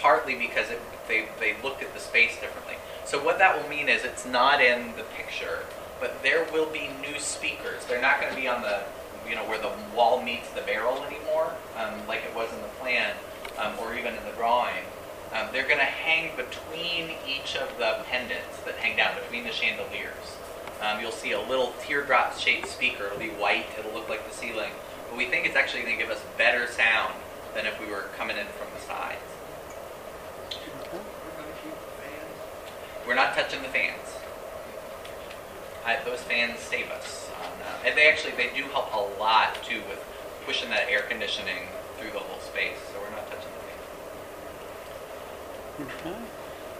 partly 0.00 0.34
because 0.34 0.68
it, 0.70 0.80
they, 1.06 1.28
they 1.38 1.54
looked 1.62 1.80
at 1.80 1.94
the 1.94 2.00
space 2.00 2.32
differently. 2.40 2.74
So 3.04 3.24
what 3.24 3.38
that 3.38 3.56
will 3.56 3.68
mean 3.70 3.88
is 3.88 4.04
it's 4.04 4.26
not 4.26 4.60
in 4.60 4.88
the 4.96 5.04
picture, 5.04 5.60
but 6.00 6.20
there 6.24 6.44
will 6.52 6.66
be 6.66 6.90
new 7.00 7.20
speakers. 7.20 7.84
They're 7.86 8.02
not 8.02 8.20
going 8.20 8.34
to 8.34 8.40
be 8.40 8.48
on 8.48 8.62
the, 8.62 8.82
you 9.28 9.36
know, 9.36 9.44
where 9.44 9.60
the 9.60 9.70
wall 9.94 10.20
meets 10.20 10.50
the 10.50 10.62
barrel 10.62 11.00
anymore, 11.04 11.52
um, 11.76 11.94
like 12.08 12.22
it 12.28 12.34
was 12.34 12.52
in 12.52 12.60
the 12.60 12.68
plan, 12.80 13.14
um, 13.56 13.74
or 13.78 13.94
even 13.94 14.14
in 14.14 14.24
the 14.24 14.32
drawing. 14.32 14.82
Um, 15.32 15.46
they're 15.52 15.66
going 15.66 15.78
to 15.78 15.84
hang 15.84 16.34
between 16.36 17.16
each 17.26 17.54
of 17.56 17.78
the 17.78 18.04
pendants 18.10 18.58
that 18.66 18.74
hang 18.74 18.96
down 18.96 19.14
between 19.14 19.44
the 19.44 19.52
chandeliers. 19.52 20.38
Um, 20.82 21.00
you'll 21.00 21.12
see 21.12 21.30
a 21.32 21.40
little 21.40 21.72
teardrop 21.80 22.36
shaped 22.36 22.66
speaker. 22.66 23.06
It'll 23.06 23.18
be 23.18 23.28
white. 23.28 23.66
It'll 23.78 23.92
look 23.92 24.08
like 24.08 24.28
the 24.28 24.34
ceiling. 24.34 24.72
But 25.12 25.18
we 25.18 25.26
think 25.26 25.44
it's 25.44 25.56
actually 25.56 25.82
going 25.82 25.98
to 25.98 26.02
give 26.02 26.10
us 26.10 26.22
better 26.38 26.66
sound 26.66 27.12
than 27.54 27.66
if 27.66 27.78
we 27.78 27.84
were 27.84 28.08
coming 28.16 28.38
in 28.38 28.46
from 28.46 28.68
the 28.74 28.80
sides. 28.80 29.20
We're 33.06 33.14
not 33.14 33.34
touching 33.34 33.60
the 33.60 33.68
fans. 33.68 34.08
I, 35.84 35.98
those 36.06 36.20
fans 36.20 36.60
save 36.60 36.90
us. 36.90 37.28
On, 37.42 37.44
uh, 37.44 37.84
and 37.84 37.94
they 37.94 38.08
actually 38.08 38.32
they 38.38 38.56
do 38.56 38.62
help 38.68 38.90
a 38.94 39.20
lot 39.20 39.62
too 39.62 39.82
with 39.86 40.02
pushing 40.46 40.70
that 40.70 40.88
air 40.88 41.02
conditioning 41.02 41.68
through 41.98 42.12
the 42.12 42.20
whole 42.20 42.40
space. 42.40 42.78
So 42.90 42.98
we're 42.98 43.10
not 43.10 43.26
touching 43.28 43.50
the 45.76 45.84
fans. 45.84 46.00
Okay. 46.06 46.16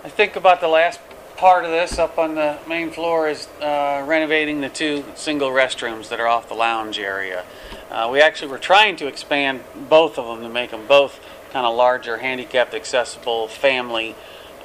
I 0.05 0.09
think 0.09 0.37
about 0.37 0.63
the 0.63 0.69
last 0.69 1.01
part 1.43 1.65
of 1.65 1.73
this 1.73 1.99
up 1.99 2.19
on 2.19 2.37
the 2.37 2.57
main 2.69 2.89
floor 2.89 3.29
is 3.29 3.49
uh, 3.61 4.01
renovating 4.07 4.61
the 4.61 4.69
two 4.69 5.05
single 5.17 5.49
restrooms 5.49 6.09
that 6.09 6.21
are 6.21 6.29
off 6.29 6.49
the 6.49 6.55
lounge 6.55 7.01
area. 7.01 7.45
Uh, 7.91 8.09
we 8.13 8.21
actually 8.21 8.49
were 8.49 8.59
trying 8.59 8.95
to 8.95 9.09
expand 9.09 9.61
both 9.89 10.21
of 10.21 10.25
them 10.25 10.47
to 10.47 10.49
make 10.49 10.71
them 10.71 10.87
both 10.87 11.19
kind 11.51 11.67
of 11.67 11.75
larger, 11.75 12.19
handicapped 12.19 12.75
accessible 12.75 13.49
family 13.49 14.15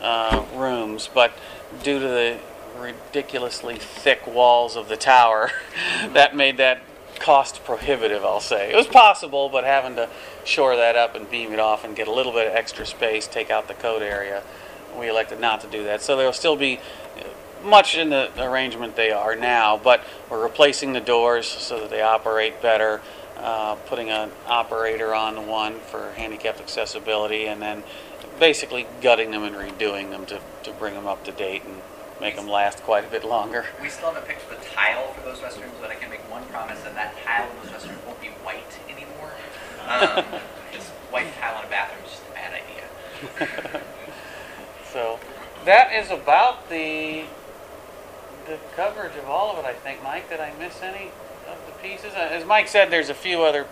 uh, 0.01 0.45
rooms, 0.53 1.09
but 1.11 1.33
due 1.81 1.97
to 1.97 2.07
the 2.07 2.37
ridiculously 2.77 3.77
thick 3.77 4.27
walls 4.27 4.75
of 4.75 4.87
the 4.87 4.97
tower, 4.97 5.49
that 6.13 6.35
made 6.35 6.57
that 6.57 6.79
cost 7.17 7.63
prohibitive, 7.63 8.23
I'll 8.23 8.39
say. 8.39 8.71
It 8.71 8.75
was 8.75 8.85
possible, 8.85 9.49
but 9.49 9.63
having 9.63 9.95
to 9.95 10.07
shore 10.45 10.75
that 10.75 10.95
up 10.95 11.15
and 11.15 11.27
beam 11.27 11.53
it 11.53 11.59
off 11.59 11.83
and 11.83 11.95
get 11.95 12.07
a 12.07 12.13
little 12.13 12.33
bit 12.33 12.45
of 12.45 12.53
extra 12.53 12.85
space, 12.85 13.25
take 13.25 13.49
out 13.49 13.67
the 13.67 13.73
code 13.73 14.03
area, 14.03 14.43
we 14.97 15.09
elected 15.09 15.39
not 15.39 15.61
to 15.61 15.67
do 15.67 15.83
that. 15.85 16.01
So 16.01 16.15
there'll 16.15 16.33
still 16.33 16.55
be 16.55 16.79
much 17.63 17.97
in 17.97 18.09
the 18.09 18.29
arrangement 18.37 18.95
they 18.95 19.11
are 19.11 19.35
now, 19.35 19.77
but 19.77 20.03
we're 20.29 20.41
replacing 20.41 20.93
the 20.93 21.01
doors 21.01 21.47
so 21.47 21.79
that 21.81 21.89
they 21.89 22.01
operate 22.01 22.61
better, 22.61 23.01
uh, 23.37 23.75
putting 23.87 24.09
an 24.09 24.31
operator 24.47 25.13
on 25.13 25.35
the 25.35 25.41
one 25.41 25.79
for 25.79 26.11
handicapped 26.13 26.59
accessibility, 26.59 27.45
and 27.47 27.61
then 27.61 27.83
basically 28.39 28.87
gutting 29.01 29.31
them 29.31 29.43
and 29.43 29.55
redoing 29.55 30.09
them 30.09 30.25
to, 30.25 30.39
to 30.63 30.71
bring 30.73 30.93
them 30.93 31.07
up 31.07 31.23
to 31.25 31.31
date 31.31 31.63
and 31.63 31.81
make 32.21 32.35
them 32.35 32.47
last 32.47 32.81
quite 32.83 33.05
a 33.05 33.07
bit 33.07 33.23
longer. 33.23 33.65
We 33.81 33.89
still 33.89 34.11
haven't 34.11 34.27
picked 34.27 34.49
the 34.49 34.55
tile 34.73 35.13
for 35.13 35.21
those 35.21 35.39
restrooms, 35.39 35.79
but 35.81 35.89
I 35.91 35.95
can 35.95 36.09
make 36.09 36.21
one 36.31 36.43
promise, 36.45 36.79
and 36.85 36.95
that 36.95 37.15
tile 37.23 37.49
in 37.49 37.57
those 37.57 37.81
restrooms 37.81 38.05
won't 38.05 38.21
be 38.21 38.29
white 38.43 38.79
anymore. 38.89 39.31
Um, 39.87 40.41
just 40.73 40.89
white 41.11 41.33
tile 41.39 41.59
in 41.59 41.65
a 41.65 41.69
bathroom 41.69 42.03
is 42.05 42.11
just 42.11 42.23
a 42.27 42.33
bad 42.33 42.53
idea. 42.53 43.81
So 44.97 45.19
that 45.65 45.93
is 45.93 46.09
about 46.09 46.71
the 46.71 47.25
the 48.47 48.57
coverage 48.75 49.15
of 49.15 49.25
all 49.25 49.51
of 49.51 49.63
it. 49.63 49.67
I 49.67 49.73
think, 49.73 50.01
Mike. 50.01 50.27
Did 50.27 50.39
I 50.39 50.51
miss 50.57 50.81
any 50.81 51.11
of 51.47 51.57
the 51.67 51.87
pieces? 51.87 52.15
Uh, 52.15 52.29
As 52.31 52.45
Mike 52.45 52.67
said, 52.67 52.89
there's 52.89 53.09
a 53.09 53.13
few 53.13 53.43
other, 53.43 53.67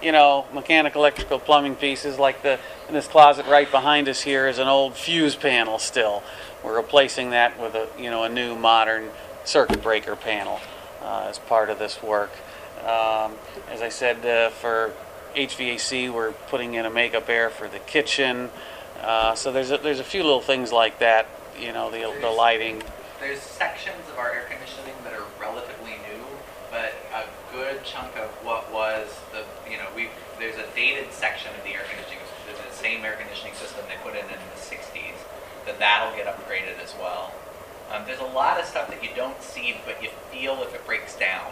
you 0.00 0.12
know, 0.12 0.46
mechanical, 0.54 1.02
electrical, 1.02 1.38
plumbing 1.38 1.74
pieces. 1.76 2.18
Like 2.18 2.40
the 2.40 2.58
in 2.88 2.94
this 2.94 3.06
closet 3.06 3.44
right 3.48 3.70
behind 3.70 4.08
us 4.08 4.22
here 4.22 4.48
is 4.48 4.58
an 4.58 4.66
old 4.66 4.94
fuse 4.94 5.36
panel. 5.36 5.78
Still, 5.78 6.22
we're 6.64 6.76
replacing 6.76 7.28
that 7.32 7.60
with 7.60 7.74
a 7.74 7.86
you 7.98 8.08
know 8.08 8.22
a 8.22 8.30
new 8.30 8.56
modern 8.56 9.10
circuit 9.44 9.82
breaker 9.82 10.16
panel 10.16 10.58
uh, 11.02 11.26
as 11.28 11.38
part 11.38 11.68
of 11.68 11.78
this 11.78 12.02
work. 12.02 12.30
Um, 12.80 13.34
as 13.70 13.82
I 13.82 13.90
said, 13.90 14.24
uh, 14.24 14.48
for 14.48 14.94
HVAC, 15.36 16.10
we're 16.10 16.32
putting 16.32 16.72
in 16.72 16.86
a 16.86 16.90
makeup 16.90 17.28
air 17.28 17.50
for 17.50 17.68
the 17.68 17.78
kitchen. 17.80 18.48
Uh, 19.02 19.34
so 19.34 19.50
there's 19.50 19.70
a, 19.70 19.78
there's 19.78 19.98
a 19.98 20.04
few 20.04 20.22
little 20.22 20.40
things 20.40 20.70
like 20.70 21.00
that, 21.00 21.26
you 21.58 21.72
know, 21.72 21.90
the, 21.90 22.14
the 22.20 22.30
lighting. 22.30 22.80
There's 23.18 23.40
sections 23.40 24.08
of 24.10 24.18
our 24.18 24.30
air 24.32 24.46
conditioning 24.48 24.94
that 25.04 25.12
are 25.12 25.26
relatively 25.40 25.98
new, 26.06 26.22
but 26.70 26.94
a 27.12 27.24
good 27.52 27.84
chunk 27.84 28.16
of 28.16 28.30
what 28.46 28.72
was 28.72 29.08
the, 29.32 29.44
you 29.70 29.76
know, 29.76 29.86
we 29.94 30.08
there's 30.38 30.56
a 30.56 30.66
dated 30.74 31.12
section 31.12 31.50
of 31.58 31.62
the 31.64 31.70
air 31.70 31.82
conditioning, 31.90 32.18
the 32.46 32.74
same 32.74 33.04
air 33.04 33.16
conditioning 33.16 33.54
system 33.54 33.84
they 33.88 33.96
put 34.02 34.14
in 34.14 34.24
in 34.26 34.38
the 34.54 34.60
60s, 34.60 35.18
that 35.66 35.78
that'll 35.78 36.16
get 36.16 36.26
upgraded 36.26 36.82
as 36.82 36.94
well. 36.98 37.32
Um, 37.90 38.02
there's 38.06 38.20
a 38.20 38.32
lot 38.34 38.58
of 38.58 38.66
stuff 38.66 38.88
that 38.88 39.02
you 39.02 39.10
don't 39.14 39.40
see, 39.42 39.76
but 39.84 40.02
you 40.02 40.10
feel 40.30 40.62
if 40.62 40.74
it 40.74 40.86
breaks 40.86 41.14
down 41.16 41.50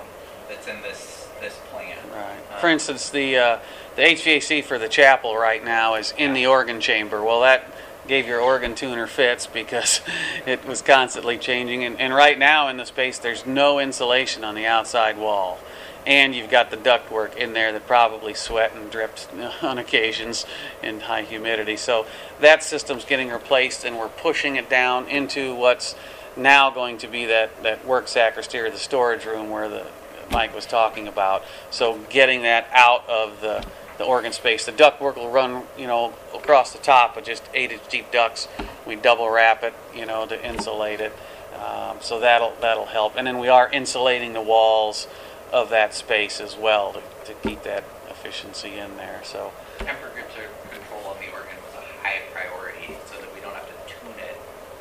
that's 0.48 0.66
in 0.66 0.82
this 0.82 1.28
this 1.40 1.58
plan. 1.70 1.96
Right. 2.12 2.38
Um, 2.52 2.60
For 2.60 2.68
instance, 2.68 3.10
the 3.10 3.36
uh, 3.36 3.58
the 3.96 4.02
HVAC 4.02 4.64
for 4.64 4.78
the 4.78 4.88
chapel 4.88 5.36
right 5.36 5.64
now 5.64 5.94
is 5.94 6.14
in 6.16 6.32
the 6.32 6.46
organ 6.46 6.80
chamber. 6.80 7.22
Well, 7.22 7.40
that 7.40 7.70
gave 8.06 8.26
your 8.26 8.40
organ 8.40 8.74
tuner 8.74 9.06
fits 9.06 9.46
because 9.46 10.00
it 10.46 10.64
was 10.66 10.82
constantly 10.82 11.38
changing. 11.38 11.84
And, 11.84 12.00
and 12.00 12.14
right 12.14 12.38
now 12.38 12.68
in 12.68 12.76
the 12.76 12.86
space, 12.86 13.18
there's 13.18 13.46
no 13.46 13.78
insulation 13.78 14.44
on 14.44 14.54
the 14.54 14.66
outside 14.66 15.18
wall. 15.18 15.58
And 16.06 16.34
you've 16.34 16.50
got 16.50 16.70
the 16.70 16.76
ductwork 16.76 17.36
in 17.36 17.52
there 17.52 17.72
that 17.72 17.86
probably 17.86 18.32
sweat 18.32 18.74
and 18.74 18.90
drips 18.90 19.28
on 19.62 19.78
occasions 19.78 20.46
in 20.82 21.00
high 21.00 21.22
humidity. 21.22 21.76
So 21.76 22.06
that 22.40 22.62
system's 22.62 23.04
getting 23.04 23.28
replaced, 23.28 23.84
and 23.84 23.98
we're 23.98 24.08
pushing 24.08 24.56
it 24.56 24.70
down 24.70 25.06
into 25.08 25.54
what's 25.54 25.94
now 26.36 26.70
going 26.70 26.96
to 26.98 27.06
be 27.06 27.26
that, 27.26 27.62
that 27.62 27.84
work 27.86 28.08
sack 28.08 28.38
or 28.38 28.42
steer 28.42 28.70
the 28.70 28.78
storage 28.78 29.26
room 29.26 29.50
where 29.50 29.68
the 29.68 29.86
Mike 30.30 30.54
was 30.54 30.66
talking 30.66 31.08
about. 31.08 31.42
So 31.70 31.98
getting 32.08 32.42
that 32.42 32.68
out 32.72 33.08
of 33.08 33.40
the, 33.40 33.64
the 33.98 34.04
organ 34.04 34.32
space. 34.32 34.64
The 34.64 34.72
ductwork 34.72 35.16
will 35.16 35.30
run, 35.30 35.64
you 35.76 35.86
know, 35.86 36.14
across 36.34 36.72
the 36.72 36.78
top 36.78 37.16
with 37.16 37.24
just 37.24 37.42
eight 37.54 37.72
inch 37.72 37.86
deep 37.88 38.10
ducts. 38.10 38.48
We 38.86 38.96
double 38.96 39.28
wrap 39.30 39.62
it, 39.62 39.74
you 39.94 40.06
know, 40.06 40.26
to 40.26 40.46
insulate 40.46 41.00
it. 41.00 41.12
Um, 41.60 41.98
so 42.00 42.20
that'll 42.20 42.54
that'll 42.60 42.86
help. 42.86 43.14
And 43.16 43.26
then 43.26 43.38
we 43.38 43.48
are 43.48 43.68
insulating 43.70 44.32
the 44.32 44.40
walls 44.40 45.06
of 45.52 45.68
that 45.70 45.92
space 45.94 46.40
as 46.40 46.56
well 46.56 46.92
to, 46.92 47.02
to 47.26 47.34
keep 47.42 47.62
that 47.64 47.84
efficiency 48.08 48.78
in 48.78 48.96
there. 48.96 49.20
So 49.24 49.52
temperature 49.78 50.48
control 50.70 51.04
on 51.10 51.16
the 51.18 51.28
organ 51.32 51.58
was 51.66 51.74
a 51.74 51.84
high 52.00 52.22
priority 52.32 52.96
so 53.10 53.20
that 53.20 53.28
we 53.34 53.40
don't 53.40 53.54
have 53.54 53.66
to 53.66 53.76
tune 53.88 54.14
it. 54.20 54.38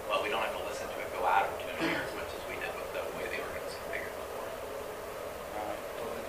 Well, 0.08 0.24
we 0.24 0.30
don't 0.30 0.41
have 0.41 0.56
to 0.56 0.64
listen 0.70 0.88
to 0.88 0.97
it 1.02 1.10
go 1.18 1.26
out 1.26 1.50
of 1.50 1.54
tune 1.60 1.89
as 1.89 2.14
much 2.16 2.32
as 2.32 2.43
we 2.47 2.56
did 2.62 2.72
with 2.78 2.91
the 2.93 3.04
way 3.18 3.26
the 3.28 3.41
organ 3.41 3.62
was 3.66 3.76
configured 3.76 4.14
before. 4.14 4.47
Well, 5.58 5.74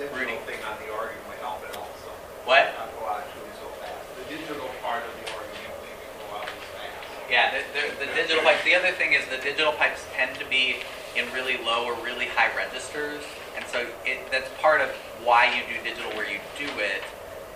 the 0.01 0.09
digital 0.09 0.40
thing 0.48 0.57
on 0.64 0.80
the 0.80 0.88
organ 0.96 1.20
will 1.28 1.36
help 1.44 1.61
it 1.68 1.76
also. 1.76 2.09
What? 2.48 2.72
Not 2.72 2.88
go 2.96 3.05
out 3.05 3.28
truly 3.36 3.53
so 3.61 3.68
fast. 3.84 4.01
The 4.16 4.24
digital 4.32 4.72
part 4.80 5.05
of 5.05 5.12
the 5.12 5.28
organ 5.36 5.53
won't 5.68 5.84
go 6.24 6.40
out 6.40 6.48
as 6.48 6.64
fast. 6.72 7.05
Yeah, 7.28 7.53
the, 7.53 7.61
the, 7.76 8.09
the 8.09 8.09
digital 8.16 8.40
pipes. 8.40 8.64
The 8.64 8.74
other 8.74 8.96
thing 8.96 9.12
is 9.12 9.28
the 9.28 9.44
digital 9.44 9.76
pipes 9.76 10.09
tend 10.16 10.40
to 10.40 10.46
be 10.48 10.80
in 11.12 11.28
really 11.36 11.61
low 11.61 11.84
or 11.84 11.92
really 12.01 12.32
high 12.32 12.48
registers, 12.57 13.20
and 13.57 13.64
so 13.68 13.84
it, 14.09 14.24
that's 14.32 14.48
part 14.64 14.80
of 14.80 14.88
why 15.20 15.53
you 15.53 15.68
do 15.68 15.76
digital 15.84 16.09
where 16.16 16.24
you 16.24 16.40
do 16.57 16.70
it. 16.80 17.05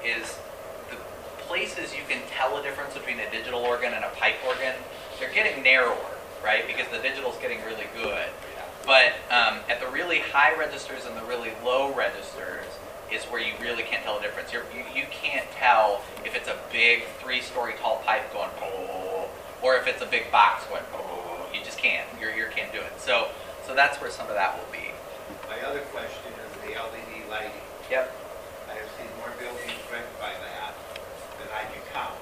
Is 0.04 0.36
the 0.92 1.00
places 1.48 1.96
you 1.96 2.04
can 2.04 2.20
tell 2.28 2.60
a 2.60 2.62
difference 2.62 2.92
between 2.92 3.24
a 3.24 3.30
digital 3.32 3.64
organ 3.64 3.94
and 3.96 4.04
a 4.04 4.12
pipe 4.20 4.36
organ, 4.44 4.76
they're 5.16 5.32
getting 5.32 5.64
narrower, 5.64 6.12
right? 6.44 6.66
Because 6.68 6.92
the 6.92 7.00
digital's 7.00 7.40
getting 7.40 7.64
really 7.64 7.88
good. 7.96 8.28
But 8.86 9.14
um, 9.30 9.60
at 9.68 9.80
the 9.80 9.88
really 9.88 10.20
high 10.20 10.56
registers 10.58 11.06
and 11.06 11.16
the 11.16 11.24
really 11.24 11.52
low 11.64 11.94
registers, 11.94 12.64
is 13.12 13.24
where 13.24 13.40
you 13.40 13.52
really 13.60 13.82
can't 13.82 14.02
tell 14.02 14.16
the 14.16 14.22
difference. 14.22 14.52
You're, 14.52 14.64
you 14.74 14.84
you 14.94 15.06
can't 15.10 15.46
tell 15.52 16.02
if 16.24 16.34
it's 16.34 16.48
a 16.48 16.56
big 16.72 17.04
three-story 17.20 17.74
tall 17.80 17.98
pipe 18.04 18.32
going 18.32 18.50
oh, 18.62 19.28
or 19.62 19.76
if 19.76 19.86
it's 19.86 20.02
a 20.02 20.06
big 20.06 20.30
box 20.32 20.66
going 20.66 20.82
oh. 20.94 21.46
You 21.54 21.60
just 21.62 21.78
can't. 21.78 22.06
You 22.20 22.28
you 22.28 22.46
can't 22.50 22.72
do 22.72 22.80
it. 22.80 22.92
So 23.00 23.28
so 23.66 23.74
that's 23.74 24.00
where 24.00 24.10
some 24.10 24.26
of 24.28 24.34
that 24.34 24.56
will 24.58 24.70
be. 24.72 24.90
My 25.48 25.60
other 25.68 25.80
question 25.94 26.32
is 26.34 26.50
the 26.66 26.74
LED 26.74 27.30
lighting. 27.30 27.62
Yep. 27.90 28.10
I 28.68 28.74
have 28.74 28.90
seen 28.98 29.06
more 29.20 29.30
buildings 29.38 29.78
wrecked 29.92 30.18
by 30.18 30.32
that 30.34 30.74
than 31.38 31.48
I 31.54 31.62
can 31.70 31.80
count. 31.92 32.16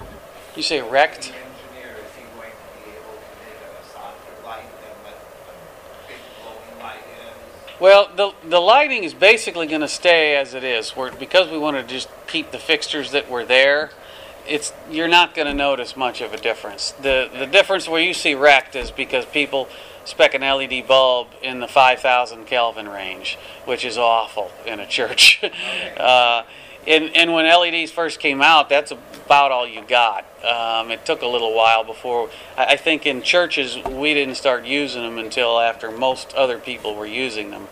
You 0.55 0.63
say 0.63 0.81
The 0.81 0.91
wrecked? 0.91 1.33
engineer, 1.33 1.97
is 1.97 2.13
he 2.13 2.23
going 2.37 2.53
to 2.53 2.69
be 2.85 2.93
able 2.93 3.17
to 3.17 3.31
make 3.41 3.57
it 3.57 3.73
a 3.73 3.85
softer 3.89 4.37
light 4.45 4.69
than 4.85 4.95
what 5.07 5.17
a 5.17 5.55
big 6.07 6.21
glowing 6.45 6.77
light 6.83 7.01
is? 7.25 7.72
Well, 7.83 8.09
the, 8.15 8.33
the 8.49 8.61
lighting 8.61 9.03
is 9.03 9.13
basically 9.13 9.67
going 9.67 9.81
to 9.81 9.89
stay 9.89 10.37
as 10.37 10.55
it 10.55 10.63
is. 10.63 10.95
We're, 10.95 11.11
because 11.11 11.51
we 11.51 11.59
want 11.59 11.77
to 11.77 11.83
just 11.83 12.09
keep 12.29 12.53
the 12.53 12.59
fixtures 12.61 13.11
that 13.11 13.29
were 13.29 13.45
there, 13.45 13.91
it's 14.47 14.73
you're 14.89 15.09
not 15.09 15.35
going 15.35 15.49
to 15.49 15.53
notice 15.53 15.97
much 15.97 16.21
of 16.21 16.33
a 16.33 16.37
difference. 16.37 16.93
The 16.93 17.29
the 17.37 17.45
difference 17.45 17.89
where 17.89 18.01
you 18.01 18.15
see 18.15 18.37
wrecked 18.37 18.77
is 18.77 18.93
because 18.93 19.25
people 19.27 19.67
spec 20.05 20.35
an 20.35 20.43
LED 20.43 20.87
bulb 20.87 21.27
in 21.43 21.59
the 21.59 21.67
5,000 21.67 22.47
Kelvin 22.47 22.89
range, 22.89 23.37
which 23.65 23.85
is 23.85 23.99
awful 23.99 24.53
in 24.65 24.79
a 24.79 24.87
church. 24.87 25.43
uh, 25.97 26.45
and, 26.87 27.15
and 27.17 27.33
when 27.33 27.47
LEDs 27.47 27.91
first 27.91 28.19
came 28.21 28.43
out, 28.43 28.69
that's 28.69 28.91
about 28.93 29.53
all 29.53 29.67
you 29.67 29.83
got. 29.83 30.25
Um, 30.45 30.91
it 30.91 31.07
took 31.07 31.23
a 31.23 31.27
little 31.27 31.55
while 31.55 31.85
before. 31.85 32.29
I, 32.57 32.73
I 32.73 32.77
think 32.77 33.07
in 33.07 33.23
churches 33.23 33.77
we 33.89 34.15
didn't 34.15 34.35
start 34.35 34.65
using 34.65 35.03
them 35.03 35.19
until 35.19 35.61
after 35.61 35.91
most 35.91 36.35
other 36.35 36.59
people 36.59 36.95
were 36.95 37.07
using 37.07 37.51
them, 37.51 37.69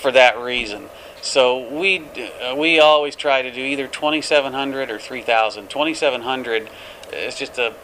for 0.00 0.10
that 0.12 0.38
reason. 0.38 0.88
So 1.22 1.68
we 1.68 2.02
uh, 2.42 2.56
we 2.56 2.80
always 2.80 3.14
try 3.14 3.42
to 3.42 3.50
do 3.50 3.60
either 3.60 3.86
2700 3.86 4.90
or 4.90 4.98
3000. 4.98 5.68
2700 5.68 6.70
is 7.12 7.36
just 7.36 7.58
a, 7.58 7.74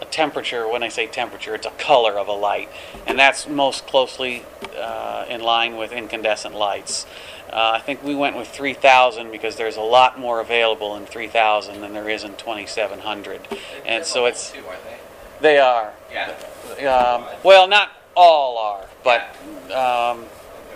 a 0.00 0.04
temperature. 0.06 0.68
When 0.68 0.84
I 0.84 0.88
say 0.88 1.08
temperature, 1.08 1.54
it's 1.54 1.66
a 1.66 1.72
color 1.72 2.12
of 2.12 2.28
a 2.28 2.32
light, 2.32 2.68
and 3.06 3.18
that's 3.18 3.48
most 3.48 3.86
closely 3.88 4.44
uh, 4.78 5.26
in 5.28 5.40
line 5.40 5.76
with 5.76 5.90
incandescent 5.90 6.54
lights. 6.54 7.06
Uh, 7.52 7.72
I 7.74 7.80
think 7.80 8.02
we 8.02 8.14
went 8.14 8.36
with 8.36 8.48
3000 8.48 9.30
because 9.30 9.56
there's 9.56 9.76
a 9.76 9.82
lot 9.82 10.18
more 10.18 10.40
available 10.40 10.96
in 10.96 11.06
3000 11.06 11.80
than 11.80 11.92
there 11.92 12.08
is 12.08 12.24
in 12.24 12.34
2700, 12.36 13.46
and 13.86 14.04
so 14.04 14.26
it's 14.26 14.52
two, 14.52 14.64
aren't 14.66 14.82
they? 14.84 14.98
they 15.40 15.58
are. 15.58 15.92
Yeah. 16.10 16.34
Um, 16.88 17.26
well, 17.44 17.68
not 17.68 17.90
all 18.16 18.58
are, 18.58 18.86
but 19.04 19.36
um, 19.72 20.24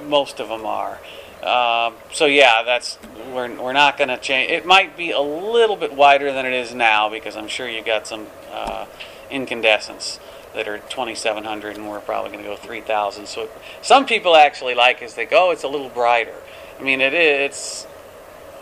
most 0.07 0.41
of 0.41 0.49
them 0.49 0.67
are. 0.67 0.99
Um, 1.43 1.95
so 2.13 2.27
yeah, 2.27 2.63
that's 2.63 2.99
we're, 3.33 3.61
we're 3.61 3.73
not 3.73 3.97
going 3.97 4.09
to 4.09 4.19
change. 4.19 4.51
It 4.51 4.67
might 4.67 4.97
be 4.97 5.13
a 5.13 5.21
little 5.21 5.77
bit 5.77 5.95
wider 5.95 6.33
than 6.33 6.47
it 6.47 6.53
is 6.53 6.75
now 6.75 7.09
because 7.09 7.37
I'm 7.37 7.49
sure 7.49 7.69
you've 7.69 7.87
got 7.87 8.07
some 8.07 8.27
uh, 8.53 8.87
incandescents 9.31 10.19
that 10.55 10.67
are 10.67 10.79
2700 10.79 11.77
and 11.77 11.89
we're 11.89 12.01
probably 12.01 12.33
going 12.33 12.43
to 12.43 12.51
go 12.51 12.57
3000. 12.57 13.27
So 13.27 13.49
some 13.83 14.07
people 14.07 14.35
actually 14.35 14.75
like 14.75 15.03
as 15.03 15.15
they 15.15 15.27
go, 15.27 15.51
it's 15.53 15.63
a 15.63 15.69
little 15.69 15.91
brighter. 15.91 16.35
I 16.79 16.83
mean, 16.83 17.01
it 17.01 17.15
is. 17.15 17.51
It's, 17.51 17.87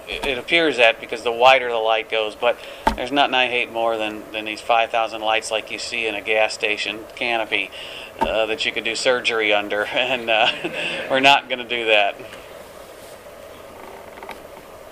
it 0.09 0.39
appears 0.39 0.77
that 0.77 1.01
because 1.01 1.23
the 1.23 1.33
wider 1.33 1.69
the 1.69 1.77
light 1.77 2.09
goes, 2.09 2.35
but 2.37 2.57
there's 2.95 3.11
nothing 3.13 3.35
I 3.35 3.49
hate 3.49 3.73
more 3.73 3.97
than, 3.97 4.23
than 4.33 4.45
these 4.45 4.61
5,000 4.61 5.21
lights 5.21 5.51
like 5.51 5.71
you 5.71 5.79
see 5.79 6.07
in 6.07 6.15
a 6.15 6.23
gas 6.23 6.55
station 6.55 7.01
canopy 7.17 7.71
uh, 8.21 8.47
that 8.47 8.65
you 8.65 8.73
could 8.73 8.85
do 8.85 8.95
surgery 8.95 9.53
under, 9.53 9.85
and 9.87 10.31
uh, 10.31 10.49
we're 11.11 11.21
not 11.21 11.49
going 11.49 11.59
to 11.59 11.69
do 11.69 11.87
that. 11.87 12.15
I 12.17 12.21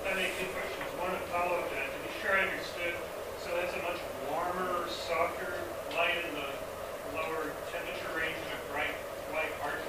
have 0.09 0.39
two 0.39 0.47
questions. 0.53 0.91
One, 0.99 1.13
to 1.13 1.17
follow 1.33 1.57
up 1.61 1.71
that, 1.71 1.91
sure 2.21 2.37
I 2.37 2.43
understood, 2.43 2.95
so 3.43 3.51
that's 3.57 3.73
a 3.75 3.83
much 3.83 4.01
warmer, 4.31 4.89
softer 4.89 5.55
light 5.95 6.17
in 6.29 6.35
the 6.35 7.17
lower 7.17 7.53
temperature 7.71 8.19
range 8.19 8.37
than 8.45 8.53
a 8.53 8.73
bright 8.73 8.95
white, 9.31 9.53
harsh, 9.63 9.81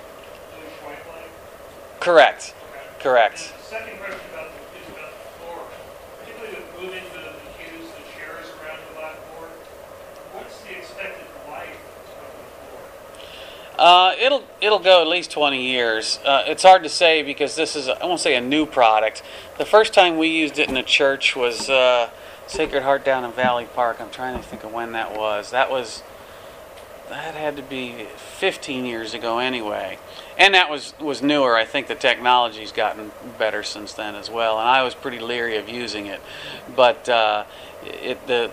bluish 0.54 0.78
white 0.86 1.04
light? 1.14 1.32
Correct. 2.00 2.54
Correct. 3.06 3.38
Second 3.62 4.00
question 4.00 4.20
about, 4.34 4.50
the- 4.50 4.80
is 4.82 4.90
about 4.90 5.12
the 5.12 5.30
floor, 5.38 5.62
particularly 6.22 6.56
with 6.56 6.82
moving 6.82 7.04
the, 7.14 7.20
the 7.20 7.52
pews, 7.60 7.92
the 7.92 8.18
chairs 8.18 8.48
around 8.60 8.80
the 8.90 9.00
blackboard. 9.00 9.52
What's 10.34 10.60
the 10.62 10.76
expected 10.76 11.28
life 11.48 11.78
of 12.10 12.26
the 13.70 13.78
floor? 13.78 13.88
Uh, 13.88 14.16
it'll 14.20 14.44
it'll 14.60 14.80
go 14.80 15.04
at 15.04 15.08
least 15.08 15.30
20 15.30 15.62
years. 15.62 16.18
Uh, 16.26 16.46
it's 16.48 16.64
hard 16.64 16.82
to 16.82 16.90
say 16.90 17.22
because 17.22 17.56
this 17.56 17.76
is 17.76 17.88
I 17.90 18.04
won't 18.04 18.22
say 18.22 18.34
a 18.38 18.42
new 18.42 18.66
product. 18.66 19.22
The 19.60 19.66
first 19.66 19.94
time 19.94 20.18
we 20.18 20.30
used 20.30 20.58
it 20.58 20.68
in 20.68 20.76
a 20.76 20.82
church 20.82 21.36
was 21.36 21.70
uh, 21.70 22.10
Sacred 22.48 22.82
Heart 22.82 23.06
down 23.06 23.24
in 23.24 23.32
Valley 23.34 23.68
Park. 23.76 23.98
I'm 24.02 24.10
trying 24.10 24.36
to 24.36 24.42
think 24.42 24.64
of 24.64 24.74
when 24.74 24.94
that 24.94 25.16
was. 25.16 25.52
That 25.52 25.70
was 25.70 26.02
that 27.10 27.36
had 27.36 27.56
to 27.58 27.62
be 27.62 28.08
15 28.40 28.84
years 28.84 29.14
ago 29.14 29.38
anyway, 29.38 30.00
and 30.38 30.54
that 30.54 30.70
was 30.70 30.94
was 31.00 31.22
newer. 31.22 31.56
I 31.56 31.66
think 31.66 31.88
the 31.88 31.96
technology's 31.96 32.72
gotten 32.72 33.12
better 33.38 33.64
since 33.64 33.94
then 33.94 34.16
as 34.16 34.30
well, 34.30 34.60
and 34.60 34.68
I 34.68 34.84
was 34.84 34.96
pretty 34.96 35.20
leery 35.20 35.58
of 35.58 35.70
using 35.70 36.08
it, 36.08 36.22
but 36.76 37.08
uh, 37.10 37.46
it 37.84 38.26
the 38.28 38.52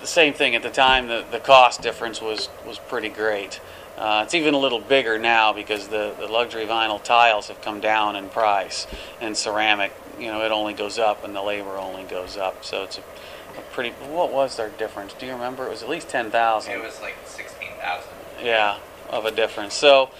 the 0.00 0.06
same 0.06 0.32
thing 0.34 0.54
at 0.54 0.62
the 0.62 0.70
time. 0.70 1.08
The 1.08 1.24
the 1.30 1.40
cost 1.40 1.82
difference 1.82 2.20
was 2.20 2.48
was 2.66 2.78
pretty 2.78 3.08
great. 3.08 3.60
Uh, 3.98 4.22
it's 4.24 4.34
even 4.34 4.54
a 4.54 4.58
little 4.58 4.80
bigger 4.80 5.18
now 5.18 5.52
because 5.52 5.88
the, 5.88 6.14
the 6.18 6.26
luxury 6.26 6.64
vinyl 6.64 7.02
tiles 7.02 7.48
have 7.48 7.60
come 7.60 7.78
down 7.78 8.16
in 8.16 8.28
price, 8.30 8.86
and 9.20 9.36
ceramic, 9.36 9.92
you 10.18 10.26
know, 10.28 10.42
it 10.42 10.50
only 10.50 10.72
goes 10.72 10.98
up, 10.98 11.24
and 11.24 11.36
the 11.36 11.42
labor 11.42 11.76
only 11.76 12.02
goes 12.04 12.36
up. 12.36 12.64
So 12.64 12.84
it's 12.84 12.98
a, 12.98 13.00
a 13.00 13.62
pretty. 13.70 13.90
What 13.90 14.32
was 14.32 14.56
their 14.56 14.70
difference? 14.70 15.12
Do 15.12 15.26
you 15.26 15.32
remember? 15.32 15.66
It 15.66 15.70
was 15.70 15.82
at 15.82 15.88
least 15.88 16.08
ten 16.08 16.30
thousand. 16.30 16.72
It 16.72 16.82
was 16.82 17.00
like 17.00 17.14
sixteen 17.26 17.72
thousand. 17.80 18.10
Yeah, 18.42 18.78
of 19.10 19.26
a 19.26 19.30
difference. 19.30 19.74
So, 19.74 20.10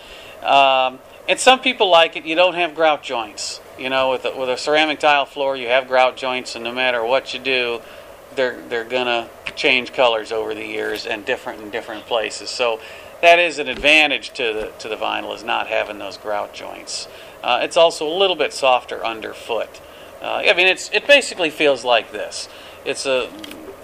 um, 0.42 0.98
and 1.28 1.38
some 1.38 1.60
people 1.60 1.88
like 1.88 2.16
it. 2.16 2.24
You 2.24 2.34
don't 2.34 2.54
have 2.54 2.74
grout 2.74 3.02
joints. 3.02 3.60
You 3.78 3.88
know, 3.88 4.10
with 4.10 4.24
a, 4.24 4.36
with 4.36 4.48
a 4.48 4.56
ceramic 4.56 5.00
tile 5.00 5.24
floor, 5.24 5.56
you 5.56 5.68
have 5.68 5.88
grout 5.88 6.16
joints, 6.16 6.54
and 6.54 6.64
no 6.64 6.72
matter 6.72 7.04
what 7.04 7.32
you 7.32 7.40
do, 7.40 7.80
they're 8.34 8.60
they're 8.68 8.84
gonna 8.84 9.28
change 9.54 9.92
colors 9.92 10.32
over 10.32 10.54
the 10.54 10.66
years 10.66 11.06
and 11.06 11.24
different 11.24 11.62
in 11.62 11.70
different 11.70 12.06
places. 12.06 12.50
So 12.50 12.80
that 13.20 13.38
is 13.38 13.58
an 13.58 13.68
advantage 13.68 14.30
to 14.34 14.52
the 14.52 14.72
to 14.80 14.88
the 14.88 14.96
vinyl 14.96 15.34
is 15.34 15.44
not 15.44 15.68
having 15.68 15.98
those 15.98 16.16
grout 16.16 16.52
joints. 16.52 17.08
Uh, 17.42 17.60
it's 17.62 17.76
also 17.76 18.06
a 18.06 18.14
little 18.16 18.36
bit 18.36 18.52
softer 18.52 19.04
underfoot. 19.04 19.80
Uh, 20.20 20.42
I 20.46 20.52
mean, 20.54 20.66
it's 20.66 20.90
it 20.92 21.06
basically 21.06 21.50
feels 21.50 21.84
like 21.84 22.12
this. 22.12 22.48
It's 22.84 23.06
a 23.06 23.30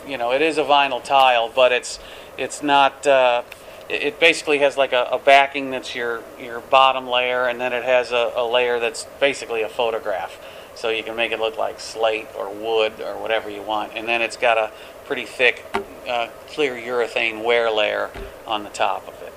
you 0.07 0.19
know 0.19 0.33
it 0.33 0.43
is 0.43 0.59
a 0.59 0.65
vinyl 0.65 1.03
tile, 1.03 1.51
but 1.55 1.73
it's 1.73 1.99
it's 2.37 2.63
not. 2.63 3.07
Uh, 3.07 3.43
it 3.89 4.03
it 4.03 4.21
basically 4.21 4.59
has 4.59 4.77
like 4.77 4.93
a, 4.93 5.05
a 5.13 5.19
backing 5.19 5.71
that's 5.71 5.95
your 5.95 6.23
your 6.39 6.61
bottom 6.61 7.09
layer, 7.09 7.47
and 7.49 7.61
then 7.61 7.73
it 7.73 7.85
has 7.85 8.13
a, 8.13 8.33
a 8.37 8.45
layer 8.47 8.79
that's 8.81 9.05
basically 9.21 9.63
a 9.63 9.69
photograph. 9.69 10.39
So 10.75 10.91
you 10.91 11.03
can 11.03 11.17
make 11.17 11.33
it 11.33 11.41
look 11.41 11.59
like 11.59 11.81
slate 11.81 12.29
or 12.39 12.49
wood 12.51 13.01
or 13.01 13.19
whatever 13.21 13.51
you 13.51 13.63
want, 13.63 13.93
and 13.97 14.07
then 14.07 14.23
it's 14.23 14.37
got 14.37 14.59
a 14.59 14.71
pretty 15.07 15.25
thick, 15.25 15.65
uh, 16.09 16.29
clear 16.49 16.75
urethane 16.77 17.43
wear 17.43 17.69
layer 17.71 18.11
on 18.47 18.63
the 18.63 18.71
top 18.71 19.09
of 19.09 19.21
it. 19.23 19.33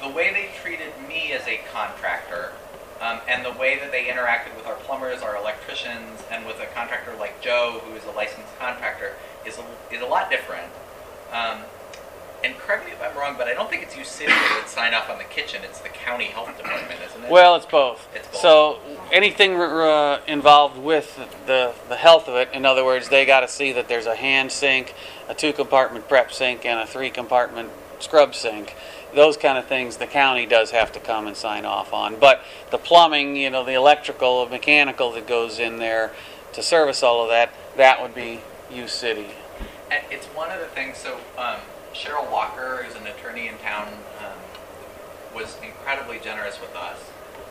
The 0.00 0.08
way 0.08 0.32
they 0.32 0.50
treated 0.62 0.92
me 1.08 1.32
as 1.32 1.44
a 1.48 1.60
contractor 1.72 2.52
um, 3.00 3.20
and 3.28 3.44
the 3.44 3.52
way 3.52 3.78
that 3.78 3.90
they 3.90 4.04
interacted 4.04 4.56
with 4.56 4.66
our 4.66 4.76
plumbers, 4.76 5.22
our 5.22 5.36
electricians, 5.36 6.22
and 6.30 6.46
with 6.46 6.60
a 6.60 6.66
contractor 6.66 7.14
like 7.18 7.40
Joe, 7.40 7.82
who 7.84 7.94
is 7.94 8.04
a 8.04 8.10
licensed 8.12 8.58
contractor, 8.58 9.12
is 9.46 9.58
a, 9.58 9.94
is 9.94 10.00
a 10.00 10.06
lot 10.06 10.30
different. 10.30 10.70
Um, 11.32 11.60
and 12.44 12.54
correct 12.58 12.84
me 12.84 12.92
if 12.92 13.02
I'm 13.02 13.16
wrong, 13.16 13.36
but 13.38 13.48
I 13.48 13.54
don't 13.54 13.70
think 13.70 13.82
it's 13.82 13.96
U 13.96 14.04
City 14.04 14.30
that 14.30 14.60
would 14.60 14.68
sign 14.68 14.92
off 14.92 15.08
on 15.08 15.16
the 15.16 15.24
kitchen. 15.24 15.62
It's 15.64 15.80
the 15.80 15.88
county 15.88 16.26
health 16.26 16.54
department, 16.58 17.00
isn't 17.08 17.24
it? 17.24 17.30
Well, 17.30 17.56
it's 17.56 17.64
both. 17.64 18.06
It's 18.14 18.28
both. 18.28 18.36
So 18.36 18.80
anything 19.10 19.54
uh, 19.54 20.20
involved 20.28 20.76
with 20.76 21.16
the, 21.46 21.74
the 21.88 21.96
health 21.96 22.28
of 22.28 22.34
it, 22.34 22.50
in 22.52 22.66
other 22.66 22.84
words, 22.84 23.08
they 23.08 23.24
got 23.24 23.40
to 23.40 23.48
see 23.48 23.72
that 23.72 23.88
there's 23.88 24.04
a 24.04 24.14
hand 24.14 24.52
sink, 24.52 24.94
a 25.26 25.34
two 25.34 25.54
compartment 25.54 26.06
prep 26.06 26.32
sink, 26.32 26.66
and 26.66 26.78
a 26.78 26.86
three 26.86 27.08
compartment 27.08 27.70
scrub 28.00 28.34
sink. 28.34 28.74
Those 29.14 29.36
kind 29.36 29.58
of 29.58 29.66
things 29.66 29.96
the 29.96 30.06
county 30.06 30.46
does 30.46 30.72
have 30.72 30.92
to 30.92 31.00
come 31.00 31.26
and 31.26 31.36
sign 31.36 31.64
off 31.64 31.92
on. 31.92 32.16
But 32.18 32.42
the 32.70 32.78
plumbing, 32.78 33.36
you 33.36 33.50
know, 33.50 33.64
the 33.64 33.74
electrical, 33.74 34.46
mechanical 34.48 35.12
that 35.12 35.26
goes 35.26 35.58
in 35.58 35.78
there 35.78 36.12
to 36.52 36.62
service 36.62 37.02
all 37.02 37.22
of 37.22 37.28
that, 37.28 37.52
that 37.76 38.02
would 38.02 38.14
be 38.14 38.40
U 38.72 38.88
City. 38.88 39.28
And 39.90 40.02
it's 40.10 40.26
one 40.26 40.50
of 40.50 40.60
the 40.60 40.66
things. 40.66 40.96
So 40.98 41.18
um, 41.38 41.60
Cheryl 41.92 42.28
Walker, 42.30 42.82
who's 42.82 42.96
an 42.96 43.06
attorney 43.06 43.46
in 43.46 43.56
town, 43.58 43.88
um, 44.18 44.38
was 45.34 45.56
incredibly 45.62 46.18
generous 46.18 46.60
with 46.60 46.74
us. 46.74 46.98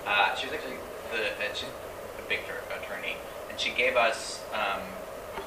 Uh, 0.05 0.35
she 0.35 0.47
was 0.47 0.55
actually 0.55 0.77
the 1.11 1.27
uh, 1.27 1.53
she's 1.53 1.69
a 1.69 2.29
big 2.29 2.39
attorney, 2.67 3.15
and 3.49 3.59
she 3.59 3.71
gave 3.71 3.95
us 3.95 4.43
um, 4.53 4.81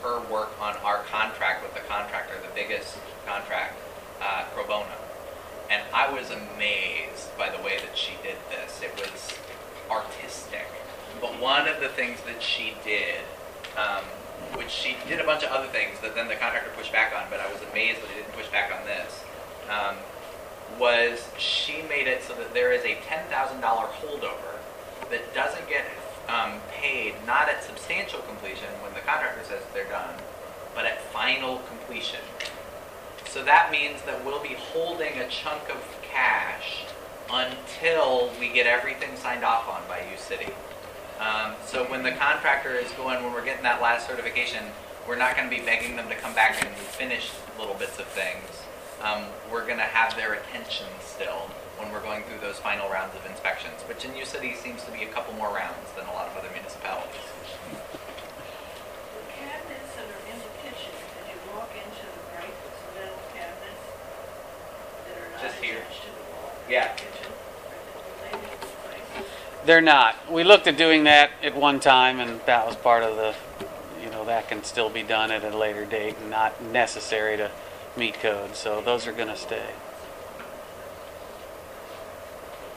her 0.02 0.20
work 0.30 0.50
on 0.60 0.76
our 0.84 1.02
contract 1.04 1.62
with 1.62 1.74
the 1.74 1.80
contractor, 1.88 2.34
the 2.40 2.54
biggest 2.54 2.98
contract, 3.26 3.74
uh, 4.20 4.44
pro 4.54 4.66
bono. 4.66 4.86
And 5.70 5.82
I 5.92 6.12
was 6.12 6.30
amazed 6.30 7.36
by 7.36 7.50
the 7.50 7.62
way 7.62 7.78
that 7.78 7.96
she 7.96 8.12
did 8.22 8.36
this. 8.50 8.80
It 8.82 8.94
was 8.96 9.36
artistic. 9.90 10.66
But 11.20 11.40
one 11.40 11.66
of 11.66 11.80
the 11.80 11.88
things 11.88 12.20
that 12.26 12.42
she 12.42 12.74
did, 12.84 13.24
um, 13.76 14.04
which 14.54 14.70
she 14.70 14.96
did 15.08 15.20
a 15.20 15.24
bunch 15.24 15.42
of 15.42 15.50
other 15.50 15.68
things 15.68 15.98
that 16.00 16.14
then 16.14 16.28
the 16.28 16.36
contractor 16.36 16.70
pushed 16.76 16.92
back 16.92 17.12
on, 17.16 17.24
but 17.30 17.40
I 17.40 17.50
was 17.50 17.60
amazed 17.70 18.02
that 18.02 18.08
he 18.08 18.20
didn't 18.20 18.32
push 18.32 18.48
back 18.48 18.72
on 18.72 18.84
this, 18.86 19.24
um, 19.70 19.96
was 20.78 21.28
she 21.38 21.82
made 21.88 22.06
it 22.06 22.22
so 22.22 22.34
that 22.34 22.52
there 22.52 22.72
is 22.72 22.84
a 22.84 22.96
$10,000 23.08 23.30
holdover 23.62 24.56
that 25.10 25.34
doesn't 25.34 25.68
get 25.68 25.86
um, 26.28 26.60
paid 26.70 27.14
not 27.26 27.48
at 27.48 27.62
substantial 27.62 28.20
completion 28.20 28.68
when 28.82 28.92
the 28.94 29.00
contractor 29.00 29.42
says 29.44 29.62
they're 29.72 29.88
done, 29.88 30.14
but 30.74 30.84
at 30.84 31.00
final 31.12 31.60
completion. 31.68 32.20
So 33.28 33.44
that 33.44 33.70
means 33.70 34.02
that 34.02 34.24
we'll 34.24 34.42
be 34.42 34.54
holding 34.54 35.18
a 35.18 35.28
chunk 35.28 35.68
of 35.68 35.82
cash 36.02 36.84
until 37.30 38.30
we 38.40 38.48
get 38.48 38.66
everything 38.66 39.16
signed 39.16 39.44
off 39.44 39.68
on 39.68 39.82
by 39.88 39.98
U 40.10 40.16
City. 40.16 40.52
Um, 41.20 41.54
so 41.64 41.84
when 41.84 42.02
the 42.02 42.12
contractor 42.12 42.74
is 42.74 42.90
going, 42.92 43.22
when 43.22 43.32
we're 43.32 43.44
getting 43.44 43.62
that 43.62 43.82
last 43.82 44.06
certification, 44.06 44.64
we're 45.08 45.16
not 45.16 45.36
going 45.36 45.48
to 45.48 45.54
be 45.54 45.62
begging 45.62 45.96
them 45.96 46.08
to 46.08 46.14
come 46.14 46.34
back 46.34 46.64
and 46.64 46.74
finish 46.76 47.30
little 47.58 47.74
bits 47.74 47.98
of 47.98 48.06
things. 48.06 48.44
Um, 49.02 49.24
we're 49.52 49.66
going 49.66 49.78
to 49.78 49.84
have 49.84 50.16
their 50.16 50.34
attention 50.34 50.86
still 51.00 51.50
when 51.76 51.92
we're 51.92 52.00
going 52.00 52.22
through 52.24 52.40
those 52.40 52.58
final 52.58 52.88
rounds 52.88 53.14
of 53.14 53.26
inspections, 53.26 53.82
which 53.88 54.04
in 54.04 54.16
U 54.16 54.24
City 54.24 54.54
seems 54.54 54.82
to 54.84 54.90
be 54.92 55.04
a 55.04 55.08
couple 55.08 55.34
more 55.34 55.52
rounds 55.52 55.92
than 55.96 56.06
a 56.06 56.12
lot 56.12 56.26
of 56.28 56.36
other 56.36 56.48
municipalities. 56.52 57.20
The 57.68 59.24
cabinets 59.36 59.92
that 60.00 60.08
are 60.08 60.24
in 60.32 60.40
the 60.40 60.52
kitchen, 60.64 60.92
as 60.96 61.28
you 61.28 61.36
walk 61.52 61.68
into 61.76 62.04
the 62.08 62.22
bright 62.32 62.56
metal 62.96 63.20
cabinets 63.36 63.84
that 65.04 65.16
are 65.20 65.25
not 65.25 65.25
Just 65.42 65.56
here. 65.56 65.76
attached 65.76 66.02
to 66.02 66.08
the 66.08 66.22
wall. 66.32 66.52
in 66.64 66.66
the 66.66 66.72
Yeah. 66.72 66.96
They're 69.66 69.80
not. 69.80 70.30
We 70.30 70.44
looked 70.44 70.66
at 70.68 70.76
doing 70.76 71.04
that 71.04 71.30
at 71.42 71.56
one 71.56 71.80
time, 71.80 72.20
and 72.20 72.40
that 72.46 72.64
was 72.66 72.76
part 72.76 73.02
of 73.02 73.16
the, 73.16 73.34
you 74.02 74.08
know, 74.10 74.24
that 74.26 74.48
can 74.48 74.62
still 74.62 74.88
be 74.88 75.02
done 75.02 75.32
at 75.32 75.42
a 75.42 75.56
later 75.56 75.84
date 75.84 76.16
and 76.20 76.30
not 76.30 76.62
necessary 76.62 77.36
to 77.36 77.50
meet 77.96 78.14
code. 78.14 78.54
So 78.54 78.80
those 78.80 79.08
are 79.08 79.12
going 79.12 79.26
to 79.28 79.36
stay. 79.36 79.66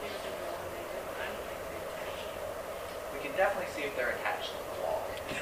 These 0.02 0.10
are 0.10 0.22
the 0.24 0.48
only, 0.50 0.82
I 1.14 1.26
don't 1.30 1.46
think 1.46 1.60
they're 1.70 1.86
attached. 1.94 2.26
We 3.14 3.20
can 3.28 3.36
definitely 3.36 3.70
see 3.76 3.82
if 3.86 3.96
they're 3.96 4.10
attached 4.10 4.48
to 4.48 4.54
the 4.56 4.79
wall. 4.79 4.79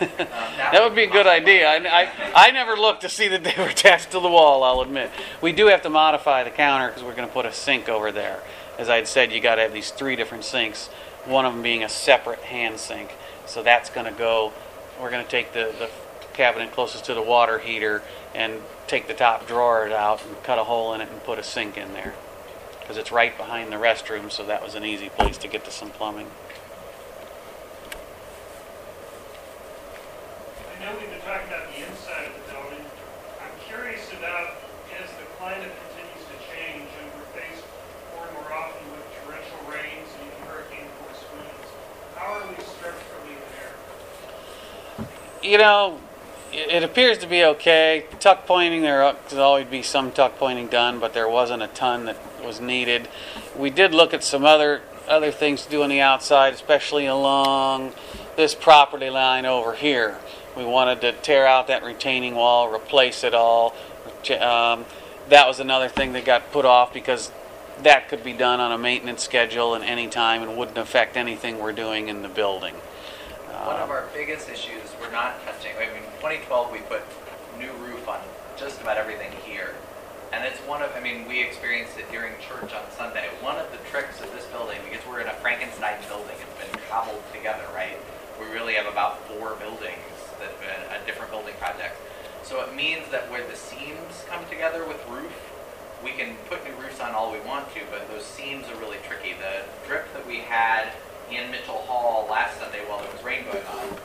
Um, 0.01 0.09
That 0.71 0.83
would 0.83 0.95
be 0.95 1.05
a 1.05 1.11
good 1.11 1.27
idea. 1.27 1.67
I, 1.67 1.77
I, 2.03 2.11
I 2.35 2.51
never 2.51 2.77
looked 2.77 3.01
to 3.03 3.09
see 3.09 3.29
that 3.29 3.43
they 3.43 3.55
were 3.57 3.69
attached 3.71 4.11
to 4.13 4.21
the 4.21 4.29
wall, 4.29 4.63
I'll 4.63 4.81
admit. 4.83 5.11
We 5.41 5.53
do 5.53 5.67
have 5.69 5.83
to 5.83 5.91
modify 5.91 6.45
the 6.45 6.51
counter 6.51 6.89
because 6.89 7.03
we're 7.03 7.15
going 7.15 7.29
to 7.29 7.33
put 7.33 7.47
a 7.47 7.53
sink 7.53 7.89
over 7.89 8.13
there. 8.13 8.43
As 8.79 8.89
I 8.89 8.97
had 8.97 9.09
said, 9.09 9.33
you 9.33 9.41
got 9.41 9.55
to 9.55 9.63
have 9.63 9.73
these 9.73 9.91
three 9.91 10.15
different 10.15 10.45
sinks, 10.45 10.89
one 11.25 11.47
of 11.47 11.55
them 11.55 11.63
being 11.63 11.83
a 11.83 11.89
separate 11.89 12.41
hand 12.41 12.79
sink. 12.79 13.15
So 13.47 13.63
that's 13.63 13.89
going 13.89 14.07
to 14.07 14.17
go, 14.17 14.53
we're 15.01 15.11
going 15.11 15.25
to 15.25 15.31
take 15.31 15.53
the, 15.53 15.75
the 15.79 15.91
cabinet 16.35 16.71
closest 16.73 17.05
to 17.07 17.15
the 17.15 17.23
water 17.23 17.59
heater 17.59 18.03
and 18.35 18.61
take 18.87 19.09
the 19.09 19.15
top 19.15 19.47
drawer 19.49 19.89
out 19.91 20.25
and 20.25 20.41
cut 20.43 20.59
a 20.59 20.65
hole 20.65 20.93
in 20.95 21.01
it 21.01 21.09
and 21.11 21.23
put 21.25 21.39
a 21.39 21.43
sink 21.43 21.77
in 21.77 21.93
there. 21.95 22.15
Because 22.81 22.97
it's 22.97 23.11
right 23.13 23.37
behind 23.37 23.73
the 23.73 23.77
restroom, 23.77 24.31
so 24.31 24.45
that 24.47 24.63
was 24.63 24.75
an 24.75 24.85
easy 24.85 25.09
place 25.09 25.37
to 25.39 25.49
get 25.49 25.65
to 25.65 25.71
some 25.71 25.91
plumbing. 25.91 26.29
I 30.73 30.85
know 30.85 30.97
we've 30.97 31.11
been 31.11 31.21
talking 31.21 31.49
about 31.49 31.69
the 31.75 31.85
inside 31.85 32.31
of 32.31 32.35
the 32.39 32.45
building. 32.55 32.85
I'm 33.43 33.53
curious 33.67 34.09
about, 34.15 34.57
as 35.03 35.11
the 35.19 35.27
climate 35.37 35.69
continues 35.69 36.25
to 36.33 36.37
change 36.55 36.89
and 37.03 37.07
we're 37.19 37.29
faced 37.35 37.67
more 38.15 38.25
and 38.25 38.35
more 38.39 38.53
often 38.55 38.81
with 38.95 39.05
torrential 39.21 39.61
rains 39.69 40.09
and 40.17 40.31
even 40.31 40.41
hurricane 40.49 40.89
force 41.03 41.27
winds, 41.35 41.69
how 42.15 42.41
are 42.41 42.47
we 42.47 42.57
structurally 42.63 43.37
there? 43.59 43.75
You 45.49 45.59
know, 45.59 45.99
it, 46.53 46.83
appears 46.83 47.19
to 47.19 47.27
be 47.27 47.43
okay. 47.45 48.05
Tuck 48.21 48.47
pointing, 48.47 48.83
there 48.83 49.15
could 49.29 49.39
always 49.39 49.67
be 49.67 49.83
some 49.83 50.13
tuck 50.13 50.39
pointing 50.39 50.69
done, 50.69 50.99
but 50.99 51.15
there 51.15 51.29
wasn't 51.29 51.63
a 51.63 51.69
ton 51.69 52.05
that 52.05 52.17
was 52.45 52.61
needed. 52.61 53.09
We 53.57 53.71
did 53.71 53.95
look 53.95 54.13
at 54.13 54.23
some 54.23 54.45
other 54.45 54.83
other 55.09 55.33
things 55.33 55.65
to 55.65 55.71
do 55.71 55.83
on 55.83 55.89
the 55.89 56.03
outside, 56.03 56.53
especially 56.53 57.07
along 57.07 57.93
this 58.37 58.55
property 58.55 59.09
line 59.09 59.47
over 59.47 59.73
here. 59.73 60.19
We 60.55 60.67
wanted 60.67 61.01
to 61.01 61.13
tear 61.13 61.47
out 61.47 61.69
that 61.69 61.83
retaining 61.83 62.35
wall, 62.35 62.71
replace 62.71 63.25
it 63.25 63.33
all. 63.33 63.75
Um, 64.39 64.85
that 65.31 65.47
was 65.47 65.61
another 65.61 65.89
thing 65.89 66.13
that 66.13 66.27
got 66.27 66.53
put 66.53 66.67
off 66.67 66.93
because 66.93 67.33
that 67.83 68.11
could 68.11 68.23
be 68.23 68.35
done 68.35 68.61
on 68.61 68.71
a 68.71 68.77
maintenance 68.77 69.23
schedule 69.23 69.75
and 69.75 69.83
any 69.83 70.09
time 70.09 70.43
and 70.43 70.59
wouldn't 70.59 70.77
affect 70.77 71.17
anything 71.17 71.59
we're 71.59 71.73
doing 71.73 72.09
in 72.09 72.21
the 72.21 72.29
building. 72.29 72.75
One 72.75 73.77
of 73.77 73.83
Um, 73.83 73.91
our 73.91 74.07
biggest 74.13 74.51
issues 74.51 74.88
we're 75.09 75.17
not 75.17 75.41
touching. 75.45 75.73
I 75.81 75.89
mean, 75.89 76.05
2012 76.21 76.71
we 76.71 76.81
put 76.85 77.01
new 77.57 77.73
roof 77.81 78.07
on 78.09 78.21
just 78.59 78.81
about 78.83 78.99
everything 78.99 79.33
here, 79.43 79.75
and 80.33 80.45
it's 80.45 80.61
one 80.69 80.83
of. 80.83 80.93
I 80.95 81.01
mean, 81.01 81.27
we 81.27 81.41
experienced 81.41 81.97
it 81.99 82.11
during 82.13 82.35
church 82.45 82.75
on 82.77 82.85
Sunday. 82.93 83.25
One 83.41 83.57
of 83.57 83.73
the 83.73 83.79
tricks 83.89 84.21
of 84.21 84.31
this 84.33 84.45
building, 84.53 84.77
because 84.85 85.01
we're 85.09 85.21
in 85.21 85.29
a 85.29 85.39
Frankenstein 85.41 85.97
building, 86.09 86.37
it's 86.37 86.61
been 86.61 86.81
cobbled 86.91 87.23
together, 87.33 87.65
right? 87.75 87.97
We 88.39 88.53
really 88.53 88.75
have 88.75 88.87
about 88.87 89.25
four 89.29 89.57
buildings 89.57 90.13
that 90.39 90.53
have 90.53 90.61
been 90.61 90.83
uh, 90.93 91.01
different 91.07 91.33
building 91.33 91.55
projects. 91.59 91.97
So 92.45 92.61
it 92.61 92.77
means 92.77 93.09
that 93.09 93.31
where 93.31 93.47
the 93.49 93.57
seams 93.57 94.29
come 94.29 94.45
together 94.51 94.85
with 94.85 95.01
roof, 95.09 95.33
we 96.05 96.13
can 96.13 96.37
put 96.53 96.63
new 96.69 96.77
roofs 96.77 97.01
on 97.01 97.15
all 97.15 97.33
we 97.33 97.41
want 97.41 97.73
to, 97.75 97.81
but 97.91 98.07
those 98.09 98.25
seams 98.25 98.69
are 98.69 98.77
really 98.77 99.01
tricky. 99.09 99.33
The 99.33 99.65
drip 99.89 100.13
that 100.13 100.27
we 100.29 100.45
had 100.45 100.93
in 101.33 101.51
Mitchell 101.51 101.81
Hall 101.89 102.29
last 102.31 102.61
Sunday 102.61 102.85
while 102.87 103.01
there 103.01 103.13
was 103.13 103.25
rain 103.25 103.45
going 103.45 103.65
on 103.73 103.97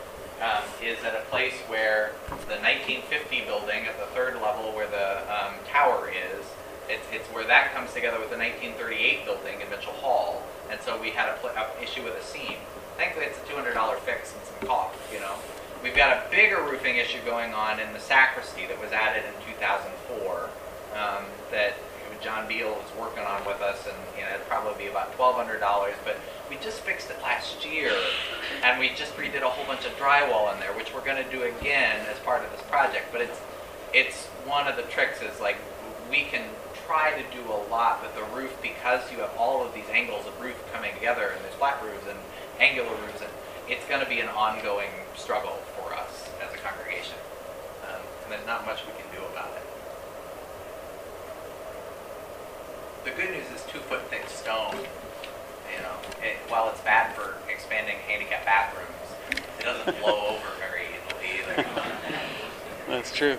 um, 0.42 0.64
is 0.82 1.04
at 1.04 1.16
a 1.16 1.24
place 1.30 1.54
where 1.68 2.14
the 2.50 2.60
1950 2.62 3.46
building 3.46 3.86
at 3.86 3.98
the 4.00 4.08
third 4.16 4.36
level 4.42 4.72
where 4.74 4.88
the 4.88 5.22
um, 5.30 5.54
tower 5.68 6.10
is, 6.10 6.46
it's, 6.90 7.06
it's 7.12 7.28
where 7.30 7.46
that 7.48 7.74
comes 7.74 7.94
together 7.94 8.20
with 8.20 8.30
the 8.30 8.38
1938 8.38 9.26
building 9.26 9.62
in 9.62 9.70
Mitchell 9.70 9.94
Hall. 9.94 10.44
And 10.70 10.82
so 10.82 11.00
we 11.00 11.12
had 11.12 11.30
a, 11.30 11.36
a 11.40 11.84
issue 11.84 12.04
with 12.04 12.16
a 12.16 12.24
seam. 12.24 12.58
Thankfully, 12.98 13.26
it's 13.26 13.38
a 13.38 13.46
$200 13.48 13.74
fix 14.00 14.34
and 14.34 14.44
some 14.44 14.68
caulk, 14.68 14.94
you 15.12 15.20
know. 15.20 15.36
We've 15.82 15.96
got 15.96 16.16
a 16.16 16.30
bigger 16.30 16.64
roofing 16.64 16.96
issue 16.98 17.20
going 17.26 17.54
on 17.54 17.80
in 17.80 17.92
the 17.92 18.00
sacristy 18.00 18.66
that 18.68 18.80
was 18.80 18.92
added 18.92 19.24
in 19.26 19.34
2004 19.54 20.50
um, 20.96 21.26
that 21.52 21.76
John 22.24 22.48
Beal 22.48 22.72
was 22.72 22.88
working 22.98 23.26
on 23.26 23.44
with 23.46 23.60
us, 23.60 23.86
and 23.86 23.98
you 24.16 24.24
know, 24.24 24.34
it'd 24.34 24.48
probably 24.48 24.86
be 24.86 24.90
about 24.90 25.12
$1,200. 25.18 25.60
But 26.06 26.18
we 26.50 26.56
just 26.64 26.80
fixed 26.80 27.10
it 27.10 27.22
last 27.22 27.66
year, 27.66 27.92
and 28.64 28.80
we 28.80 28.90
just 28.90 29.16
redid 29.18 29.42
a 29.42 29.50
whole 29.50 29.66
bunch 29.66 29.86
of 29.86 29.92
drywall 29.98 30.54
in 30.54 30.60
there, 30.60 30.72
which 30.74 30.94
we're 30.94 31.04
going 31.04 31.22
to 31.22 31.30
do 31.30 31.44
again 31.44 32.06
as 32.10 32.18
part 32.20 32.44
of 32.44 32.52
this 32.52 32.62
project. 32.70 33.12
But 33.12 33.22
it's 33.22 33.40
it's 33.94 34.26
one 34.48 34.68
of 34.68 34.76
the 34.76 34.84
tricks 34.84 35.22
is 35.22 35.40
like 35.40 35.58
we 36.10 36.24
can 36.24 36.44
try 36.88 37.12
to 37.12 37.24
do 37.36 37.44
a 37.52 37.60
lot 37.70 38.02
but 38.02 38.16
the 38.16 38.24
roof 38.36 38.58
because 38.62 39.12
you 39.12 39.20
have 39.20 39.32
all 39.38 39.64
of 39.64 39.74
these 39.74 39.88
angles 39.92 40.26
of 40.26 40.40
roof 40.42 40.56
coming 40.74 40.94
together, 40.96 41.28
and 41.36 41.44
there's 41.44 41.56
flat 41.56 41.82
roofs 41.84 42.08
and 42.10 42.18
angular 42.60 42.90
roofs, 42.90 43.22
and 43.22 43.32
it's 43.68 43.86
going 43.88 44.04
to 44.04 44.10
be 44.10 44.20
an 44.20 44.30
ongoing 44.30 44.90
struggle 45.16 45.60
for 45.76 45.94
us 45.94 46.30
as 46.42 46.54
a 46.54 46.58
congregation. 46.58 47.16
Um, 47.88 48.02
and 48.24 48.32
there's 48.32 48.48
not 48.48 48.66
much 48.66 48.82
we 48.86 48.94
can 48.94 49.12
do 49.14 49.24
about 49.32 49.52
it. 49.56 49.64
The 53.04 53.12
good 53.12 53.32
news 53.32 53.48
is 53.54 53.66
two 53.68 53.80
foot 53.80 54.08
thick 54.10 54.28
stone. 54.30 54.76
You 55.76 55.82
know, 55.82 55.96
it, 56.22 56.38
while 56.50 56.70
it's 56.70 56.82
bad 56.82 57.16
for 57.16 57.36
expanding 57.50 57.98
handicap 58.08 58.46
bathrooms, 58.46 58.90
it 59.60 59.64
doesn't 59.64 60.00
blow 60.02 60.28
over 60.36 60.48
very 60.60 60.86
easily 60.94 61.42
either. 61.42 61.66
That's 62.88 63.12
true. 63.12 63.38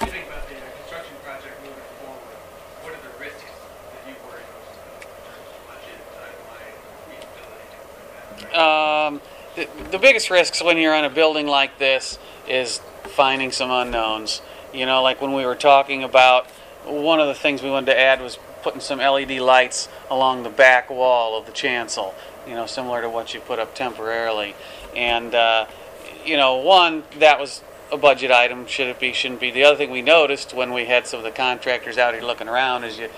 As 0.00 0.02
you 0.02 0.08
think 0.08 0.26
about 0.26 0.48
the 0.48 0.54
uh, 0.54 0.60
construction 0.78 1.16
project 1.24 1.54
moving 1.62 1.82
forward, 2.00 2.36
what 2.82 2.92
are 2.92 3.02
the 3.02 3.18
risks 3.18 3.42
that 3.42 4.02
you 4.06 4.14
worry 4.28 4.42
most 4.52 4.78
about 4.78 5.00
in 5.00 5.16
terms 5.26 5.48
of 5.50 5.60
budget, 5.66 5.98
timeline, 6.14 6.76
feasibility, 7.10 7.66
things 7.80 8.42
like 8.42 8.52
that? 8.52 8.58
Um, 8.58 9.20
the, 9.56 9.90
the 9.90 9.98
biggest 9.98 10.30
risks 10.30 10.62
when 10.62 10.76
you're 10.78 10.94
on 10.94 11.04
a 11.04 11.10
building 11.10 11.46
like 11.46 11.78
this 11.78 12.18
is 12.48 12.80
finding 13.04 13.50
some 13.50 13.70
unknowns. 13.70 14.42
You 14.72 14.86
know, 14.86 15.02
like 15.02 15.20
when 15.20 15.32
we 15.32 15.44
were 15.46 15.56
talking 15.56 16.04
about, 16.04 16.46
one 16.84 17.18
of 17.18 17.26
the 17.26 17.34
things 17.34 17.62
we 17.62 17.70
wanted 17.70 17.86
to 17.86 17.98
add 17.98 18.20
was 18.20 18.38
putting 18.66 18.80
some 18.80 18.98
LED 18.98 19.38
lights 19.38 19.88
along 20.10 20.42
the 20.42 20.50
back 20.50 20.90
wall 20.90 21.38
of 21.38 21.46
the 21.46 21.52
chancel, 21.52 22.12
you 22.48 22.54
know, 22.56 22.66
similar 22.66 23.00
to 23.00 23.08
what 23.08 23.32
you 23.32 23.38
put 23.38 23.60
up 23.60 23.76
temporarily. 23.76 24.56
And, 24.96 25.32
uh, 25.36 25.66
you 26.24 26.36
know, 26.36 26.56
one, 26.56 27.04
that 27.20 27.38
was 27.38 27.62
a 27.92 27.96
budget 27.96 28.32
item. 28.32 28.66
Should 28.66 28.88
it 28.88 28.98
be, 28.98 29.12
shouldn't 29.12 29.38
be. 29.38 29.52
The 29.52 29.62
other 29.62 29.76
thing 29.76 29.92
we 29.92 30.02
noticed 30.02 30.52
when 30.52 30.72
we 30.72 30.86
had 30.86 31.06
some 31.06 31.18
of 31.18 31.24
the 31.24 31.30
contractors 31.30 31.96
out 31.96 32.14
here 32.14 32.24
looking 32.24 32.48
around 32.48 32.82
is 32.82 32.98
you 32.98 33.08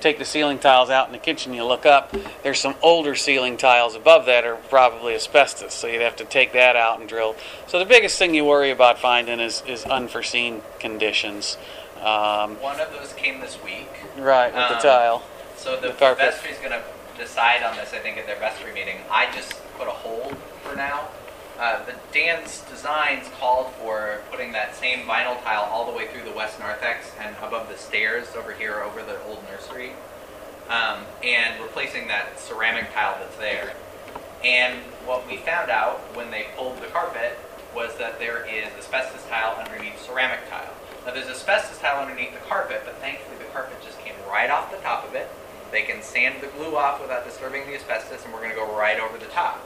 take 0.00 0.18
the 0.18 0.24
ceiling 0.24 0.58
tiles 0.58 0.90
out 0.90 1.06
in 1.06 1.12
the 1.12 1.18
kitchen, 1.18 1.54
you 1.54 1.62
look 1.62 1.86
up, 1.86 2.12
there's 2.42 2.58
some 2.58 2.74
older 2.82 3.14
ceiling 3.14 3.56
tiles 3.56 3.94
above 3.94 4.26
that 4.26 4.44
are 4.44 4.56
probably 4.56 5.14
asbestos, 5.14 5.72
so 5.72 5.86
you'd 5.86 6.02
have 6.02 6.16
to 6.16 6.24
take 6.24 6.52
that 6.52 6.74
out 6.74 6.98
and 6.98 7.08
drill. 7.08 7.36
So 7.68 7.78
the 7.78 7.84
biggest 7.84 8.18
thing 8.18 8.34
you 8.34 8.44
worry 8.44 8.72
about 8.72 8.98
finding 8.98 9.38
is, 9.38 9.62
is 9.68 9.84
unforeseen 9.84 10.62
conditions. 10.80 11.56
Um, 12.06 12.54
One 12.62 12.78
of 12.78 12.92
those 12.92 13.12
came 13.14 13.40
this 13.40 13.60
week. 13.64 13.90
right, 14.16 14.54
with 14.54 14.68
the 14.68 14.76
Um, 14.76 14.80
tile. 14.82 15.22
So 15.56 15.74
the 15.74 15.88
The 15.88 15.94
carpet. 15.94 16.24
vestry's 16.34 16.58
gonna 16.58 16.82
decide 17.18 17.64
on 17.64 17.74
this, 17.76 17.92
I 17.92 17.98
think, 17.98 18.16
at 18.16 18.26
their 18.26 18.36
vestry 18.36 18.70
meeting. 18.72 19.04
I 19.10 19.26
just 19.32 19.54
put 19.76 19.88
a 19.88 19.90
hold 19.90 20.36
for 20.62 20.76
now. 20.76 21.08
Uh, 21.58 21.82
the 21.84 21.94
Dan's 22.12 22.60
designs 22.60 23.28
called 23.40 23.74
for 23.82 24.20
putting 24.30 24.52
that 24.52 24.76
same 24.76 25.00
vinyl 25.04 25.42
tile 25.42 25.62
all 25.72 25.84
the 25.84 25.96
way 25.96 26.06
through 26.06 26.22
the 26.22 26.30
west 26.30 26.60
narthex 26.60 27.10
and 27.18 27.34
above 27.42 27.68
the 27.68 27.76
stairs 27.76 28.28
over 28.36 28.52
here, 28.52 28.82
over 28.82 29.02
the 29.02 29.20
old 29.24 29.42
nursery, 29.50 29.92
um, 30.68 31.06
and 31.24 31.60
replacing 31.60 32.06
that 32.06 32.38
ceramic 32.38 32.92
tile 32.94 33.16
that's 33.18 33.36
there. 33.38 33.72
And 34.44 34.78
what 35.06 35.26
we 35.26 35.38
found 35.38 35.70
out 35.72 35.98
when 36.14 36.30
they 36.30 36.46
pulled 36.56 36.80
the 36.80 36.86
carpet 36.86 37.36
was 37.74 37.96
that 37.96 38.20
there 38.20 38.44
is 38.46 38.68
asbestos 38.78 39.24
tile 39.28 39.56
underneath 39.58 40.00
ceramic 40.06 40.48
tile. 40.48 40.70
Now 41.06 41.14
there's 41.14 41.28
asbestos 41.28 41.78
tile 41.78 42.02
underneath 42.02 42.32
the 42.32 42.40
carpet, 42.40 42.82
but 42.84 42.96
thankfully 42.96 43.38
the 43.38 43.44
carpet 43.52 43.80
just 43.84 43.96
came 44.00 44.14
right 44.28 44.50
off 44.50 44.72
the 44.72 44.78
top 44.78 45.06
of 45.06 45.14
it. 45.14 45.30
They 45.70 45.82
can 45.82 46.02
sand 46.02 46.40
the 46.40 46.48
glue 46.48 46.76
off 46.76 47.00
without 47.00 47.24
disturbing 47.24 47.64
the 47.66 47.76
asbestos, 47.76 48.24
and 48.24 48.34
we're 48.34 48.40
going 48.40 48.50
to 48.50 48.56
go 48.56 48.76
right 48.76 48.98
over 48.98 49.16
the 49.16 49.26
top. 49.26 49.64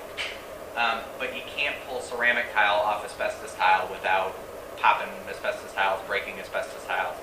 Um, 0.77 1.01
but 1.19 1.35
you 1.35 1.43
can't 1.57 1.75
pull 1.89 2.03
ceramic 2.03 2.53
tile 2.53 2.77
off 2.77 3.05
asbestos 3.07 3.55
tile 3.55 3.89
without 3.91 4.37
popping 4.77 5.09
asbestos 5.31 5.73
tiles, 5.73 6.01
breaking 6.07 6.39
asbestos 6.39 6.85
tiles. 6.87 7.17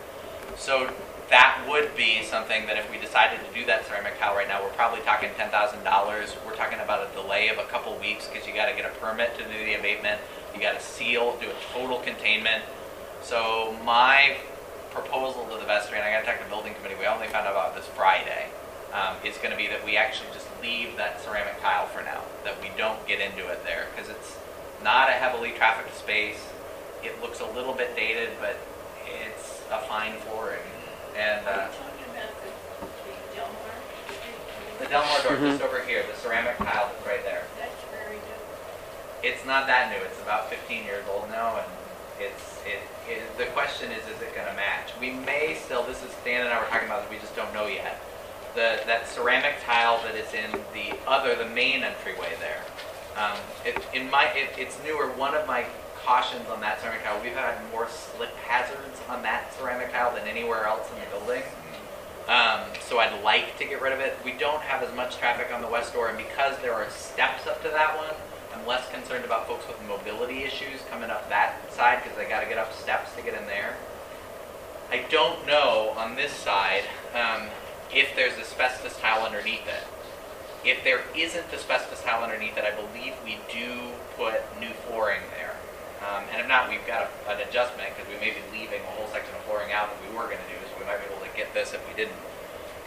So 0.57 0.91
that 1.29 1.63
would 1.69 1.95
be 1.95 2.23
something 2.23 2.65
that 2.65 2.77
if 2.77 2.89
we 2.89 2.97
decided 2.97 3.39
to 3.45 3.53
do 3.53 3.65
that 3.67 3.85
ceramic 3.85 4.17
tile 4.19 4.35
right 4.35 4.47
now, 4.47 4.63
we're 4.63 4.69
probably 4.69 5.01
talking 5.01 5.29
ten 5.37 5.51
thousand 5.51 5.83
dollars. 5.83 6.35
We're 6.43 6.55
talking 6.55 6.79
about 6.79 7.07
a 7.07 7.13
delay 7.13 7.49
of 7.49 7.59
a 7.59 7.65
couple 7.65 7.95
weeks 7.99 8.27
because 8.27 8.47
you 8.47 8.53
got 8.55 8.65
to 8.67 8.75
get 8.75 8.85
a 8.85 8.93
permit 8.97 9.37
to 9.37 9.43
do 9.43 9.65
the 9.65 9.75
abatement. 9.75 10.19
You 10.55 10.61
got 10.61 10.79
to 10.79 10.83
seal, 10.83 11.37
do 11.39 11.49
a 11.49 11.73
total 11.73 11.99
containment. 11.99 12.63
So 13.21 13.75
my 13.83 14.37
proposal 14.91 15.45
to 15.45 15.57
the 15.59 15.65
vestry, 15.65 15.97
and 15.97 16.07
I 16.07 16.11
got 16.11 16.21
to 16.21 16.25
talk 16.25 16.37
to 16.39 16.43
the 16.43 16.49
building 16.49 16.73
committee. 16.75 16.95
We 16.99 17.05
only 17.05 17.27
found 17.27 17.45
out 17.47 17.51
about 17.53 17.75
this 17.75 17.85
Friday. 17.87 18.47
Um, 18.93 19.15
is 19.23 19.35
going 19.37 19.51
to 19.51 19.57
be 19.57 19.67
that 19.67 19.83
we 19.83 19.97
actually 19.97 20.29
just 20.33 20.47
leave 20.63 20.95
that 20.95 21.19
ceramic 21.21 21.59
tile 21.61 21.87
for 21.87 22.01
now. 22.03 22.21
That 22.45 22.55
we 22.61 22.71
don't 22.77 22.97
get 23.05 23.19
into 23.19 23.45
it 23.51 23.63
there 23.65 23.87
because 23.93 24.09
it's 24.09 24.37
not 24.81 25.09
a 25.09 25.11
heavily 25.11 25.51
trafficked 25.51 25.93
space. 25.95 26.39
It 27.03 27.21
looks 27.21 27.41
a 27.41 27.45
little 27.51 27.73
bit 27.73 27.95
dated, 27.97 28.29
but 28.39 28.55
it's 29.05 29.59
a 29.69 29.79
fine 29.91 30.13
flooring. 30.23 30.63
And 31.19 31.45
uh, 31.45 31.49
Are 31.51 31.67
you 31.67 31.75
talking 31.75 32.07
about 32.15 32.31
the, 32.41 32.87
the 32.87 33.35
Delmar 33.35 33.75
Street? 34.07 34.79
the 34.79 34.85
Delmar 34.87 35.19
door 35.23 35.35
Mhm. 35.35 35.51
just 35.51 35.61
over 35.67 35.81
here, 35.83 36.03
the 36.07 36.15
ceramic 36.15 36.57
tile 36.57 36.87
that's 36.87 37.05
right 37.05 37.23
there. 37.25 37.43
That's 37.59 37.83
very 37.91 38.15
good. 38.23 38.41
It's 39.21 39.45
not 39.45 39.67
that 39.67 39.91
new. 39.91 39.99
It's 40.05 40.21
about 40.23 40.49
15 40.49 40.85
years 40.85 41.03
old 41.11 41.29
now, 41.29 41.57
and 41.59 41.69
it's 42.23 42.61
it. 42.65 42.79
The 43.37 43.45
question 43.47 43.91
is, 43.91 44.03
is 44.03 44.21
it 44.21 44.35
going 44.35 44.47
to 44.47 44.53
match? 44.55 44.91
We 44.99 45.11
may 45.11 45.55
still. 45.63 45.83
This 45.83 46.03
is 46.03 46.11
Dan 46.25 46.45
and 46.45 46.53
I 46.53 46.59
were 46.59 46.67
talking 46.67 46.87
about. 46.87 47.03
This, 47.03 47.11
we 47.11 47.19
just 47.19 47.35
don't 47.35 47.53
know 47.53 47.67
yet. 47.67 48.01
The 48.55 48.81
that 48.85 49.07
ceramic 49.07 49.55
tile 49.63 50.01
that 50.03 50.15
is 50.15 50.33
in 50.33 50.51
the 50.73 50.97
other, 51.07 51.35
the 51.35 51.49
main 51.49 51.83
entryway 51.83 52.33
there. 52.39 52.63
Um, 53.15 53.37
it, 53.65 53.77
in 53.93 54.09
my, 54.09 54.25
it, 54.35 54.49
it's 54.57 54.77
newer. 54.83 55.07
One 55.11 55.33
of 55.35 55.47
my 55.47 55.65
cautions 56.03 56.47
on 56.49 56.61
that 56.61 56.81
ceramic 56.81 57.03
tile, 57.03 57.19
we've 57.23 57.33
had 57.33 57.57
more 57.71 57.87
slip 57.89 58.35
hazards 58.37 58.99
on 59.09 59.23
that 59.23 59.53
ceramic 59.53 59.91
tile 59.91 60.13
than 60.13 60.27
anywhere 60.27 60.65
else 60.65 60.89
in 60.91 60.99
the 60.99 61.17
building. 61.17 61.43
Um, 62.27 62.61
so 62.81 62.99
I'd 62.99 63.23
like 63.23 63.57
to 63.57 63.65
get 63.65 63.81
rid 63.81 63.93
of 63.93 63.99
it. 63.99 64.17
We 64.23 64.33
don't 64.33 64.61
have 64.61 64.83
as 64.83 64.93
much 64.95 65.17
traffic 65.17 65.53
on 65.53 65.61
the 65.61 65.67
west 65.67 65.93
door, 65.93 66.09
and 66.09 66.17
because 66.17 66.57
there 66.59 66.73
are 66.73 66.89
steps 66.89 67.47
up 67.47 67.63
to 67.63 67.69
that 67.69 67.95
one, 67.95 68.13
I'm 68.57 68.65
less 68.65 68.89
concerned 68.89 69.23
about 69.23 69.47
folks 69.47 69.67
with 69.67 69.77
mobility 69.87 70.43
issues 70.43 70.81
coming 70.89 71.11
up 71.11 71.29
that 71.29 71.71
side 71.71 72.01
because 72.01 72.17
they 72.17 72.25
got 72.25 72.41
to 72.41 72.49
get 72.49 72.57
up 72.57 72.73
steps 72.73 73.13
to 73.15 73.21
get 73.21 73.39
in 73.39 73.45
there. 73.45 73.75
I 74.89 75.05
don't 75.11 75.45
know 75.45 75.93
on 75.95 76.15
this 76.15 76.31
side 76.31 76.83
um, 77.13 77.49
if 77.93 78.15
there's 78.15 78.33
asbestos 78.39 78.97
tile 78.97 79.23
underneath 79.23 79.67
it. 79.67 79.85
If 80.65 80.83
there 80.83 81.03
isn't 81.15 81.53
asbestos 81.53 82.01
tile 82.01 82.23
underneath 82.23 82.57
it, 82.57 82.63
I 82.63 82.73
believe 82.73 83.13
we 83.23 83.37
do 83.51 83.93
put 84.17 84.41
new 84.59 84.73
flooring 84.87 85.21
there. 85.37 85.53
Um, 86.01 86.23
and 86.31 86.41
if 86.41 86.47
not, 86.47 86.69
we've 86.69 86.85
got 86.87 87.11
a, 87.27 87.37
an 87.37 87.47
adjustment 87.47 87.93
because 87.93 88.09
we 88.09 88.17
may 88.17 88.33
be 88.33 88.41
leaving 88.51 88.81
a 88.81 88.91
whole 88.97 89.07
section 89.13 89.35
of 89.35 89.41
flooring 89.45 89.71
out 89.71 89.93
that 89.93 90.01
we 90.01 90.09
were 90.17 90.25
going 90.25 90.41
to 90.41 90.49
do, 90.49 90.57
so 90.65 90.73
we 90.79 90.85
might 90.85 90.97
be 90.97 91.13
able 91.13 91.21
to 91.21 91.33
get 91.37 91.53
this 91.53 91.73
if 91.73 91.81
we 91.87 91.93
didn't. 91.93 92.17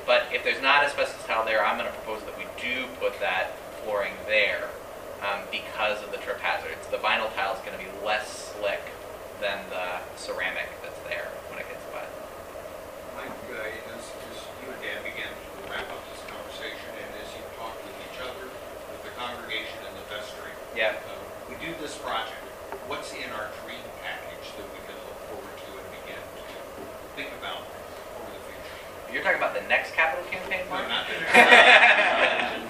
But 0.04 0.26
if 0.34 0.42
there's 0.42 0.62
not 0.62 0.82
asbestos 0.82 1.24
tile 1.26 1.44
there, 1.44 1.64
I'm 1.64 1.78
going 1.78 1.86
to 1.88 1.96
propose 2.02 2.26
that 2.26 2.34
we 2.34 2.50
do 2.58 2.90
put 2.98 3.20
that 3.20 3.54
flooring 3.84 4.18
there 4.26 4.66
um, 5.24 5.40
because 5.52 6.02
of 6.02 6.10
the 6.12 6.18
trip 6.18 6.40
hazards. 6.40 6.86
The 6.90 6.98
vinyl 6.98 7.28
tile 7.34 7.54
is 7.54 7.60
going 7.64 7.76
to 7.76 7.82
be 7.82 7.90
less 8.04 8.52
slick 8.56 8.80
than 9.40 9.58
the 9.72 10.00
ceramic 10.16 10.68
that's 10.84 11.00
there 11.08 11.28
when 11.48 11.60
it 11.60 11.68
gets 11.68 11.84
wet. 11.92 12.08
Mike, 13.16 13.32
uh, 13.52 13.96
as, 13.96 14.04
as 14.04 14.36
you 14.64 14.68
and 14.72 14.80
Dan 14.84 15.00
began 15.04 15.28
to 15.32 15.48
wrap 15.72 15.88
up 15.88 16.00
this 16.12 16.20
conversation, 16.28 16.90
and 17.00 17.10
as 17.20 17.28
you 17.36 17.40
talked 17.56 17.80
with 17.84 17.96
each 18.04 18.20
other, 18.20 18.44
with 18.48 19.02
the 19.04 19.12
congregation 19.16 19.80
and 19.88 19.94
the 19.96 20.04
vestry, 20.12 20.52
Yeah. 20.76 20.96
uh, 21.08 21.16
we 21.48 21.56
do 21.60 21.72
this 21.80 21.96
project, 22.00 22.36
what's 22.88 23.12
in 23.16 23.28
our 23.32 23.48
dream 23.64 23.80
package 24.04 24.52
that 24.60 24.66
we 24.72 24.80
can 24.88 24.96
look 25.08 25.18
forward 25.32 25.56
to 25.56 25.68
and 25.72 25.88
begin 26.04 26.20
to 26.20 26.42
think 27.16 27.32
about 27.40 27.64
over 28.20 28.28
the 28.32 28.42
future? 28.44 28.76
You're 29.12 29.24
talking 29.24 29.40
about 29.40 29.56
the 29.56 29.64
next 29.72 29.96
capital 29.96 30.24
campaign, 30.28 30.68
Well, 30.68 30.84
Mark? 30.84 30.88
not 30.88 31.04
that- 31.08 32.60
What, 32.60 32.68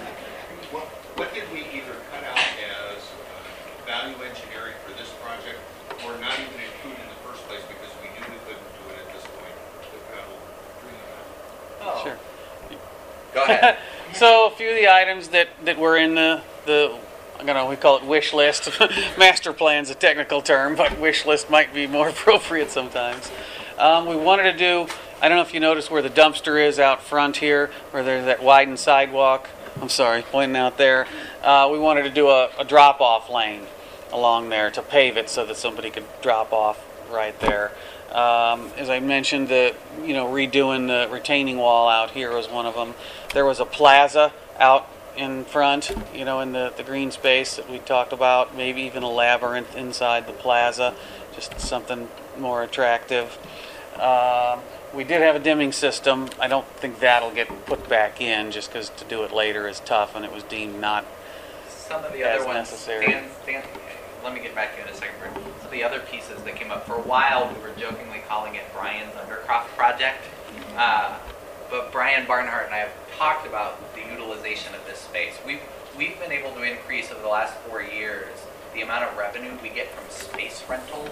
what 1.21 1.35
did 1.35 1.45
we 1.53 1.59
either 1.77 1.93
cut 2.09 2.23
out 2.23 2.35
as 2.35 2.97
uh, 2.97 3.85
value 3.85 4.17
engineering 4.25 4.73
for 4.83 4.91
this 4.97 5.13
project, 5.21 5.61
or 6.03 6.17
not 6.17 6.33
even 6.33 6.57
include 6.57 6.97
in 6.97 7.07
the 7.13 7.21
first 7.21 7.45
place 7.45 7.61
because 7.69 7.93
we 8.01 8.09
knew 8.09 8.25
we 8.25 8.41
couldn't 8.49 8.65
do 8.73 8.89
it 8.89 9.05
at 9.05 9.13
this 9.13 9.21
point, 9.37 9.53
that 9.93 10.01
we 10.01 10.17
ought 10.17 10.25
to 10.25 10.81
dream 10.81 10.97
about? 10.97 11.93
Oh. 11.93 12.03
Sure. 12.03 12.17
Go 13.33 13.43
ahead. 13.43 13.77
So 14.13 14.47
a 14.47 14.51
few 14.51 14.69
of 14.69 14.75
the 14.75 14.89
items 14.89 15.29
that, 15.29 15.47
that 15.63 15.79
were 15.79 15.95
in 15.95 16.15
the, 16.15 16.41
the, 16.65 16.99
I'm 17.39 17.45
gonna, 17.45 17.65
we 17.65 17.77
call 17.77 17.97
it 17.97 18.03
wish 18.03 18.33
list. 18.33 18.69
Master 19.17 19.53
plan's 19.53 19.89
a 19.89 19.95
technical 19.95 20.41
term, 20.41 20.75
but 20.75 20.99
wish 20.99 21.25
list 21.25 21.49
might 21.49 21.73
be 21.73 21.87
more 21.87 22.09
appropriate 22.15 22.71
sometimes. 22.71 23.31
Um, 23.77 24.07
we 24.07 24.17
wanted 24.17 24.51
to 24.51 24.57
do, 24.57 24.87
I 25.21 25.29
don't 25.29 25.37
know 25.37 25.43
if 25.43 25.53
you 25.53 25.61
noticed 25.61 25.89
where 25.89 26.01
the 26.01 26.09
dumpster 26.09 26.61
is 26.61 26.77
out 26.77 27.01
front 27.01 27.37
here, 27.37 27.71
where 27.91 28.03
there's 28.03 28.25
that 28.25 28.43
widened 28.43 28.79
sidewalk. 28.79 29.49
I'm 29.81 29.89
sorry, 29.89 30.21
pointing 30.21 30.57
out 30.57 30.77
there. 30.77 31.07
Uh, 31.41 31.67
we 31.71 31.79
wanted 31.79 32.03
to 32.03 32.11
do 32.11 32.29
a, 32.29 32.51
a 32.59 32.63
drop-off 32.63 33.31
lane 33.31 33.63
along 34.13 34.49
there 34.49 34.69
to 34.69 34.81
pave 34.83 35.17
it 35.17 35.27
so 35.27 35.43
that 35.45 35.57
somebody 35.57 35.89
could 35.89 36.05
drop 36.21 36.53
off 36.53 36.79
right 37.09 37.37
there. 37.39 37.71
Um, 38.11 38.69
as 38.77 38.89
I 38.89 38.99
mentioned, 38.99 39.47
the 39.47 39.73
you 40.03 40.13
know 40.13 40.27
redoing 40.27 40.87
the 40.87 41.11
retaining 41.11 41.57
wall 41.57 41.89
out 41.89 42.11
here 42.11 42.31
was 42.31 42.47
one 42.47 42.67
of 42.67 42.75
them. 42.75 42.93
There 43.33 43.45
was 43.45 43.59
a 43.59 43.65
plaza 43.65 44.33
out 44.59 44.87
in 45.17 45.45
front, 45.45 45.91
you 46.13 46.25
know, 46.25 46.41
in 46.41 46.51
the, 46.51 46.73
the 46.77 46.83
green 46.83 47.09
space 47.09 47.55
that 47.55 47.69
we 47.69 47.79
talked 47.79 48.13
about. 48.13 48.55
Maybe 48.55 48.81
even 48.81 49.01
a 49.01 49.09
labyrinth 49.09 49.75
inside 49.75 50.27
the 50.27 50.33
plaza, 50.33 50.93
just 51.33 51.59
something 51.59 52.07
more 52.37 52.61
attractive. 52.61 53.37
Um, 53.95 54.59
we 54.93 55.03
did 55.03 55.21
have 55.21 55.35
a 55.35 55.39
dimming 55.39 55.71
system. 55.71 56.29
I 56.39 56.47
don't 56.47 56.67
think 56.67 56.99
that'll 56.99 57.31
get 57.31 57.65
put 57.65 57.87
back 57.87 58.21
in 58.21 58.51
just 58.51 58.71
because 58.71 58.89
to 58.89 59.05
do 59.05 59.23
it 59.23 59.31
later 59.31 59.67
is 59.67 59.79
tough, 59.81 60.15
and 60.15 60.25
it 60.25 60.31
was 60.31 60.43
deemed 60.43 60.79
not 60.79 61.05
Some 61.67 62.03
of 62.03 62.11
the 62.13 62.23
As 62.23 62.41
other 62.41 62.45
ones, 62.47 62.57
necessary. 62.71 63.05
Dan, 63.07 63.29
Dan, 63.45 63.63
let 64.23 64.33
me 64.33 64.41
get 64.41 64.53
back 64.53 64.73
to 64.75 64.81
you 64.81 64.87
in 64.87 64.93
a 64.93 64.95
second. 64.95 65.15
Some 65.33 65.65
of 65.65 65.71
the 65.71 65.83
other 65.83 65.99
pieces 65.99 66.41
that 66.43 66.55
came 66.55 66.71
up 66.71 66.85
for 66.85 66.95
a 66.95 67.01
while, 67.01 67.53
we 67.53 67.61
were 67.61 67.73
jokingly 67.77 68.21
calling 68.27 68.55
it 68.55 68.63
Brian's 68.73 69.13
Undercroft 69.15 69.67
project. 69.77 70.23
Uh, 70.75 71.17
but 71.69 71.91
Brian 71.91 72.27
Barnhart 72.27 72.65
and 72.65 72.75
I 72.75 72.79
have 72.79 72.91
talked 73.17 73.47
about 73.47 73.79
the 73.95 74.01
utilization 74.11 74.75
of 74.75 74.85
this 74.85 74.99
space. 74.99 75.33
We've 75.45 75.61
we've 75.97 76.19
been 76.19 76.31
able 76.31 76.51
to 76.51 76.63
increase 76.63 77.11
over 77.11 77.21
the 77.21 77.29
last 77.29 77.53
four 77.59 77.81
years 77.81 78.27
the 78.73 78.81
amount 78.81 79.05
of 79.05 79.17
revenue 79.17 79.51
we 79.63 79.69
get 79.69 79.89
from 79.91 80.09
space 80.09 80.63
rental 80.69 81.07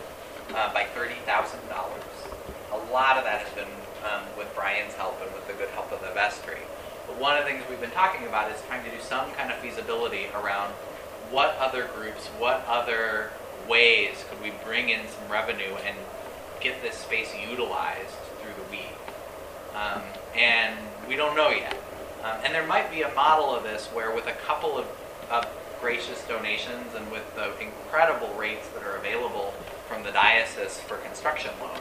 uh, 0.53 0.73
by 0.73 0.83
thirty 0.83 1.15
thousand 1.25 1.59
dollars. 1.69 2.03
A 2.71 2.77
lot 2.91 3.17
of 3.17 3.23
that 3.23 3.41
has 3.41 3.53
been 3.53 3.71
um, 4.05 4.23
with 4.37 4.53
Brian's 4.55 4.93
help 4.93 5.19
and 5.21 5.33
with 5.33 5.47
the 5.47 5.53
good 5.53 5.69
help 5.69 5.91
of 5.91 6.01
the 6.01 6.11
vestry. 6.13 6.59
But 7.07 7.19
one 7.19 7.37
of 7.37 7.43
the 7.43 7.51
things 7.51 7.63
we've 7.69 7.81
been 7.81 7.91
talking 7.91 8.27
about 8.27 8.51
is 8.51 8.61
trying 8.67 8.83
to 8.85 8.91
do 8.91 9.01
some 9.01 9.31
kind 9.31 9.51
of 9.51 9.57
feasibility 9.57 10.27
around 10.35 10.73
what 11.31 11.55
other 11.57 11.89
groups, 11.95 12.27
what 12.37 12.63
other 12.67 13.31
ways 13.67 14.25
could 14.29 14.41
we 14.41 14.51
bring 14.63 14.89
in 14.89 15.01
some 15.07 15.31
revenue 15.31 15.75
and 15.85 15.95
get 16.59 16.81
this 16.81 16.95
space 16.95 17.33
utilized 17.49 18.15
through 18.41 18.53
the 18.63 18.71
week. 18.71 18.93
Um, 19.75 20.01
and 20.35 20.77
we 21.07 21.15
don't 21.15 21.35
know 21.35 21.49
yet. 21.49 21.75
Um, 22.23 22.37
and 22.43 22.53
there 22.53 22.67
might 22.67 22.91
be 22.91 23.03
a 23.03 23.13
model 23.13 23.55
of 23.55 23.63
this 23.63 23.87
where, 23.87 24.13
with 24.13 24.27
a 24.27 24.33
couple 24.33 24.77
of, 24.77 24.85
of 25.31 25.47
gracious 25.79 26.21
donations 26.27 26.93
and 26.95 27.09
with 27.11 27.23
the 27.35 27.57
incredible 27.59 28.33
rates 28.33 28.67
that 28.69 28.83
are 28.83 28.97
available 28.97 29.53
from 29.87 30.03
the 30.03 30.11
diocese 30.11 30.79
for 30.81 30.97
construction 30.97 31.51
loans, 31.61 31.79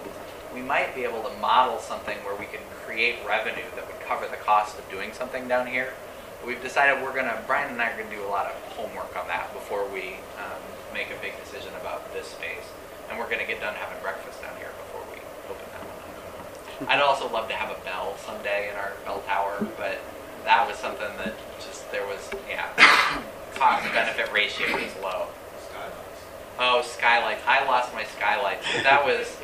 we 0.58 0.64
might 0.66 0.92
be 0.94 1.04
able 1.04 1.22
to 1.22 1.30
model 1.38 1.78
something 1.78 2.18
where 2.26 2.34
we 2.34 2.46
can 2.46 2.60
create 2.84 3.16
revenue 3.24 3.66
that 3.76 3.86
would 3.86 4.00
cover 4.00 4.26
the 4.26 4.36
cost 4.42 4.76
of 4.76 4.90
doing 4.90 5.12
something 5.12 5.46
down 5.46 5.66
here. 5.68 5.94
We've 6.44 6.60
decided 6.60 7.02
we're 7.02 7.14
gonna, 7.14 7.40
Brian 7.46 7.70
and 7.70 7.80
I 7.80 7.90
are 7.90 8.02
gonna 8.02 8.14
do 8.14 8.24
a 8.26 8.26
lot 8.26 8.46
of 8.46 8.52
homework 8.74 9.14
on 9.16 9.28
that 9.28 9.52
before 9.54 9.86
we 9.86 10.18
um, 10.34 10.58
make 10.92 11.10
a 11.14 11.18
big 11.22 11.38
decision 11.38 11.70
about 11.80 12.12
this 12.12 12.26
space. 12.26 12.66
And 13.08 13.18
we're 13.18 13.30
gonna 13.30 13.46
get 13.46 13.60
done 13.60 13.74
having 13.74 14.02
breakfast 14.02 14.42
down 14.42 14.56
here 14.58 14.74
before 14.82 15.02
we 15.14 15.22
open 15.46 15.66
that 15.70 15.82
one 15.86 16.90
up. 16.90 16.90
I'd 16.90 17.02
also 17.02 17.30
love 17.30 17.48
to 17.48 17.54
have 17.54 17.70
a 17.70 17.78
bell 17.84 18.16
someday 18.26 18.70
in 18.70 18.76
our 18.76 18.94
bell 19.04 19.22
tower, 19.28 19.64
but 19.76 20.00
that 20.42 20.66
was 20.66 20.76
something 20.76 21.14
that 21.22 21.34
just, 21.60 21.90
there 21.92 22.06
was, 22.06 22.30
yeah, 22.50 22.66
cost 23.54 23.86
benefit 23.94 24.32
ratio 24.32 24.74
was 24.74 24.90
low. 25.02 25.28
Oh, 26.58 26.82
skylights. 26.82 27.42
I 27.46 27.64
lost 27.66 27.94
my 27.94 28.02
skylights. 28.02 28.66
That 28.82 29.04
was. 29.04 29.36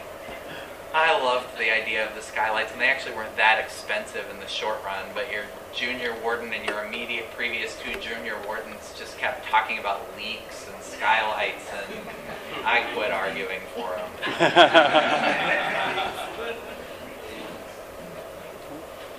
I 0.94 1.10
loved 1.20 1.58
the 1.58 1.74
idea 1.74 2.06
of 2.08 2.14
the 2.14 2.22
skylights, 2.22 2.70
and 2.70 2.80
they 2.80 2.86
actually 2.86 3.16
weren't 3.16 3.36
that 3.36 3.58
expensive 3.58 4.26
in 4.32 4.38
the 4.38 4.46
short 4.46 4.78
run. 4.84 5.04
But 5.12 5.30
your 5.32 5.42
junior 5.74 6.14
warden 6.22 6.52
and 6.52 6.64
your 6.64 6.84
immediate 6.84 7.32
previous 7.32 7.76
two 7.80 7.98
junior 7.98 8.36
wardens 8.46 8.94
just 8.96 9.18
kept 9.18 9.44
talking 9.46 9.80
about 9.80 10.02
leaks 10.16 10.68
and 10.72 10.80
skylights, 10.80 11.64
and 11.72 12.06
I 12.64 12.82
quit 12.94 13.10
arguing 13.10 13.58
for 13.74 13.90
them. 14.38 14.54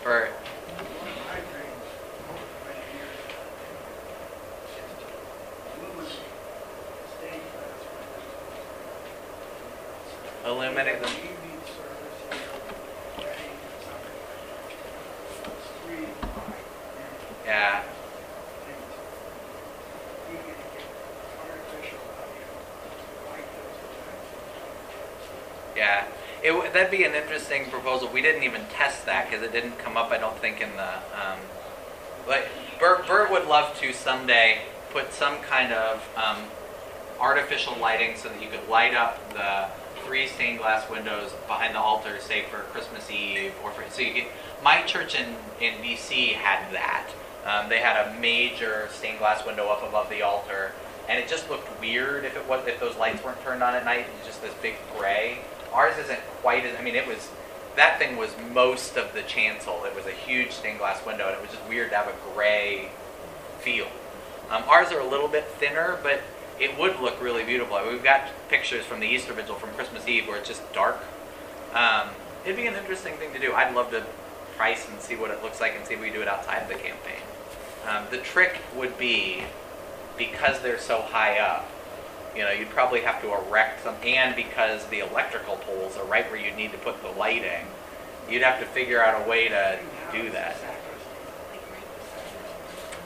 For 0.02 0.30
illuminating 10.46 11.02
them. 11.02 11.12
Evening 11.12 11.62
service 11.66 12.20
here, 12.30 12.40
wedding, 13.18 13.56
something. 13.84 14.18
Street 15.66 16.10
light, 16.22 16.66
Yeah. 16.96 17.08
things. 17.16 17.30
You 17.30 17.32
can 17.32 17.32
get 17.32 17.32
artificial 17.32 17.32
out 17.32 17.32
here, 17.32 17.32
like 17.32 17.34
those. 17.46 17.84
Yeah, 25.76 26.06
it, 26.42 26.74
that'd 26.74 26.90
be 26.90 27.04
an 27.04 27.14
interesting 27.14 27.70
proposal. 27.70 28.10
We 28.12 28.22
didn't 28.22 28.44
even 28.44 28.62
test 28.72 29.06
that 29.06 29.30
because 29.30 29.44
it 29.44 29.52
didn't 29.52 29.78
come 29.78 29.98
up, 29.98 30.12
I 30.12 30.18
don't 30.18 30.38
think, 30.38 30.62
in 30.62 30.70
the. 30.78 30.94
Um, 30.94 31.40
but 32.26 32.48
Bert, 32.80 33.06
Bert 33.08 33.30
would 33.32 33.46
love 33.48 33.78
to 33.82 33.94
someday 33.94 34.62
put 34.92 35.12
some 35.12 35.38
kind 35.40 35.74
of 35.74 36.08
um, 36.16 36.44
artificial 37.20 37.78
lighting 37.80 38.16
so 38.16 38.30
that 38.30 38.42
you 38.42 38.48
could 38.48 38.68
light 38.70 38.94
up 38.94 39.34
the 39.34 39.68
three 40.06 40.28
stained 40.28 40.60
glass 40.60 40.90
windows 40.90 41.34
behind 41.48 41.76
the 41.76 41.80
altar, 41.80 42.20
say 42.20 42.44
for 42.44 42.60
Christmas 42.72 43.12
Eve 43.12 43.54
or 43.64 43.72
for. 43.72 43.84
So 43.90 44.02
you 44.02 44.14
could, 44.14 44.26
my 44.64 44.82
church 44.84 45.16
in, 45.16 45.36
in 45.60 45.74
BC 45.84 46.34
had 46.34 46.74
that. 46.74 47.10
Um, 47.46 47.70
they 47.70 47.80
had 47.80 48.08
a 48.08 48.20
major 48.20 48.90
stained 48.92 49.20
glass 49.20 49.46
window 49.46 49.68
up 49.68 49.88
above 49.88 50.10
the 50.10 50.24
altar, 50.24 50.72
and 51.08 51.20
it 51.20 51.28
just 51.28 51.50
looked 51.50 51.80
weird 51.80 52.26
if 52.26 52.36
it 52.36 52.48
was 52.48 52.68
if 52.68 52.80
those 52.80 52.98
lights 52.98 53.24
weren't 53.24 53.42
turned 53.44 53.62
on 53.62 53.76
at 53.76 53.86
night. 53.86 54.00
It 54.00 54.18
was 54.18 54.26
just 54.26 54.42
this 54.42 54.54
big 54.62 54.76
gray. 54.98 55.40
Ours 55.72 55.96
isn't 55.98 56.20
quite 56.42 56.66
as. 56.66 56.78
I 56.80 56.82
mean, 56.82 56.96
it 56.96 57.08
was. 57.08 57.30
That 57.76 58.00
thing 58.00 58.16
was 58.16 58.34
most 58.54 58.96
of 58.98 59.14
the 59.14 59.22
chancel. 59.22 59.84
It 59.84 59.94
was 59.94 60.06
a 60.06 60.12
huge 60.12 60.52
stained 60.52 60.80
glass 60.80 61.06
window, 61.06 61.28
and 61.28 61.36
it 61.36 61.42
was 61.42 61.52
just 61.52 61.68
weird 61.68 61.90
to 61.92 61.98
have 61.98 62.08
a 62.08 62.16
gray 62.34 62.90
feel. 63.60 63.88
Um, 64.50 64.64
ours 64.70 64.92
are 64.92 65.00
a 65.00 65.08
little 65.08 65.28
bit 65.28 65.46
thinner, 65.46 66.00
but 66.02 66.22
it 66.60 66.80
would 66.80 67.00
look 67.00 67.22
really 67.22 67.44
beautiful. 67.44 67.78
We've 67.90 68.04
got 68.04 68.30
pictures 68.48 68.86
from 68.86 69.02
the 69.02 69.08
Easter 69.08 69.34
Vigil 69.34 69.56
from 69.56 69.72
Christmas 69.72 70.08
Eve 70.08 70.28
where 70.28 70.38
it's 70.38 70.48
just 70.48 70.72
dark. 70.74 71.04
Um, 71.74 72.10
it'd 72.46 72.56
be 72.56 72.68
an 72.68 72.76
interesting 72.76 73.16
thing 73.16 73.34
to 73.34 73.40
do. 73.40 73.54
I'd 73.54 73.76
love 73.76 73.92
to 73.92 74.06
price 74.56 74.88
and 74.90 75.02
see 75.02 75.16
what 75.16 75.32
it 75.32 75.44
looks 75.44 75.60
like 75.60 75.74
and 75.76 75.86
see 75.86 75.96
if 75.96 76.02
we 76.02 76.12
do 76.12 76.22
it 76.22 76.28
outside 76.28 76.62
of 76.62 76.70
the 76.70 76.76
campaign. 76.76 77.22
Um, 77.88 78.06
the 78.10 78.18
trick 78.18 78.60
would 78.76 78.98
be 78.98 79.44
because 80.18 80.62
they're 80.62 80.80
so 80.80 81.02
high 81.02 81.40
up, 81.40 81.70
you 82.36 82.42
know, 82.42 82.52
you'd 82.52 82.70
probably 82.70 83.02
have 83.02 83.22
to 83.22 83.34
erect 83.34 83.84
some, 83.84 83.96
and 84.04 84.36
because 84.36 84.86
the 84.88 85.00
electrical 85.00 85.58
poles 85.58 85.96
are 85.98 86.06
right 86.06 86.30
where 86.30 86.40
you'd 86.40 86.56
need 86.56 86.72
to 86.72 86.78
put 86.80 87.02
the 87.02 87.10
lighting, 87.10 87.66
you'd 88.30 88.42
have 88.42 88.60
to 88.60 88.66
figure 88.66 89.04
out 89.04 89.26
a 89.26 89.30
way 89.30 89.48
to 89.48 89.80
do 90.12 90.30
that. 90.32 90.58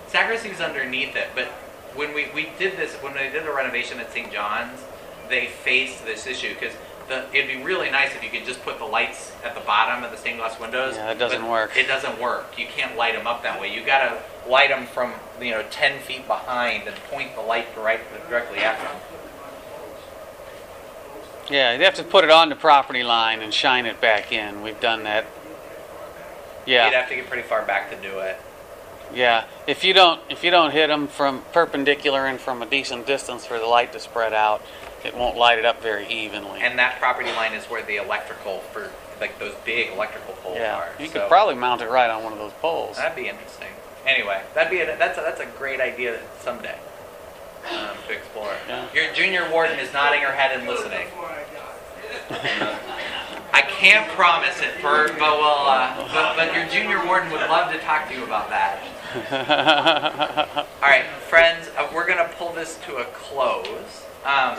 Sacristy's 0.08 0.62
underneath 0.62 1.16
it, 1.16 1.28
but 1.36 1.48
when 1.94 2.14
we, 2.14 2.30
we 2.34 2.50
did 2.58 2.78
this, 2.78 2.94
when 2.96 3.14
they 3.14 3.30
did 3.30 3.46
the 3.46 3.52
renovation 3.52 4.00
at 4.00 4.12
St. 4.12 4.32
John's, 4.32 4.80
they 5.28 5.48
faced 5.48 6.06
this 6.06 6.26
issue 6.26 6.54
because 6.54 6.74
the, 7.10 7.26
it'd 7.34 7.48
be 7.48 7.64
really 7.64 7.90
nice 7.92 8.16
if 8.16 8.24
you 8.24 8.30
could 8.30 8.46
just 8.46 8.62
put 8.64 8.80
the 8.80 8.86
lights 8.86 9.34
at 9.44 9.56
the 9.56 9.62
bottom 9.62 10.04
of 10.04 10.12
the 10.12 10.18
stained 10.18 10.38
glass 10.38 10.60
windows. 10.60 10.96
Yeah, 10.96 11.12
it 11.12 11.18
doesn't 11.18 11.48
work. 11.48 11.76
It 11.76 11.88
doesn't 11.88 12.20
work. 12.20 12.58
You 12.58 12.68
can't 12.68 12.96
light 12.96 13.16
them 13.16 13.28
up 13.28 13.44
that 13.44 13.60
way. 13.60 13.74
You 13.74 13.86
got 13.86 14.00
to 14.08 14.50
light 14.50 14.70
them 14.70 14.86
from 14.86 15.14
you 15.42 15.52
know 15.52 15.64
10 15.70 16.02
feet 16.02 16.28
behind 16.28 16.88
and 16.88 16.96
point 17.12 17.36
the 17.36 17.42
light 17.42 17.68
right, 17.78 18.00
directly 18.30 18.60
at 18.60 18.80
them. 18.80 18.96
Yeah, 21.50 21.76
you 21.76 21.84
have 21.84 21.96
to 21.96 22.04
put 22.04 22.24
it 22.24 22.30
on 22.30 22.50
the 22.50 22.56
property 22.56 23.04
line 23.04 23.42
and 23.42 23.54
shine 23.54 23.88
it 23.88 24.00
back 24.00 24.32
in. 24.32 24.62
We've 24.62 24.80
done 24.80 25.04
that. 25.04 25.26
Yeah. 26.66 26.86
You'd 26.86 26.94
have 26.94 27.10
to 27.10 27.16
get 27.16 27.28
pretty 27.28 27.48
far 27.48 27.66
back 27.66 27.90
to 27.90 27.96
do 27.96 28.20
it. 28.20 28.40
Yeah. 29.14 29.46
If 29.68 29.84
you 29.84 29.94
don't, 29.94 30.22
if 30.30 30.44
you 30.44 30.52
don't 30.52 30.72
hit 30.72 30.88
them 30.88 31.08
from 31.08 31.44
perpendicular 31.52 32.26
and 32.26 32.40
from 32.40 32.62
a 32.62 32.66
decent 32.66 33.06
distance 33.06 33.46
for 33.46 33.60
the 33.60 33.66
light 33.66 33.94
to 33.94 34.00
spread 34.00 34.34
out, 34.34 34.62
it 35.04 35.16
won't 35.16 35.38
light 35.38 35.60
it 35.60 35.66
up 35.66 35.82
very 35.82 36.08
evenly. 36.08 36.62
And 36.62 36.78
that 36.80 37.00
property 37.00 37.32
line 37.32 37.54
is 37.54 37.66
where 37.66 37.84
the 37.84 37.98
electrical 37.98 38.60
for 38.72 38.92
like 39.20 39.38
those 39.40 39.56
big 39.66 39.92
electrical 39.92 40.34
poles 40.36 40.58
yeah, 40.58 40.76
are. 40.76 40.90
you 41.00 41.08
so- 41.08 41.14
could 41.14 41.30
probably 41.30 41.56
mount 41.56 41.82
it 41.82 41.90
right 41.90 42.10
on 42.10 42.24
one 42.24 42.34
of 42.34 42.40
those 42.40 42.54
poles. 42.54 42.98
That'd 42.98 43.16
be 43.16 43.28
interesting. 43.30 43.68
Anyway, 44.06 44.42
that'd 44.56 44.72
be 44.72 44.80
a, 44.80 44.98
that's 44.98 45.18
a, 45.18 45.22
that's 45.22 45.42
a 45.42 45.46
great 45.58 45.82
idea 45.82 46.20
someday 46.40 46.78
um, 47.70 47.90
to 48.08 48.14
explore. 48.14 48.54
Yeah. 48.68 48.88
Your 48.94 49.14
junior 49.14 49.50
warden 49.52 49.78
is 49.78 49.92
nodding 49.94 50.22
her 50.22 50.32
head 50.32 50.58
and 50.58 50.68
listening. 50.68 51.08
I. 52.32 52.80
I 53.52 53.62
can't 53.62 54.08
promise 54.12 54.62
it, 54.62 54.82
Bert, 54.82 55.12
but 55.20 55.38
well, 55.40 55.68
uh, 55.68 56.08
but, 56.14 56.36
but 56.36 56.54
your 56.54 56.66
junior 56.68 57.04
warden 57.06 57.32
would 57.32 57.42
love 57.42 57.72
to 57.74 57.80
talk 57.80 58.08
to 58.10 58.16
you 58.16 58.24
about 58.24 58.50
that. 58.50 58.80
All 59.32 60.66
right, 60.84 61.06
friends, 61.30 61.68
uh, 61.76 61.90
we're 61.92 62.06
going 62.06 62.20
to 62.20 62.32
pull 62.36 62.54
this 62.54 62.78
to 62.86 62.98
a 62.98 63.06
close. 63.06 64.06
Um, 64.24 64.56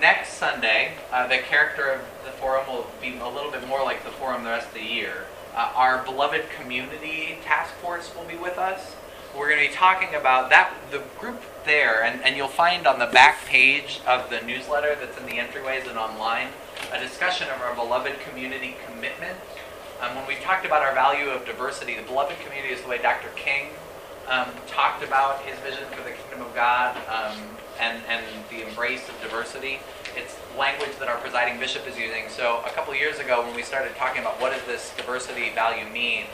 next 0.00 0.32
Sunday, 0.32 0.94
uh, 1.12 1.28
the 1.28 1.38
character 1.38 1.88
of 1.88 2.00
the 2.24 2.32
forum 2.32 2.66
will 2.66 2.90
be 3.00 3.16
a 3.18 3.28
little 3.28 3.52
bit 3.52 3.64
more 3.68 3.84
like 3.84 4.02
the 4.02 4.10
forum 4.10 4.42
the 4.42 4.50
rest 4.50 4.66
of 4.66 4.74
the 4.74 4.82
year. 4.82 5.26
Uh, 5.54 5.70
our 5.76 6.04
beloved 6.04 6.50
community 6.50 7.38
task 7.44 7.72
force 7.74 8.12
will 8.16 8.24
be 8.24 8.36
with 8.36 8.58
us. 8.58 8.96
We're 9.38 9.50
going 9.50 9.62
to 9.62 9.70
be 9.70 9.74
talking 9.76 10.16
about 10.16 10.50
that, 10.50 10.74
the 10.90 11.02
group 11.20 11.40
there, 11.64 12.02
and, 12.02 12.20
and 12.24 12.36
you'll 12.36 12.48
find 12.48 12.88
on 12.88 12.98
the 12.98 13.06
back 13.06 13.44
page 13.44 14.00
of 14.04 14.30
the 14.30 14.40
newsletter 14.40 14.96
that's 14.96 15.16
in 15.16 15.26
the 15.26 15.38
entryways 15.38 15.88
and 15.88 15.96
online 15.96 16.48
a 16.92 16.98
discussion 16.98 17.46
of 17.54 17.62
our 17.62 17.74
beloved 17.76 18.18
community 18.28 18.74
commitment. 18.84 19.38
Um, 20.00 20.14
when 20.14 20.26
we 20.26 20.34
talked 20.36 20.66
about 20.66 20.82
our 20.82 20.92
value 20.92 21.30
of 21.30 21.46
diversity, 21.46 21.96
the 21.96 22.02
beloved 22.02 22.38
community 22.44 22.74
is 22.74 22.82
the 22.82 22.88
way 22.88 22.98
Dr. 22.98 23.28
King 23.34 23.70
um, 24.28 24.48
talked 24.66 25.02
about 25.02 25.40
his 25.40 25.58
vision 25.60 25.84
for 25.90 26.02
the 26.02 26.10
kingdom 26.10 26.42
of 26.46 26.54
God 26.54 26.96
um, 27.08 27.38
and, 27.80 28.02
and 28.06 28.22
the 28.50 28.68
embrace 28.68 29.08
of 29.08 29.18
diversity. 29.22 29.78
It's 30.14 30.36
language 30.58 30.98
that 30.98 31.08
our 31.08 31.16
presiding 31.18 31.58
bishop 31.58 31.88
is 31.88 31.98
using. 31.98 32.28
So 32.28 32.62
a 32.66 32.70
couple 32.70 32.94
years 32.94 33.18
ago, 33.18 33.42
when 33.42 33.56
we 33.56 33.62
started 33.62 33.96
talking 33.96 34.20
about 34.20 34.38
what 34.38 34.52
does 34.52 34.64
this 34.66 34.92
diversity 34.96 35.50
value 35.54 35.88
mean, 35.90 36.24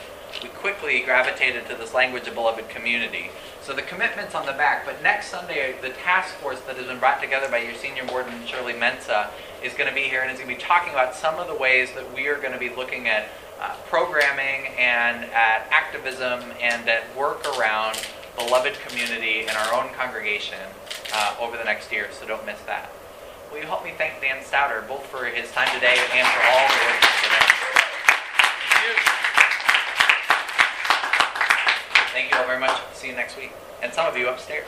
we 0.41 0.49
quickly 0.49 1.01
gravitated 1.01 1.67
to 1.67 1.75
this 1.75 1.93
language 1.93 2.27
of 2.27 2.33
beloved 2.33 2.67
community. 2.67 3.29
So 3.61 3.71
the 3.71 3.83
commitment's 3.83 4.35
on 4.35 4.45
the 4.45 4.53
back, 4.53 4.85
but 4.85 5.01
next 5.01 5.27
Sunday, 5.27 5.75
the 5.81 5.89
task 5.89 6.33
force 6.35 6.59
that 6.61 6.75
has 6.75 6.87
been 6.87 6.99
brought 6.99 7.21
together 7.21 7.47
by 7.49 7.59
your 7.59 7.75
senior 7.75 8.05
warden, 8.07 8.45
Shirley 8.45 8.73
Mensa, 8.73 9.29
is 9.63 9.73
going 9.73 9.87
to 9.87 9.95
be 9.95 10.01
here 10.01 10.21
and 10.21 10.31
is 10.31 10.37
going 10.39 10.49
to 10.49 10.55
be 10.55 10.61
talking 10.61 10.91
about 10.91 11.15
some 11.15 11.35
of 11.35 11.47
the 11.47 11.55
ways 11.55 11.93
that 11.93 12.13
we 12.13 12.27
are 12.27 12.35
going 12.35 12.51
to 12.51 12.59
be 12.59 12.69
looking 12.69 13.07
at 13.07 13.29
uh, 13.63 13.75
programming 13.87 14.67
and 14.77 15.23
at 15.31 15.65
activism 15.71 16.43
and 16.61 16.87
at 16.89 17.03
work 17.15 17.45
around 17.57 17.97
beloved 18.35 18.73
community 18.85 19.41
in 19.41 19.49
our 19.51 19.73
own 19.73 19.91
congregation 19.93 20.59
uh, 21.13 21.35
over 21.39 21.55
the 21.55 21.63
next 21.63 21.91
year, 21.91 22.09
so 22.11 22.27
don't 22.27 22.45
miss 22.45 22.59
that. 22.61 22.91
Will 23.51 23.59
you 23.59 23.65
help 23.65 23.83
me 23.85 23.93
thank 23.97 24.19
Dan 24.19 24.43
Stauder 24.43 24.85
both 24.87 25.05
for 25.05 25.25
his 25.25 25.49
time 25.51 25.69
today 25.73 25.95
and 26.13 26.27
for 26.27 26.41
all 26.43 26.67
the 26.67 26.85
work 26.85 26.99
he's 26.99 27.23
in? 27.23 27.43
Thank 32.11 32.31
you 32.31 32.37
all 32.37 32.45
very 32.45 32.59
much. 32.59 32.79
See 32.93 33.07
you 33.07 33.15
next 33.15 33.37
week. 33.37 33.51
And 33.81 33.93
some 33.93 34.05
of 34.05 34.17
you 34.17 34.27
upstairs. 34.27 34.67